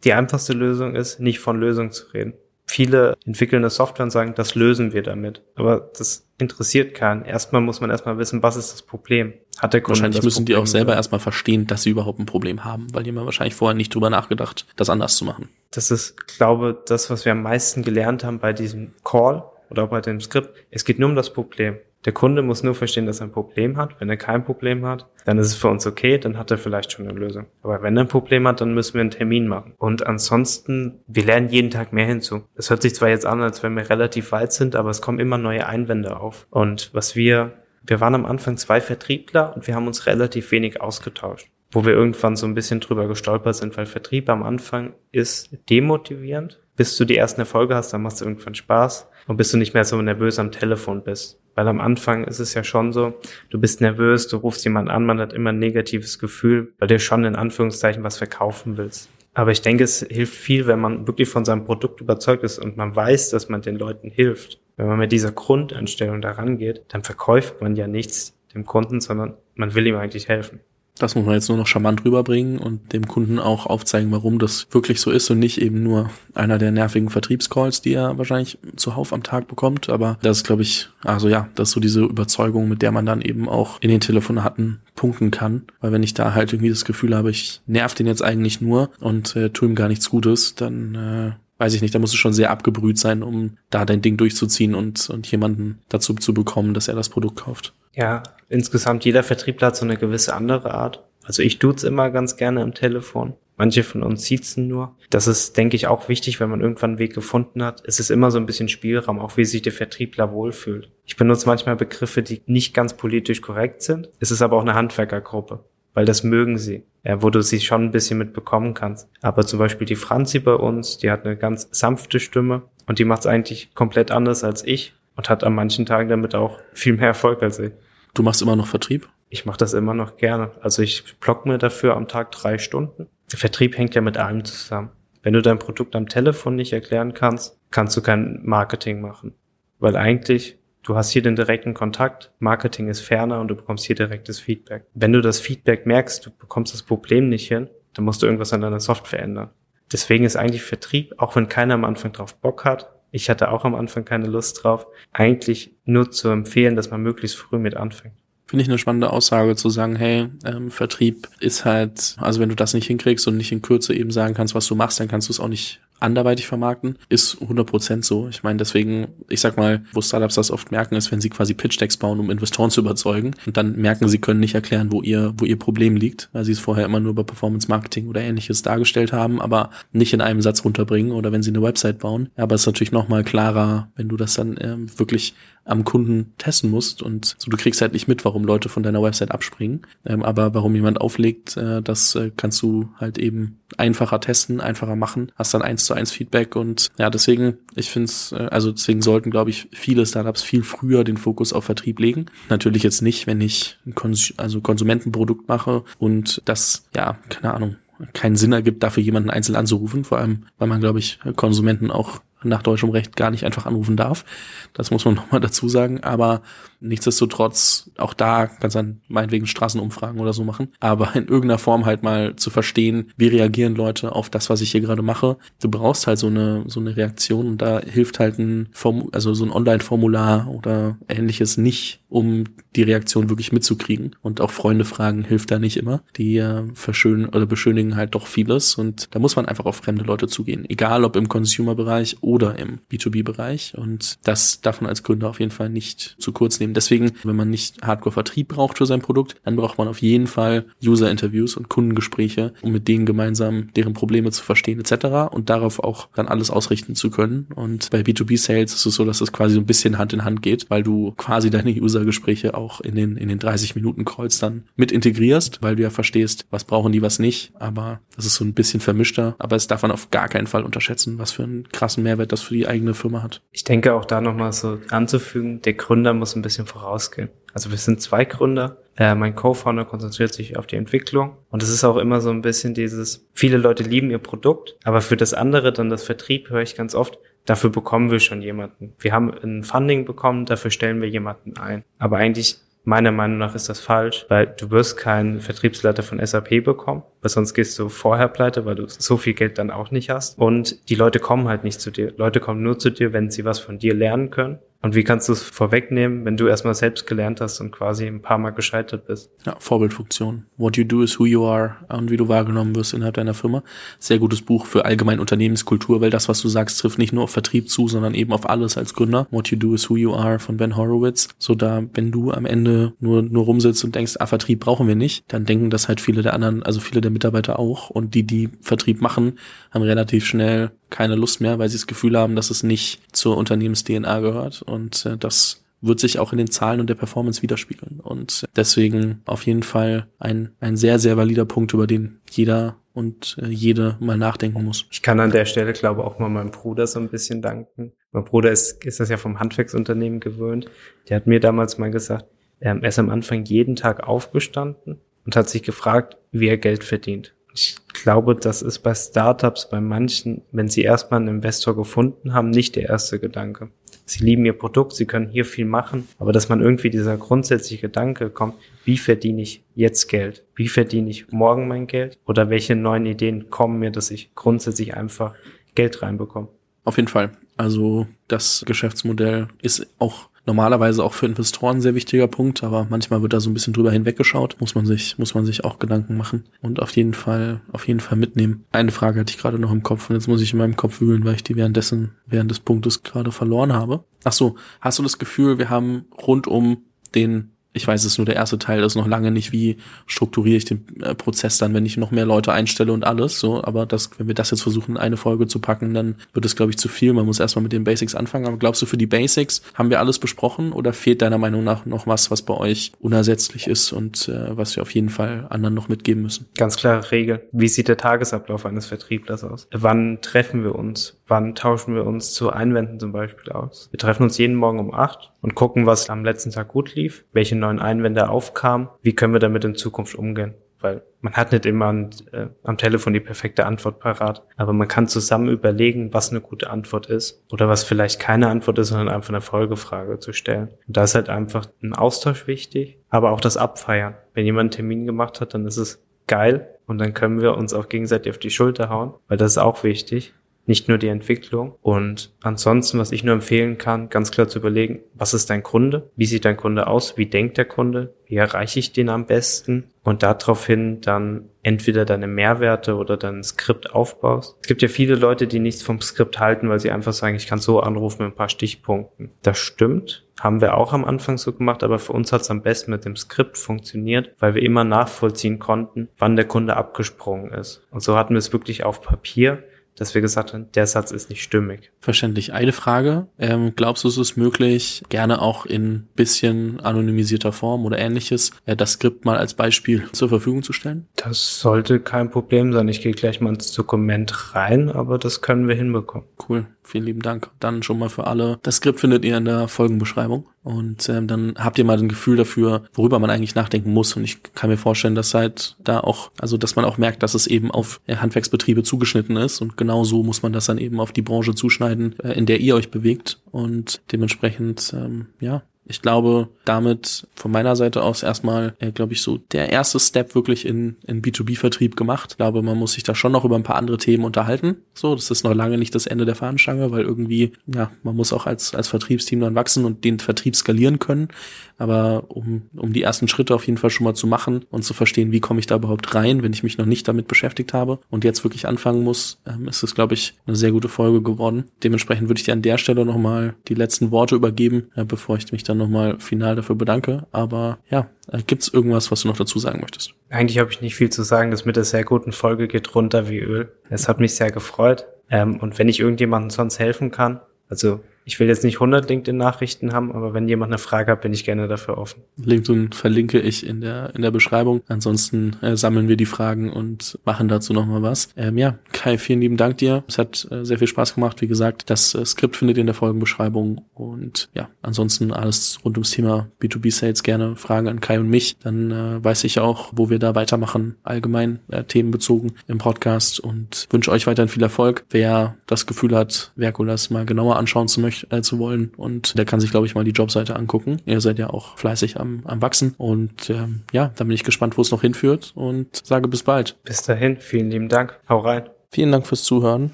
Die 0.05 0.15
einfachste 0.15 0.55
Lösung 0.55 0.95
ist, 0.95 1.21
nicht 1.21 1.41
von 1.41 1.61
Lösung 1.61 1.93
zu 1.93 2.07
reden. 2.15 2.35
Viele 2.71 3.17
entwickeln 3.27 3.63
eine 3.63 3.71
Software 3.71 4.05
und 4.05 4.11
sagen, 4.11 4.35
das 4.37 4.55
lösen 4.55 4.93
wir 4.93 5.03
damit. 5.03 5.43
Aber 5.57 5.91
das 5.99 6.29
interessiert 6.39 6.95
keinen. 6.95 7.25
Erstmal 7.25 7.61
muss 7.61 7.81
man 7.81 7.91
erstmal 7.91 8.17
wissen, 8.17 8.45
was 8.45 8.55
ist 8.55 8.73
das 8.73 8.83
Problem? 8.83 9.35
Hat 9.59 9.75
der 9.75 9.81
Kunde 9.81 9.99
Wahrscheinlich 9.99 10.23
müssen 10.23 10.45
Problem 10.45 10.47
die 10.47 10.63
auch 10.63 10.67
selber 10.67 10.95
erstmal 10.95 11.19
verstehen, 11.19 11.67
dass 11.67 11.83
sie 11.83 11.91
überhaupt 11.91 12.21
ein 12.21 12.27
Problem 12.27 12.65
haben, 12.65 12.87
weil 12.93 13.03
die 13.03 13.11
haben 13.11 13.25
wahrscheinlich 13.25 13.57
vorher 13.57 13.75
nicht 13.75 13.93
drüber 13.93 14.09
nachgedacht, 14.09 14.67
das 14.77 14.89
anders 14.89 15.17
zu 15.17 15.25
machen. 15.25 15.49
Das 15.73 15.91
ist, 15.91 16.29
glaube 16.29 16.81
das, 16.87 17.11
was 17.11 17.25
wir 17.25 17.33
am 17.33 17.43
meisten 17.43 17.83
gelernt 17.83 18.23
haben 18.23 18.39
bei 18.39 18.53
diesem 18.53 18.93
Call 19.03 19.43
oder 19.69 19.85
auch 19.85 19.89
bei 19.89 20.01
dem 20.01 20.21
Skript. 20.21 20.51
Es 20.71 20.85
geht 20.85 21.01
nur 21.01 21.09
um 21.09 21.17
das 21.17 21.33
Problem. 21.33 21.77
Der 22.07 22.13
Kunde 22.13 22.43
muss 22.43 22.63
nur 22.63 22.75
verstehen, 22.75 23.07
dass 23.07 23.21
er 23.21 23.27
ein 23.27 23.33
Problem 23.33 23.77
hat. 23.77 24.01
Wenn 24.01 24.09
er 24.09 24.17
kein 24.17 24.45
Problem 24.45 24.87
hat, 24.87 25.07
dann 25.27 25.39
ist 25.39 25.49
es 25.49 25.55
für 25.55 25.69
uns 25.69 25.87
okay, 25.87 26.19
dann 26.19 26.39
hat 26.39 26.51
er 26.51 26.59
vielleicht 26.59 26.93
schon 26.93 27.07
eine 27.07 27.19
Lösung. 27.19 27.47
Aber 27.63 27.83
wenn 27.83 27.97
er 27.97 28.05
ein 28.05 28.09
Problem 28.09 28.49
hat, 28.49 28.61
dann 28.61 28.73
müssen 28.73 28.95
wir 28.95 29.03
einen 29.03 29.11
Termin 29.11 29.47
machen. 29.47 29.75
Und 29.77 30.07
ansonsten, 30.07 31.01
wir 31.07 31.25
lernen 31.25 31.51
jeden 31.51 31.71
Tag 31.71 31.93
mehr 31.93 32.07
hinzu. 32.07 32.43
Es 32.55 32.71
hört 32.71 32.83
sich 32.83 32.95
zwar 32.95 33.11
jetzt 33.11 33.27
an, 33.27 33.43
als 33.43 33.63
wenn 33.63 33.77
wir 33.77 33.91
relativ 33.91 34.33
weit 34.33 34.53
sind, 34.53 34.77
aber 34.77 34.91
es 34.91 35.03
kommen 35.03 35.19
immer 35.19 35.37
neue 35.37 35.67
Einwände 35.67 36.19
auf. 36.19 36.47
Und 36.51 36.91
was 36.95 37.17
wir, 37.17 37.53
wir 37.83 38.01
waren 38.01 38.15
am 38.15 38.25
Anfang 38.25 38.57
zwei 38.57 38.81
Vertriebler 38.81 39.55
und 39.55 39.67
wir 39.67 39.75
haben 39.75 39.87
uns 39.87 40.07
relativ 40.07 40.51
wenig 40.53 40.81
ausgetauscht 40.81 41.51
wo 41.73 41.85
wir 41.85 41.93
irgendwann 41.93 42.37
so 42.37 42.47
ein 42.47 42.55
bisschen 42.55 42.81
drüber 42.81 43.07
gestolpert 43.07 43.55
sind, 43.57 43.77
weil 43.77 43.87
Vertrieb 43.87 44.29
am 44.29 44.43
Anfang 44.43 44.95
ist 45.13 45.57
demotivierend. 45.71 46.61
Bis 46.77 46.97
du 46.97 47.05
die 47.05 47.17
ersten 47.17 47.43
Erfolge 47.43 47.75
hast, 47.75 47.93
dann 47.93 48.03
machst 48.03 48.21
du 48.21 48.25
irgendwann 48.25 48.55
Spaß 48.55 49.09
und 49.27 49.37
bis 49.37 49.51
du 49.51 49.59
nicht 49.59 49.75
mehr 49.75 49.85
so 49.85 50.01
nervös 50.01 50.39
am 50.39 50.51
Telefon 50.51 51.05
bist. 51.05 51.40
Weil 51.55 51.69
am 51.69 51.81
Anfang 51.81 52.25
ist 52.25 52.39
es 52.39 52.55
ja 52.55 52.65
schon 52.65 52.93
so, 52.93 53.15
du 53.51 53.61
bist 53.61 53.81
nervös, 53.81 54.29
du 54.29 54.37
rufst 54.37 54.65
jemanden 54.65 54.91
an, 54.91 55.05
man 55.05 55.21
hat 55.21 55.33
immer 55.33 55.51
ein 55.51 55.59
negatives 55.59 56.19
Gefühl, 56.19 56.73
weil 56.79 56.89
du 56.89 56.99
schon 56.99 57.25
in 57.25 57.37
Anführungszeichen 57.37 58.03
was 58.03 58.19
verkaufen 58.19 58.77
willst. 58.77 59.11
Aber 59.35 59.53
ich 59.53 59.63
denke, 59.63 59.85
es 59.85 60.01
hilft 60.09 60.35
viel, 60.35 60.67
wenn 60.67 60.81
man 60.81 61.07
wirklich 61.07 61.29
von 61.29 61.45
seinem 61.45 61.65
Produkt 61.65 62.01
überzeugt 62.01 62.43
ist 62.43 62.59
und 62.59 62.77
man 62.77 62.95
weiß, 62.95 63.31
dass 63.31 63.49
man 63.49 63.63
den 63.63 63.77
Leuten 63.77 64.11
hilft. 64.11 64.61
Wenn 64.77 64.87
man 64.87 64.99
mit 64.99 65.13
dieser 65.13 65.33
Grundeinstellung 65.33 66.21
daran 66.21 66.59
geht, 66.59 66.83
dann 66.89 67.05
verkauft 67.05 67.61
man 67.61 67.77
ja 67.77 67.87
nichts 67.87 68.37
dem 68.55 68.65
Kunden, 68.65 69.01
sondern 69.01 69.35
man 69.55 69.75
will 69.75 69.87
ihm 69.87 69.97
eigentlich 69.97 70.29
helfen. 70.29 70.61
Das 71.01 71.15
muss 71.15 71.25
man 71.25 71.35
jetzt 71.35 71.49
nur 71.49 71.57
noch 71.57 71.67
charmant 71.67 72.05
rüberbringen 72.05 72.59
und 72.59 72.93
dem 72.93 73.09
Kunden 73.09 73.39
auch 73.39 73.65
aufzeigen, 73.65 74.13
warum 74.13 74.39
das 74.39 74.67
wirklich 74.71 75.01
so 75.01 75.11
ist 75.11 75.31
und 75.31 75.39
nicht 75.39 75.61
eben 75.61 75.83
nur 75.83 76.11
einer 76.35 76.59
der 76.59 76.73
nervigen 76.73 77.09
Vertriebscalls, 77.09 77.81
die 77.81 77.95
er 77.95 78.19
wahrscheinlich 78.19 78.59
zuhauf 78.77 79.15
am 79.15 79.23
Tag 79.23 79.49
bekommt. 79.49 79.89
Aber 79.89 80.19
das 80.21 80.39
ist, 80.39 80.47
glaube 80.47 80.61
ich, 80.61 80.91
also 81.03 81.29
ja, 81.29 81.49
das 81.55 81.71
ist 81.71 81.73
so 81.73 81.81
diese 81.81 82.03
Überzeugung, 82.03 82.69
mit 82.69 82.83
der 82.83 82.93
man 82.93 83.07
dann 83.07 83.23
eben 83.23 83.49
auch 83.49 83.81
in 83.81 83.89
den 83.89 84.01
Telefonaten 84.01 84.81
punkten 84.95 85.31
kann. 85.31 85.63
Weil 85.81 85.93
wenn 85.93 86.03
ich 86.03 86.13
da 86.13 86.35
halt 86.35 86.53
irgendwie 86.53 86.71
das 86.71 86.85
Gefühl 86.85 87.17
habe, 87.17 87.31
ich 87.31 87.63
nerv 87.67 87.95
den 87.95 88.07
jetzt 88.07 88.23
eigentlich 88.23 88.61
nur 88.61 88.91
und 89.01 89.35
äh, 89.37 89.49
tue 89.49 89.71
ihm 89.71 89.75
gar 89.75 89.89
nichts 89.89 90.11
Gutes, 90.11 90.55
dann 90.55 90.95
äh, 90.95 91.33
weiß 91.61 91.73
ich 91.73 91.81
nicht, 91.81 91.95
da 91.95 91.99
musst 91.99 92.13
du 92.13 92.19
schon 92.19 92.35
sehr 92.35 92.51
abgebrüht 92.51 92.99
sein, 92.99 93.23
um 93.23 93.57
da 93.71 93.87
dein 93.87 94.03
Ding 94.03 94.19
durchzuziehen 94.19 94.75
und, 94.75 95.09
und 95.09 95.31
jemanden 95.31 95.79
dazu 95.89 96.13
zu 96.13 96.35
bekommen, 96.35 96.75
dass 96.75 96.89
er 96.89 96.95
das 96.95 97.09
Produkt 97.09 97.41
kauft. 97.41 97.73
Ja, 97.95 98.23
insgesamt 98.51 99.07
jeder 99.07 99.23
Vertriebler 99.23 99.69
hat 99.69 99.77
so 99.77 99.87
eine 99.87 99.97
gewisse 99.97 100.35
andere 100.35 100.75
Art. 100.75 101.03
Also 101.25 101.43
ich 101.43 101.59
duze 101.59 101.87
immer 101.87 102.11
ganz 102.11 102.37
gerne 102.37 102.63
am 102.63 102.75
Telefon. 102.75 103.35
Manche 103.57 103.85
von 103.85 104.03
uns 104.03 104.25
siezen 104.25 104.69
nur. 104.69 104.97
Das 105.11 105.27
ist, 105.27 105.57
denke 105.59 105.77
ich, 105.77 105.87
auch 105.87 106.09
wichtig, 106.09 106.41
wenn 106.41 106.49
man 106.49 106.63
irgendwann 106.63 106.93
einen 106.93 106.99
Weg 106.99 107.15
gefunden 107.15 107.63
hat. 107.63 107.83
Es 107.85 108.01
ist 108.01 108.11
immer 108.11 108.31
so 108.31 108.39
ein 108.39 108.47
bisschen 108.47 108.69
Spielraum, 108.69 109.19
auch 109.19 109.37
wie 109.37 109.45
sich 109.45 109.61
der 109.61 109.73
Vertriebler 109.73 110.33
wohlfühlt. 110.33 110.91
Ich 111.05 111.17
benutze 111.17 111.47
manchmal 111.47 111.77
Begriffe, 111.77 112.23
die 112.23 112.41
nicht 112.47 112.73
ganz 112.73 112.95
politisch 112.97 113.43
korrekt 113.43 113.83
sind. 113.83 114.09
Es 114.19 114.31
ist 114.31 114.41
aber 114.41 114.57
auch 114.57 114.63
eine 114.63 114.75
Handwerkergruppe, 114.75 115.63
weil 115.93 116.07
das 116.07 116.25
mögen 116.25 116.57
sie, 116.57 116.85
ja, 117.05 117.23
wo 117.23 117.29
du 117.29 117.43
sie 117.43 117.61
schon 117.61 117.85
ein 117.85 117.91
bisschen 117.91 118.17
mitbekommen 118.17 118.73
kannst. 118.73 119.11
Aber 119.21 119.45
zum 119.45 119.59
Beispiel 119.59 119.87
die 119.87 119.95
Franzi 119.95 120.39
bei 120.39 120.55
uns, 120.55 120.97
die 120.97 121.11
hat 121.11 121.27
eine 121.27 121.37
ganz 121.37 121.69
sanfte 121.71 122.19
Stimme 122.19 122.63
und 122.87 122.99
die 122.99 123.05
macht 123.05 123.21
es 123.21 123.27
eigentlich 123.27 123.75
komplett 123.75 124.11
anders 124.11 124.43
als 124.43 124.65
ich 124.65 124.95
und 125.17 125.29
hat 125.29 125.45
an 125.45 125.55
manchen 125.55 125.85
Tagen 125.85 126.09
damit 126.09 126.35
auch 126.35 126.59
viel 126.73 126.95
mehr 126.95 127.09
Erfolg 127.09 127.43
als 127.43 127.59
ich. 127.59 127.73
Du 128.15 128.23
machst 128.23 128.43
immer 128.43 128.57
noch 128.57 128.67
Vertrieb? 128.67 129.09
Ich 129.29 129.47
mache 129.47 129.59
das 129.59 129.75
immer 129.75 129.95
noch 129.95 130.17
gerne. 130.17 130.53
Also 130.61 130.83
ich 130.83 131.19
block 131.21 131.47
mir 131.47 131.59
dafür 131.59 131.97
am 131.97 132.09
Tag 132.09 132.33
drei 132.33 132.59
Stunden. 132.59 133.07
Vertrieb 133.29 133.79
hängt 133.79 133.95
ja 133.95 134.01
mit 134.01 134.19
allem 134.19 134.45
zusammen. 134.45 134.91
Wenn 135.23 135.35
du 135.35 135.43
dein 135.43 135.59
Produkt 135.59 135.95
am 135.95 136.09
Telefon 136.09 136.57
nicht 136.57 136.73
erklären 136.73 137.15
kannst, 137.15 137.59
kannst 137.71 137.97
du 137.97 138.03
kein 138.03 138.41
Marketing 138.43 139.01
machen. 139.01 139.35
Weil 139.79 139.97
eigentlich, 139.97 140.59
du 140.83 140.97
hast 140.97 141.11
hier 141.11 141.23
den 141.23 141.37
direkten 141.37 141.75
Kontakt, 141.75 142.33
Marketing 142.39 142.89
ist 142.89 143.01
ferner 143.01 143.41
und 143.41 143.49
du 143.49 143.55
bekommst 143.55 143.85
hier 143.85 143.97
direktes 143.97 144.41
Feedback. 144.41 144.87
Wenn 144.95 145.13
du 145.13 145.21
das 145.21 145.39
Feedback 145.39 145.87
merkst, 145.87 146.27
du 146.27 146.31
bekommst 146.31 146.75
das 146.75 146.83
Problem 146.83 147.29
nicht 147.29 147.49
hin, 147.49 147.69
dann 147.95 148.05
musst 148.05 148.23
du 148.23 148.27
irgendwas 148.27 148.53
an 148.53 148.63
deiner 148.63 148.81
Software 148.81 149.23
ändern. 149.23 149.51
Deswegen 149.93 150.25
ist 150.25 150.37
eigentlich 150.37 150.63
Vertrieb, 150.63 151.15
auch 151.19 151.37
wenn 151.37 151.49
keiner 151.49 151.75
am 151.75 151.85
Anfang 151.85 152.13
drauf 152.13 152.37
Bock 152.37 152.65
hat, 152.65 152.91
ich 153.13 153.29
hatte 153.29 153.51
auch 153.51 153.65
am 153.65 153.75
Anfang 153.75 154.05
keine 154.05 154.27
Lust 154.27 154.63
drauf, 154.63 154.87
eigentlich 155.13 155.77
nur 155.91 156.11
zu 156.11 156.29
empfehlen, 156.29 156.77
dass 156.77 156.91
man 156.91 157.03
möglichst 157.03 157.37
früh 157.37 157.59
mit 157.59 157.77
anfängt. 157.77 158.15
Finde 158.47 158.65
ich 158.65 158.69
eine 158.69 158.79
spannende 158.79 159.11
Aussage 159.11 159.55
zu 159.55 159.71
sagen, 159.71 159.95
hey, 159.95 160.29
ähm, 160.45 160.73
Vertrieb 160.73 161.29
ist 161.39 161.65
halt, 161.65 162.17
also 162.19 162.41
wenn 162.41 162.49
du 162.49 162.57
das 162.57 162.75
nicht 162.75 162.89
hinkriegst 162.89 163.29
und 163.29 163.37
nicht 163.37 163.53
in 163.53 163.63
Kürze 163.63 163.95
eben 163.95 164.11
sagen 164.11 164.35
kannst, 164.35 164.57
was 164.57 164.67
du 164.67 164.75
machst, 164.75 164.99
dann 164.99 165.07
kannst 165.07 165.29
du 165.29 165.33
es 165.33 165.39
auch 165.39 165.47
nicht 165.47 165.81
anderweitig 166.01 166.47
vermarkten, 166.47 166.99
ist 167.09 167.37
100% 167.37 168.05
so. 168.05 168.29
Ich 168.29 168.43
meine, 168.43 168.57
deswegen, 168.57 169.09
ich 169.29 169.41
sag 169.41 169.57
mal, 169.57 169.85
wo 169.93 170.01
Startups 170.01 170.35
das 170.35 170.51
oft 170.51 170.73
merken, 170.73 170.97
ist, 170.97 171.13
wenn 171.13 171.21
sie 171.21 171.31
quasi 171.31 171.55
Pitch-Decks 171.55 171.99
bauen, 171.99 172.19
um 172.19 172.31
Investoren 172.31 172.71
zu 172.71 172.81
überzeugen 172.81 173.35
und 173.47 173.57
dann 173.57 173.77
merken, 173.77 174.09
sie 174.09 174.19
können 174.19 174.41
nicht 174.41 174.55
erklären, 174.55 174.91
wo 174.91 175.03
ihr, 175.03 175.35
wo 175.37 175.45
ihr 175.45 175.59
Problem 175.59 175.97
liegt, 175.97 176.31
weil 176.33 176.45
sie 176.45 176.53
es 176.53 176.59
vorher 176.59 176.87
immer 176.87 177.01
nur 177.01 177.13
über 177.13 177.25
Performance-Marketing 177.25 178.09
oder 178.09 178.23
ähnliches 178.23 178.63
dargestellt 178.63 179.13
haben, 179.13 179.41
aber 179.41 179.71
nicht 179.93 180.13
in 180.13 180.21
einem 180.21 180.41
Satz 180.41 180.65
runterbringen 180.65 181.13
oder 181.13 181.33
wenn 181.33 181.43
sie 181.43 181.51
eine 181.51 181.63
Website 181.63 181.99
bauen. 181.99 182.31
Aber 182.37 182.55
es 182.55 182.63
ist 182.63 182.67
natürlich 182.67 182.93
nochmal 182.93 183.23
klarer, 183.23 183.91
wenn 183.95 184.09
du 184.09 184.17
das 184.17 184.35
dann 184.35 184.57
ähm, 184.61 184.87
wirklich 184.99 185.35
am 185.71 185.85
Kunden 185.85 186.33
testen 186.39 186.71
musst 186.71 187.03
und 187.03 187.37
so, 187.39 187.51
du 187.51 187.57
kriegst 187.57 187.81
halt 187.81 187.93
nicht 187.93 188.09
mit, 188.09 188.25
warum 188.25 188.45
Leute 188.45 188.69
von 188.69 188.83
deiner 188.83 189.03
Website 189.03 189.31
abspringen, 189.31 189.83
ähm, 190.05 190.23
aber 190.23 190.55
warum 190.55 190.75
jemand 190.75 191.01
auflegt, 191.01 191.57
äh, 191.57 191.83
das 191.83 192.15
äh, 192.15 192.31
kannst 192.37 192.63
du 192.63 192.89
halt 192.97 193.19
eben 193.19 193.59
einfacher 193.77 194.21
testen, 194.21 194.61
einfacher 194.61 194.97
machen, 194.97 195.33
hast 195.37 195.55
dann 195.55 195.63
eins 195.63 195.85
zu 195.85 195.95
eins 195.95 196.11
Feedback 196.11 196.57
und 196.57 196.89
ja, 196.99 197.11
deswegen, 197.11 197.59
ich 197.75 197.91
finde 197.91 198.07
es, 198.07 198.33
äh, 198.33 198.49
also 198.51 198.73
deswegen 198.73 199.03
sollten, 199.03 199.31
glaube 199.31 199.51
ich, 199.51 199.69
viele 199.73 200.05
Startups 200.07 200.43
viel 200.43 200.63
früher 200.63 201.05
den 201.05 201.17
Fokus 201.17 201.53
auf 201.53 201.65
Vertrieb 201.65 202.01
legen. 202.01 202.27
Natürlich 202.49 202.83
jetzt 202.83 203.03
nicht, 203.03 203.27
wenn 203.27 203.41
ich 203.41 203.79
ein 203.87 203.95
Kons 203.95 204.35
also 204.37 204.61
Konsumentenprodukt 204.61 205.49
mache 205.49 205.85
und 205.99 206.43
das, 206.45 206.89
ja, 206.95 207.19
keine 207.29 207.55
Ahnung, 207.55 207.77
keinen 208.13 208.37
Sinn 208.37 208.53
ergibt, 208.53 208.83
dafür 208.83 209.03
jemanden 209.03 209.31
einzeln 209.31 209.57
anzurufen, 209.57 210.05
vor 210.05 210.19
allem, 210.19 210.47
weil 210.59 210.69
man, 210.69 210.81
glaube 210.81 210.99
ich, 210.99 211.19
Konsumenten 211.37 211.91
auch 211.91 212.21
nach 212.43 212.63
deutschem 212.63 212.91
Recht 212.91 213.17
gar 213.17 213.31
nicht 213.31 213.45
einfach 213.45 213.67
anrufen 213.67 213.97
darf. 213.97 214.25
Das 214.73 214.91
muss 214.91 215.05
man 215.05 215.15
nochmal 215.21 215.41
dazu 215.41 215.69
sagen. 215.69 216.01
Aber 216.03 216.43
nichtsdestotrotz, 216.81 217.91
auch 217.99 218.15
da 218.15 218.47
kannst 218.47 218.77
du 218.77 218.97
meinetwegen 219.09 219.47
Straßenumfragen 219.47 220.21
oder 220.21 220.33
so 220.33 220.45
machen. 220.45 220.69
Aber 220.81 221.15
in 221.15 221.29
irgendeiner 221.29 221.59
Form 221.59 221.87
halt 221.87 222.03
mal 222.03 222.37
zu 222.37 222.51
verstehen, 222.51 223.13
wie 223.17 223.29
reagieren 223.29 223.75
Leute 223.75 224.15
auf 224.15 224.31
das, 224.31 224.51
was 224.51 224.61
ich 224.61 224.71
hier 224.71 224.81
gerade 224.81 225.03
mache. 225.03 225.37
Du 225.61 225.69
brauchst 225.69 226.07
halt 226.07 226.19
so 226.19 226.29
eine, 226.29 226.65
so 226.67 226.81
eine 226.81 226.97
Reaktion 226.97 227.47
und 227.47 227.63
da 227.63 227.81
hilft 227.81 228.19
halt 228.19 228.39
ein 228.39 228.69
Form, 228.73 229.09
also 229.13 229.35
so 229.35 229.45
ein 229.45 229.53
Online-Formular 229.53 230.49
oder 230.49 230.97
ähnliches 231.09 231.57
nicht, 231.57 232.01
um 232.09 232.45
die 232.77 232.83
Reaktion 232.83 233.29
wirklich 233.29 233.53
mitzukriegen. 233.53 234.17
Und 234.23 234.41
auch 234.41 234.51
Freunde 234.51 234.85
fragen 234.85 235.25
hilft 235.25 235.51
da 235.51 235.59
nicht 235.59 235.77
immer. 235.77 236.03
Die 236.17 236.37
äh, 236.39 236.65
verschönen 236.75 237.27
oder 237.27 237.47
beschönigen 237.47 237.97
halt 237.97 238.15
doch 238.15 238.27
vieles. 238.27 238.75
Und 238.77 239.15
da 239.15 239.19
muss 239.19 239.37
man 239.37 239.47
einfach 239.47 239.67
auf 239.67 239.77
fremde 239.77 240.05
Leute 240.05 240.29
zugehen. 240.29 240.65
Egal 240.69 241.05
ob 241.05 241.17
im 241.17 241.29
Consumer-Bereich 241.29 242.19
oder 242.31 242.57
im 242.61 242.79
B2B-Bereich. 242.93 243.75
Und 243.77 244.19
das 244.23 244.61
darf 244.61 244.81
man 244.81 244.89
als 244.89 245.03
Gründer 245.03 245.29
auf 245.29 245.41
jeden 245.41 245.51
Fall 245.51 245.69
nicht 245.69 246.15
zu 246.21 246.31
kurz 246.31 246.61
nehmen. 246.61 246.75
Deswegen, 246.75 247.11
wenn 247.25 247.35
man 247.35 247.51
nicht 247.51 247.83
Hardcore-Vertrieb 247.83 248.49
braucht 248.49 248.79
für 248.79 248.87
sein 248.87 249.03
Produkt, 249.03 249.35
dann 249.45 249.57
braucht 249.57 249.79
man 249.79 249.89
auf 249.89 250.01
jeden 250.01 250.29
Fall 250.29 250.67
User-Interviews 250.85 251.57
und 251.57 251.69
Kundengespräche, 251.69 252.55
um 252.63 252.71
mit 252.71 252.87
denen 252.87 253.05
gemeinsam 253.05 253.73
deren 253.75 253.95
Probleme 253.95 254.31
zu 254.31 254.45
verstehen 254.45 254.79
etc. 254.79 255.33
und 255.33 255.51
darauf 255.51 255.81
auch 255.81 256.09
dann 256.15 256.29
alles 256.29 256.51
ausrichten 256.51 256.95
zu 256.95 257.11
können. 257.11 257.49
Und 257.57 257.91
bei 257.91 258.03
B2B-Sales 258.03 258.75
ist 258.75 258.87
es 258.87 258.95
so, 258.95 259.05
dass 259.05 259.21
es 259.21 259.33
quasi 259.33 259.55
so 259.55 259.61
ein 259.61 259.67
bisschen 259.67 259.99
Hand 259.99 260.13
in 260.13 260.25
Hand 260.25 260.41
geht, 260.41 260.71
weil 260.71 260.85
du 260.85 261.13
quasi 261.17 261.51
deine 261.51 261.73
User-Gespräche 261.73 262.55
auch 262.55 262.81
in 262.81 262.95
den, 262.95 263.17
in 263.17 263.29
den 263.29 263.41
30 263.41 263.75
Minuten 263.75 264.05
Calls 264.05 264.39
dann 264.39 264.63
mit 264.77 264.93
integrierst, 264.93 265.63
weil 265.63 265.75
du 265.75 265.83
ja 265.83 265.91
verstehst, 265.91 266.47
was 266.51 266.63
brauchen 266.63 266.93
die, 266.93 267.03
was 267.03 267.19
nicht. 267.19 267.53
Aber 267.59 268.01
das 268.15 268.27
ist 268.27 268.37
so 268.37 268.45
ein 268.45 268.55
bisschen 268.55 268.81
vermischter. 268.81 269.35
Aber 269.39 269.57
es 269.57 269.67
darf 269.67 269.83
man 269.83 269.91
auf 269.91 270.11
gar 270.11 270.29
keinen 270.29 270.47
Fall 270.47 270.63
unterschätzen, 270.63 271.19
was 271.19 271.33
für 271.33 271.43
einen 271.43 271.69
krassen 271.73 272.03
Mehrwert 272.03 272.20
Mehrwert 272.21 272.33
das 272.33 272.43
für 272.43 272.55
die 272.55 272.69
eigene 272.69 272.95
Firma 272.95 273.23
hat. 273.23 273.43
Ich 273.51 273.65
denke 273.65 273.95
auch 273.95 274.05
da 274.05 274.21
nochmal 274.21 274.53
so 274.53 274.79
anzufügen, 274.91 275.63
der 275.63 275.75
Gründer 275.75 276.13
muss 276.13 276.37
ein 276.37 276.43
bisschen 276.43 276.67
vorausgehen. 276.67 277.31
Also 277.55 277.71
wir 277.71 277.79
sind 277.79 278.01
zwei 278.01 278.25
Gründer. 278.25 278.77
Äh, 278.97 279.15
mein 279.15 279.35
Co-Founder 279.35 279.87
konzentriert 279.87 280.35
sich 280.35 280.59
auf 280.59 280.67
die 280.67 280.77
Entwicklung. 280.77 281.37
Und 281.51 281.63
es 281.63 281.71
ist 281.71 281.85
auch 281.85 281.97
immer 281.97 282.21
so 282.21 282.31
ein 282.31 282.43
bisschen 282.43 282.75
dieses, 282.75 283.27
viele 283.33 283.57
Leute 283.57 283.83
lieben 283.83 284.11
ihr 284.11 284.19
Produkt, 284.19 284.77
aber 284.85 285.01
für 285.01 285.17
das 285.17 285.33
andere, 285.33 285.73
dann 285.73 285.89
das 285.89 286.05
Vertrieb, 286.05 286.51
höre 286.51 286.61
ich 286.61 286.77
ganz 286.77 286.95
oft, 286.95 287.19
dafür 287.47 287.71
bekommen 287.71 288.11
wir 288.11 288.21
schon 288.21 288.43
jemanden. 288.43 288.93
Wir 288.99 289.13
haben 289.13 289.33
ein 289.43 289.65
Funding 289.65 290.05
bekommen, 290.05 290.45
dafür 290.45 290.71
stellen 290.71 291.01
wir 291.01 291.09
jemanden 291.09 291.57
ein. 291.57 291.85
Aber 291.99 292.19
eigentlich 292.19 292.59
Meiner 292.85 293.13
Meinung 293.13 293.39
nach 293.39 293.55
ist 293.55 293.69
das 293.69 293.79
falsch, 293.79 294.25
weil 294.29 294.47
du 294.47 294.71
wirst 294.71 294.97
keinen 294.97 295.41
Vertriebsleiter 295.41 296.03
von 296.03 296.25
SAP 296.25 296.65
bekommen, 296.65 297.03
weil 297.21 297.29
sonst 297.29 297.53
gehst 297.53 297.79
du 297.79 297.89
vorher 297.89 298.29
pleite, 298.29 298.65
weil 298.65 298.75
du 298.75 298.87
so 298.89 299.17
viel 299.17 299.35
Geld 299.35 299.59
dann 299.59 299.71
auch 299.71 299.91
nicht 299.91 300.09
hast. 300.09 300.39
Und 300.39 300.89
die 300.89 300.95
Leute 300.95 301.19
kommen 301.19 301.47
halt 301.47 301.63
nicht 301.63 301.81
zu 301.81 301.91
dir. 301.91 302.13
Leute 302.17 302.41
kommen 302.41 302.63
nur 302.63 302.79
zu 302.79 302.91
dir, 302.91 303.13
wenn 303.13 303.31
sie 303.31 303.45
was 303.45 303.59
von 303.59 303.79
dir 303.79 303.95
lernen 303.95 304.31
können. 304.31 304.59
Und 304.83 304.95
wie 304.95 305.05
kannst 305.05 305.29
du 305.29 305.35
es 305.35 305.43
vorwegnehmen, 305.43 306.25
wenn 306.25 306.39
du 306.39 306.47
erstmal 306.47 306.75
selbst 306.75 307.07
gelernt 307.07 307.43
hast 307.43 307.61
und 307.61 307.71
quasi 307.71 308.07
ein 308.07 308.23
paar 308.23 308.39
Mal 308.39 308.51
gescheitert 308.51 309.07
bist? 309.07 309.31
Ja, 309.45 309.55
Vorbildfunktion. 309.59 310.47
What 310.57 310.79
you 310.79 310.85
do 310.85 311.03
is 311.03 311.21
who 311.21 311.27
you 311.27 311.45
are 311.45 311.77
und 311.89 312.11
wie 312.11 312.17
du 312.17 312.29
wahrgenommen 312.29 312.75
wirst 312.75 312.95
innerhalb 312.95 313.15
deiner 313.15 313.35
Firma. 313.35 313.63
Sehr 313.99 314.19
gutes 314.19 314.41
Buch 314.41 314.65
für 314.65 314.87
allgemein 314.87 315.21
Unternehmenskultur, 315.21 316.01
weil 316.01 316.09
das, 316.09 316.31
was 316.31 316.41
du 316.41 316.49
sagst, 316.49 316.81
trifft 316.81 316.99
nicht 316.99 317.13
nur 317.13 317.25
auf 317.25 317.31
Vertrieb 317.31 317.69
zu, 317.69 317.89
sondern 317.89 318.15
eben 318.15 318.33
auf 318.33 318.49
alles 318.49 318.79
als 318.79 318.95
Gründer. 318.95 319.27
What 319.31 319.49
you 319.49 319.59
do 319.59 319.75
is 319.75 319.91
who 319.91 319.97
you 319.97 320.15
are 320.15 320.39
von 320.39 320.57
Ben 320.57 320.77
Horowitz. 320.77 321.29
So 321.39 321.55
da, 321.55 321.83
wenn 321.93 322.11
du 322.11 322.31
am 322.31 322.47
Ende 322.47 322.95
nur, 323.01 323.21
nur 323.23 323.45
rumsitzt 323.45 323.85
und 323.85 323.95
denkst, 323.95 324.15
ah, 324.19 324.27
Vertrieb 324.27 324.61
brauchen 324.61 324.89
wir 324.89 324.95
nicht, 324.95 325.25
dann 325.29 325.45
denken 325.45 325.69
das 325.69 325.89
halt 325.89 326.01
viele 326.01 326.23
der 326.23 326.33
anderen, 326.33 326.63
also 326.63 326.81
viele 326.81 327.03
der 327.03 327.11
Mitarbeiter 327.11 327.59
auch. 327.59 327.91
Und 327.91 328.15
die, 328.15 328.23
die 328.23 328.49
Vertrieb 328.63 329.03
machen, 329.03 329.39
haben 329.73 329.83
relativ 329.83 330.25
schnell 330.25 330.71
keine 330.91 331.15
Lust 331.15 331.41
mehr, 331.41 331.59
weil 331.59 331.69
sie 331.69 331.77
das 331.77 331.87
Gefühl 331.87 332.19
haben, 332.19 332.37
dass 332.37 332.51
es 332.51 332.63
nicht 332.63 333.01
zur 333.17 333.37
Unternehmens-DNA 333.37 334.21
gehört. 334.21 334.63
Und 334.63 335.07
äh, 335.07 335.17
das 335.17 335.63
wird 335.81 336.01
sich 336.01 336.19
auch 336.19 336.33
in 336.33 336.39
den 336.39 336.51
Zahlen 336.51 336.81
und 336.81 336.89
der 336.89 336.95
Performance 336.95 337.43
widerspiegeln. 337.43 338.01
Und 338.01 338.47
deswegen 338.57 339.23
auf 339.25 339.47
jeden 339.47 339.63
Fall 339.63 340.07
ein, 340.19 340.51
ein 340.61 340.77
sehr, 340.77 340.99
sehr 340.99 341.17
valider 341.17 341.45
Punkt, 341.45 341.73
über 341.73 341.87
den 341.87 342.21
jeder 342.31 342.77
und 342.93 343.37
äh, 343.41 343.47
jede 343.47 343.97
mal 344.01 344.19
nachdenken 344.19 344.65
muss. 344.65 344.87
Ich 344.91 345.03
kann 345.03 345.21
an 345.21 345.31
der 345.31 345.45
Stelle, 345.45 345.73
glaube 345.73 346.05
auch 346.05 346.19
mal 346.19 346.29
meinem 346.29 346.51
Bruder 346.51 346.87
so 346.87 347.01
ein 347.01 347.09
bisschen 347.09 347.41
danken. 347.41 347.93
Mein 348.13 348.25
Bruder 348.25 348.51
ist, 348.51 348.85
ist 348.85 349.01
das 349.01 349.09
ja 349.09 349.17
vom 349.17 349.39
Handwerksunternehmen 349.39 350.21
gewöhnt. 350.21 350.67
Der 351.09 351.17
hat 351.17 351.27
mir 351.27 351.41
damals 351.41 351.79
mal 351.79 351.91
gesagt, 351.91 352.27
er 352.59 352.83
ist 352.83 352.99
am 352.99 353.09
Anfang 353.09 353.45
jeden 353.45 353.77
Tag 353.77 354.07
aufgestanden 354.07 355.01
und 355.25 355.37
hat 355.37 355.49
sich 355.49 355.63
gefragt, 355.63 356.17
wie 356.33 356.49
er 356.49 356.59
Geld 356.59 356.85
verdient. 356.85 357.35
Ich 357.55 357.77
glaube, 357.93 358.35
das 358.35 358.63
ist 358.63 358.81
bei 358.81 358.95
Startups, 358.95 359.69
bei 359.69 359.81
manchen, 359.81 360.43
wenn 360.53 360.69
sie 360.69 360.83
erstmal 360.83 361.21
einen 361.21 361.37
Investor 361.37 361.77
gefunden 361.77 362.33
haben, 362.33 362.51
nicht 362.51 362.77
der 362.77 362.89
erste 362.89 363.19
Gedanke. 363.19 363.71
Sie 364.07 364.25
lieben 364.25 364.45
ihr 364.45 364.55
Produkt, 364.55 364.95
sie 364.95 365.07
können 365.07 365.29
hier 365.29 365.45
viel 365.45 365.67
machen, 365.67 366.09
aber 366.19 366.33
dass 366.33 366.49
man 366.49 366.61
irgendwie 366.61 366.91
dieser 366.91 367.17
grundsätzliche 367.17 367.83
Gedanke 367.83 368.31
kommt, 368.31 368.55
wie 368.85 368.99
verdiene 368.99 369.43
ich 369.43 369.63
jetzt 369.77 370.09
Geld? 370.09 370.45
Wie 370.57 370.69
verdiene 370.69 371.11
ich 371.11 371.31
morgen 371.31 371.69
mein 371.69 371.87
Geld? 371.87 372.19
Oder 372.27 372.51
welche 372.51 372.75
neuen 372.75 373.07
Ideen 373.07 373.51
kommen 373.51 373.79
mir, 373.79 373.93
dass 373.93 374.11
ich 374.11 374.35
grundsätzlich 374.35 374.95
einfach 374.95 375.35
Geld 375.77 376.03
reinbekomme? 376.03 376.49
Auf 376.83 376.97
jeden 376.97 377.09
Fall. 377.09 377.33
Also 377.57 378.07
das 378.27 378.65
Geschäftsmodell 378.67 379.49
ist 379.63 379.87
auch 379.99 380.30
normalerweise 380.47 381.05
auch 381.05 381.13
für 381.13 381.27
Investoren 381.27 381.81
sehr 381.81 381.95
wichtiger 381.95 382.27
Punkt, 382.27 382.63
aber 382.63 382.87
manchmal 382.89 383.23
wird 383.23 383.33
da 383.33 383.41
so 383.41 383.51
ein 383.51 383.55
bisschen 383.55 383.73
drüber 383.73 383.93
hinweggeschaut. 383.93 384.57
Muss 384.61 384.75
man 384.75 384.87
sich, 384.87 385.19
muss 385.19 385.35
man 385.35 385.45
sich 385.45 385.65
auch 385.65 385.79
Gedanken 385.79 386.17
machen 386.17 386.45
und 386.61 386.81
auf 386.81 386.97
jeden 386.97 387.15
Fall, 387.15 387.61
auf 387.73 387.87
jeden 387.87 388.01
Fall 388.01 388.19
mitnehmen. 388.19 388.65
Eine 388.73 388.91
Frage 388.91 389.21
hatte 389.21 389.33
ich 389.33 389.39
gerade 389.39 389.59
noch 389.59 389.73
im 389.73 389.83
Kopf 389.83 390.11
und 390.11 390.17
jetzt 390.17 390.29
muss 390.29 390.43
ich 390.43 390.53
in 390.53 390.59
meinem 390.59 390.77
Kopf 390.77 391.01
wühlen, 391.01 391.25
weil 391.25 391.35
ich 391.35 391.45
die 391.45 391.57
währenddessen, 391.57 392.13
während 392.27 392.51
des 392.51 392.61
Punktes 392.61 393.03
gerade 393.03 393.33
verloren 393.33 393.73
habe. 393.73 394.05
Ach 394.25 394.33
so, 394.33 394.57
hast 394.81 394.99
du 394.99 395.03
das 395.03 395.19
Gefühl, 395.19 395.59
wir 395.59 395.71
haben 395.71 396.07
rund 396.27 396.47
um 396.47 396.79
den 397.15 397.51
ich 397.73 397.87
weiß, 397.87 398.01
es 398.01 398.13
ist 398.13 398.19
nur 398.19 398.25
der 398.25 398.37
erste 398.37 398.59
Teil, 398.59 398.83
ist 398.83 398.97
noch 398.97 399.07
lange 399.07 399.31
nicht, 399.31 399.53
wie 399.53 399.77
strukturiere 400.07 400.57
ich 400.57 400.65
den 400.65 400.85
äh, 401.01 401.15
Prozess 401.15 401.59
dann, 401.59 401.73
wenn 401.75 401.87
ich 401.87 401.97
noch 401.97 402.11
mehr 402.11 402.27
Leute 402.27 402.53
einstelle 402.53 402.93
und 402.93 403.05
alles, 403.05 403.39
so, 403.39 403.63
aber 403.63 403.87
das, 403.87 404.11
wenn 404.19 404.27
wir 404.27 404.35
das 404.35 404.51
jetzt 404.51 404.63
versuchen, 404.63 404.97
eine 404.97 405.17
Folge 405.17 405.47
zu 405.47 405.61
packen, 405.61 405.95
dann 405.95 406.17
wird 406.33 406.45
es, 406.45 406.57
glaube 406.57 406.71
ich, 406.71 406.79
zu 406.79 406.89
viel. 406.89 407.13
Man 407.13 407.27
muss 407.27 407.41
erstmal 407.41 407.63
mit 407.63 407.73
den 407.73 407.85
Basics 407.85 408.15
anfangen. 408.15 408.47
Aber 408.47 408.57
glaubst 408.57 408.83
du, 408.83 408.87
für 408.87 408.97
die 408.97 409.07
Basics 409.07 409.63
haben 409.75 409.91
wir 409.91 410.01
alles 410.01 410.19
besprochen 410.19 410.73
oder 410.73 410.93
fehlt 410.93 411.23
deiner 411.23 411.39
Meinung 411.39 411.65
nach 411.65 411.87
noch 411.87 412.07
was, 412.07 412.31
was 412.31 412.43
bei 412.43 412.55
euch 412.55 412.93
unersetzlich 413.01 413.67
ist 413.67 413.93
und 413.93 414.29
äh, 414.29 414.57
was 414.57 414.77
wir 414.77 414.83
auf 414.83 414.93
jeden 414.93 415.11
Fall 415.11 415.47
anderen 415.51 415.75
noch 415.75 415.89
mitgeben 415.89 416.23
müssen? 416.23 416.47
Ganz 416.57 416.77
klare 416.77 417.11
Regel. 417.11 417.49
Wie 417.53 417.69
sieht 417.69 417.89
der 417.89 417.97
Tagesablauf 417.97 418.67
eines 418.67 418.87
Vertrieblers 418.87 419.45
aus? 419.45 419.69
Wann 419.73 420.19
treffen 420.21 420.65
wir 420.65 420.75
uns? 420.75 421.20
Wann 421.31 421.55
tauschen 421.55 421.95
wir 421.95 422.05
uns 422.05 422.35
zu 422.35 422.51
Einwänden 422.51 422.99
zum 422.99 423.13
Beispiel 423.13 423.53
aus? 423.53 423.87
Wir 423.93 424.01
treffen 424.01 424.25
uns 424.25 424.37
jeden 424.37 424.57
Morgen 424.57 424.81
um 424.81 424.93
acht 424.93 425.33
und 425.41 425.55
gucken, 425.55 425.87
was 425.87 426.11
am 426.11 426.25
letzten 426.25 426.51
Tag 426.51 426.67
gut 426.67 426.97
lief, 426.97 427.25
welche 427.33 427.55
neuen 427.55 427.79
Einwände 427.79 428.29
aufkamen, 428.29 428.89
wie 429.03 429.15
können 429.15 429.33
wir 429.33 429.39
damit 429.39 429.65
in 429.65 429.77
Zukunft 429.77 430.17
umgehen. 430.17 430.55
Weil 430.81 431.05
man 431.21 431.35
hat 431.35 431.53
nicht 431.53 431.67
immer 431.67 431.87
an, 431.87 432.11
äh, 432.33 432.47
am 432.65 432.79
Telefon 432.79 433.13
die 433.13 433.21
perfekte 433.21 433.65
Antwort 433.65 434.01
parat, 434.01 434.43
aber 434.57 434.73
man 434.73 434.89
kann 434.89 435.07
zusammen 435.07 435.51
überlegen, 435.51 436.13
was 436.13 436.31
eine 436.31 436.41
gute 436.41 436.69
Antwort 436.69 437.07
ist 437.07 437.45
oder 437.53 437.69
was 437.69 437.85
vielleicht 437.85 438.19
keine 438.19 438.49
Antwort 438.49 438.81
ist, 438.81 438.89
sondern 438.89 439.09
einfach 439.09 439.29
eine 439.29 439.41
Folgefrage 439.41 440.19
zu 440.19 440.33
stellen. 440.33 440.71
Und 440.89 440.97
da 440.97 441.05
ist 441.05 441.15
halt 441.15 441.29
einfach 441.29 441.67
ein 441.81 441.93
Austausch 441.93 442.49
wichtig, 442.49 442.99
aber 443.09 443.31
auch 443.31 443.41
das 443.41 443.57
Abfeiern. 443.57 444.17
Wenn 444.35 444.47
jemand 444.47 444.63
einen 444.63 444.71
Termin 444.73 445.07
gemacht 445.07 445.41
hat, 445.41 445.55
dann 445.55 445.65
ist 445.65 445.77
es 445.77 446.03
geil 446.27 446.71
und 446.87 446.99
dann 446.99 447.15
können 447.15 447.41
wir 447.41 447.57
uns 447.57 447.73
auch 447.73 447.89
gegenseitig 447.89 448.33
auf 448.33 448.39
die 448.39 448.51
Schulter 448.51 448.89
hauen, 448.89 449.15
weil 449.29 449.39
das 449.39 449.53
ist 449.53 449.59
auch 449.59 449.85
wichtig 449.85 450.35
nicht 450.71 450.89
nur 450.89 450.99
die 450.99 451.09
Entwicklung. 451.09 451.75
Und 451.83 452.33
ansonsten, 452.43 453.01
was 453.01 453.11
ich 453.11 453.25
nur 453.25 453.35
empfehlen 453.35 453.77
kann, 453.77 454.09
ganz 454.09 454.31
klar 454.31 454.47
zu 454.47 454.61
überlegen, 454.61 455.01
was 455.15 455.35
ist 455.35 455.51
dein 455.51 455.65
Kunde? 455.65 456.11
Wie 456.15 456.27
sieht 456.27 456.45
dein 456.45 456.57
Kunde 456.57 456.87
aus? 456.87 457.19
Wie 457.19 457.27
denkt 457.27 457.59
der 457.59 457.65
Kunde? 457.65 458.15
Wie 458.27 458.37
erreiche 458.37 458.79
ich 458.79 458.93
den 458.93 459.09
am 459.09 459.27
besten? 459.27 459.91
Und 460.05 460.23
daraufhin 460.23 461.01
dann 461.01 461.49
entweder 461.65 462.05
deine 462.05 462.29
Mehrwerte 462.29 462.95
oder 462.95 463.17
dein 463.17 463.43
Skript 463.43 463.93
aufbaust. 463.93 464.57
Es 464.63 464.69
gibt 464.69 464.81
ja 464.81 464.87
viele 464.87 465.17
Leute, 465.17 465.49
die 465.49 465.59
nichts 465.59 465.83
vom 465.83 466.01
Skript 466.01 466.39
halten, 466.39 466.69
weil 466.69 466.79
sie 466.79 466.93
einfach 466.93 467.13
sagen, 467.13 467.35
ich 467.35 467.49
kann 467.49 467.59
so 467.59 467.81
anrufen 467.81 468.23
mit 468.23 468.33
ein 468.33 468.37
paar 468.37 468.49
Stichpunkten. 468.49 469.33
Das 469.43 469.59
stimmt. 469.59 470.25
Haben 470.39 470.61
wir 470.61 470.77
auch 470.77 470.93
am 470.93 471.05
Anfang 471.05 471.37
so 471.37 471.53
gemacht, 471.53 471.83
aber 471.83 471.99
für 471.99 472.13
uns 472.13 472.33
hat 472.33 472.43
es 472.43 472.51
am 472.51 472.63
besten 472.63 472.93
mit 472.93 473.05
dem 473.05 473.17
Skript 473.17 473.59
funktioniert, 473.59 474.33
weil 474.39 474.55
wir 474.55 474.63
immer 474.63 474.85
nachvollziehen 474.85 475.59
konnten, 475.59 476.09
wann 476.17 476.37
der 476.37 476.47
Kunde 476.47 476.77
abgesprungen 476.77 477.53
ist. 477.53 477.83
Und 477.91 478.05
so 478.05 478.17
hatten 478.17 478.35
wir 478.35 478.39
es 478.39 478.53
wirklich 478.53 478.85
auf 478.85 479.03
Papier 479.03 479.65
dass 480.01 480.15
wir 480.15 480.23
gesagt 480.23 480.55
haben, 480.55 480.73
der 480.73 480.87
Satz 480.87 481.11
ist 481.11 481.29
nicht 481.29 481.43
stimmig. 481.43 481.93
Verständlich. 482.01 482.55
Eine 482.55 482.73
Frage. 482.73 483.27
Ähm, 483.39 483.75
glaubst 483.77 484.03
du, 484.03 484.09
es 484.09 484.17
ist 484.17 484.39
möglich, 484.39 485.03
gerne 485.11 485.43
auch 485.43 485.67
in 485.67 486.09
bisschen 486.17 486.81
anonymisierter 486.81 487.53
Form 487.53 487.85
oder 487.85 487.99
ähnliches, 487.99 488.51
äh, 488.65 488.75
das 488.75 488.93
Skript 488.93 489.27
mal 489.27 489.37
als 489.37 489.53
Beispiel 489.53 490.09
zur 490.13 490.31
Verfügung 490.31 490.63
zu 490.63 490.73
stellen? 490.73 491.07
Das 491.17 491.61
sollte 491.61 492.01
kein 492.01 492.31
Problem 492.31 492.73
sein. 492.73 492.89
Ich 492.89 493.03
gehe 493.03 493.13
gleich 493.13 493.43
mal 493.43 493.51
ins 493.53 493.73
Dokument 493.73 494.55
rein, 494.55 494.89
aber 494.89 495.19
das 495.19 495.43
können 495.43 495.69
wir 495.69 495.75
hinbekommen. 495.75 496.27
Cool. 496.49 496.67
Vielen 496.91 497.05
lieben 497.05 497.23
Dank. 497.23 497.51
Dann 497.61 497.85
schon 497.85 498.01
mal 498.01 498.09
für 498.09 498.27
alle. 498.27 498.59
Das 498.65 498.77
Skript 498.77 498.99
findet 498.99 499.25
ihr 499.25 499.37
in 499.37 499.45
der 499.45 499.69
Folgenbeschreibung. 499.69 500.49
Und 500.65 501.09
ähm, 501.09 501.29
dann 501.29 501.55
habt 501.57 501.79
ihr 501.79 501.85
mal 501.85 501.97
ein 501.97 502.09
Gefühl 502.09 502.37
dafür, 502.37 502.83
worüber 502.95 503.21
man 503.21 503.31
eigentlich 503.31 503.55
nachdenken 503.55 503.93
muss. 503.93 504.17
Und 504.17 504.25
ich 504.25 504.43
kann 504.55 504.71
mir 504.71 504.77
vorstellen, 504.77 505.15
dass 505.15 505.33
halt 505.33 505.77
da 505.85 506.01
auch, 506.01 506.33
also 506.41 506.57
dass 506.57 506.75
man 506.75 506.85
auch 506.85 506.99
merkt, 506.99 507.23
dass 507.23 507.35
es 507.35 507.47
eben 507.47 507.71
auf 507.71 508.01
Handwerksbetriebe 508.09 508.83
zugeschnitten 508.83 509.37
ist. 509.37 509.61
Und 509.61 509.77
genau 509.77 510.03
so 510.03 510.25
muss 510.25 510.43
man 510.43 510.53
das 510.53 510.67
dann 510.67 510.79
eben 510.79 510.99
auf 510.99 511.13
die 511.13 511.23
Branche 511.23 511.55
zuschneiden, 511.55 512.19
äh, 512.19 512.33
in 512.33 512.47
der 512.47 512.59
ihr 512.59 512.75
euch 512.75 512.91
bewegt. 512.91 513.41
Und 513.53 514.01
dementsprechend, 514.11 514.93
ähm, 514.93 515.27
ja, 515.39 515.63
ich 515.91 516.03
glaube, 516.03 516.49
damit 516.65 517.27
von 517.35 517.51
meiner 517.51 517.75
Seite 517.75 518.03
aus 518.03 518.23
erstmal, 518.23 518.75
äh, 518.79 518.93
glaube 518.93 519.13
ich, 519.13 519.23
so 519.23 519.39
der 519.39 519.71
erste 519.71 519.99
Step 519.99 520.37
wirklich 520.37 520.65
in, 520.65 520.97
in 521.05 521.21
B2B-Vertrieb 521.21 521.97
gemacht. 521.97 522.31
Ich 522.33 522.37
glaube, 522.37 522.63
man 522.63 522.79
muss 522.79 522.93
sich 522.93 523.03
da 523.03 523.15
schon 523.15 523.33
noch 523.33 523.45
über 523.45 523.57
ein 523.57 523.65
paar 523.65 523.77
andere 523.77 523.99
Themen 523.99 524.25
unterhalten. 524.25 524.77
So, 524.95 525.17
das 525.17 525.31
ist 525.31 525.43
noch 525.43 525.53
lange 525.53 525.79
nicht 525.79 525.95
das 525.95 526.07
Ende 526.07 526.27
der 526.27 526.37
Fahnenstange, 526.37 526.93
weil 526.93 527.03
irgendwie, 527.03 527.53
ja, 527.67 527.91
man 528.05 528.15
muss 528.15 528.33
auch 528.33 528.47
als, 528.47 528.75
als 528.75 528.87
Vertriebsteam 528.87 529.41
dann 529.41 529.57
wachsen 529.57 529.85
und 529.85 530.05
den 530.05 530.21
Vertrieb 530.21 530.55
skalieren 530.55 531.01
können. 531.01 531.29
Aber 531.77 532.25
um, 532.29 532.63
um 532.77 532.93
die 532.93 533.03
ersten 533.03 533.27
Schritte 533.27 533.55
auf 533.55 533.67
jeden 533.67 533.79
Fall 533.79 533.91
schon 533.91 534.05
mal 534.05 534.15
zu 534.15 534.27
machen 534.27 534.67
und 534.71 534.85
zu 534.85 534.95
verstehen, 534.95 535.33
wie 535.33 535.41
komme 535.41 535.61
ich 535.61 535.67
da 535.67 535.77
überhaupt 535.77 536.15
rein, 536.15 536.43
wenn 536.43 536.53
ich 536.53 536.63
mich 536.63 536.79
noch 536.79 536.87
nicht 536.87 537.09
damit 537.09 537.27
beschäftigt 537.27 537.73
habe 537.73 537.99
und 538.11 538.23
jetzt 538.23 538.45
wirklich 538.45 538.69
anfangen 538.69 539.03
muss, 539.03 539.41
ähm, 539.47 539.67
ist 539.67 539.83
es, 539.83 539.95
glaube 539.95 540.15
ich, 540.15 540.35
eine 540.47 540.57
sehr 540.57 540.73
gute 540.73 540.89
Folge 540.89 541.23
geworden. 541.23 541.65
Dementsprechend 541.83 542.29
würde 542.29 542.39
ich 542.39 542.45
dir 542.45 542.53
an 542.53 542.63
der 542.63 542.77
Stelle 542.79 543.05
nochmal 543.07 543.55
die 543.67 543.75
letzten 543.75 544.11
Worte 544.11 544.37
übergeben, 544.37 544.91
äh, 544.95 545.05
bevor 545.05 545.39
ich 545.39 545.51
mich 545.53 545.65
dann 545.65 545.80
nochmal 545.81 546.21
final 546.21 546.55
dafür 546.57 546.77
bedanke. 546.77 547.27
Aber 547.33 547.79
ja, 547.91 548.09
äh, 548.31 548.43
gibt's 548.47 548.69
irgendwas, 548.69 549.11
was 549.11 549.23
du 549.23 549.29
noch 549.29 549.37
dazu 549.37 549.59
sagen 549.59 549.81
möchtest? 549.81 550.15
Eigentlich 550.29 550.59
habe 550.59 550.71
ich 550.71 550.81
nicht 550.81 550.95
viel 550.95 551.11
zu 551.11 551.23
sagen. 551.23 551.51
Das 551.51 551.65
mit 551.65 551.77
der 551.77 551.85
sehr 551.85 552.05
guten 552.05 552.33
Folge 552.33 552.69
geht 552.69 552.95
runter 552.95 553.29
wie 553.29 553.41
Öl. 553.41 553.73
Es 553.89 554.09
hat 554.09 554.21
mich 554.21 554.35
sehr 554.35 554.53
gefreut. 554.53 555.07
Ähm, 555.31 555.59
und 555.59 555.79
wenn 555.79 555.89
ich 555.89 556.01
irgendjemandem 556.01 556.51
sonst 556.51 556.79
helfen 556.79 557.11
kann, 557.11 557.41
also 557.69 558.01
ich 558.25 558.39
will 558.39 558.49
jetzt 558.49 558.65
nicht 558.65 558.77
100 558.77 559.09
LinkedIn-Nachrichten 559.09 559.93
haben, 559.93 560.13
aber 560.13 560.35
wenn 560.35 560.49
jemand 560.49 560.71
eine 560.71 560.79
Frage 560.79 561.13
hat, 561.13 561.23
bin 561.23 561.33
ich 561.33 561.45
gerne 561.45 561.69
dafür 561.69 561.99
offen. 561.99 562.23
LinkedIn 562.37 562.93
verlinke 562.93 563.41
ich 563.41 563.67
in 563.67 563.81
der, 563.81 564.15
in 564.15 564.23
der 564.23 564.31
Beschreibung. 564.31 564.83
Ansonsten 564.89 565.57
äh, 565.63 565.77
sammeln 565.77 566.09
wir 566.09 566.17
die 566.17 566.27
Fragen 566.27 566.71
und 566.71 567.19
machen 567.25 567.49
dazu 567.49 567.73
nochmal 567.73 568.03
was. 568.03 568.29
Ähm, 568.37 568.59
ja, 568.59 568.79
Kai, 568.93 569.19
vielen 569.19 569.41
lieben 569.41 569.57
Dank 569.57 569.79
dir. 569.79 570.05
Es 570.07 570.19
hat 570.19 570.47
äh, 570.51 570.65
sehr 570.65 570.79
viel 570.79 570.87
Spaß 570.87 571.15
gemacht. 571.15 571.41
Wie 571.41 571.49
gesagt, 571.49 571.91
das 571.91 572.15
äh, 572.15 572.25
Skript 572.25 572.57
findet 572.57 572.77
ihr 572.77 572.83
in 572.83 572.87
der 572.87 572.95
Folgenbeschreibung. 572.95 573.85
Und 573.95 574.49
ja, 574.55 574.69
ansonsten 574.83 575.33
alles 575.33 575.79
rund 575.85 575.97
ums 575.97 576.11
Thema 576.11 576.49
B2B-Sales 576.61 577.23
gerne 577.23 577.57
Fragen 577.57 577.89
an 577.89 578.01
Kai 578.01 578.21
und 578.21 578.29
mich. 578.29 578.57
Dann 578.63 578.91
äh, 578.91 579.25
weiß 579.25 579.45
ich 579.45 579.59
auch, 579.61 579.93
wo 579.95 580.11
wir 580.11 580.19
da 580.19 580.35
weitermachen, 580.35 580.97
allgemein 581.03 581.61
äh, 581.69 581.85
themenbezogen 581.85 582.53
im 582.69 582.79
Podcast 582.79 583.41
und 583.41 583.89
wünsche 583.91 584.11
euch 584.11 584.27
weiterhin 584.27 584.49
viel 584.49 584.63
Erfolg. 584.63 585.05
Wer 585.11 585.57
das 585.67 585.87
Gefühl 585.87 586.17
hat, 586.17 586.53
Verkulas 586.57 587.11
mal 587.11 587.25
genauer 587.25 587.57
anschauen 587.57 587.89
zu 587.89 588.01
möchten, 588.01 588.10
möchte, 588.11 588.37
äh, 588.37 588.43
zu 588.43 588.59
wollen. 588.59 588.93
Und 588.97 589.39
der 589.39 589.45
kann 589.45 589.61
sich, 589.61 589.71
glaube 589.71 589.87
ich, 589.87 589.95
mal 589.95 590.05
die 590.05 590.11
Jobseite 590.11 590.57
angucken. 590.57 591.01
Ihr 591.07 591.21
seid 591.21 591.39
ja 591.39 591.51
auch 591.51 591.79
fleißig 591.79 592.19
am, 592.19 592.41
am 592.45 592.61
Wachsen. 592.61 592.95
Und 592.99 593.51
ähm, 593.51 593.83
ja, 593.93 594.13
da 594.17 594.25
bin 594.25 594.35
ich 594.35 594.45
gespannt, 594.45 594.77
wo 594.77 594.83
es 594.83 594.91
noch 594.91 595.03
hinführt 595.03 595.53
und 595.55 596.05
sage 596.05 596.29
bis 596.29 596.43
bald. 596.43 596.77
Bis 596.85 597.03
dahin, 597.03 597.37
vielen 597.39 597.71
lieben 597.71 597.89
Dank. 597.89 598.19
Hau 598.29 598.41
rein. 598.41 598.65
Vielen 598.93 599.13
Dank 599.13 599.25
fürs 599.25 599.45
Zuhören. 599.45 599.93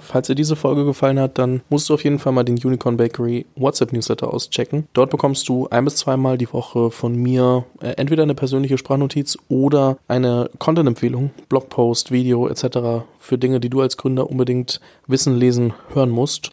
Falls 0.00 0.26
dir 0.26 0.34
diese 0.34 0.56
Folge 0.56 0.86
gefallen 0.86 1.20
hat, 1.20 1.36
dann 1.36 1.60
musst 1.68 1.90
du 1.90 1.94
auf 1.94 2.02
jeden 2.02 2.18
Fall 2.18 2.32
mal 2.32 2.44
den 2.44 2.56
Unicorn 2.56 2.96
Bakery 2.96 3.44
WhatsApp 3.54 3.92
Newsletter 3.92 4.32
auschecken. 4.32 4.88
Dort 4.94 5.10
bekommst 5.10 5.50
du 5.50 5.68
ein 5.68 5.84
bis 5.84 5.96
zweimal 5.96 6.38
die 6.38 6.50
Woche 6.50 6.90
von 6.90 7.14
mir 7.14 7.66
äh, 7.82 7.88
entweder 7.98 8.22
eine 8.22 8.34
persönliche 8.34 8.78
Sprachnotiz 8.78 9.36
oder 9.50 9.98
eine 10.08 10.48
Content-Empfehlung, 10.58 11.30
Blogpost, 11.50 12.10
Video 12.10 12.48
etc. 12.48 13.04
für 13.18 13.36
Dinge, 13.36 13.60
die 13.60 13.68
du 13.68 13.82
als 13.82 13.98
Gründer 13.98 14.30
unbedingt 14.30 14.80
wissen, 15.06 15.36
lesen, 15.36 15.74
hören 15.92 16.08
musst. 16.08 16.52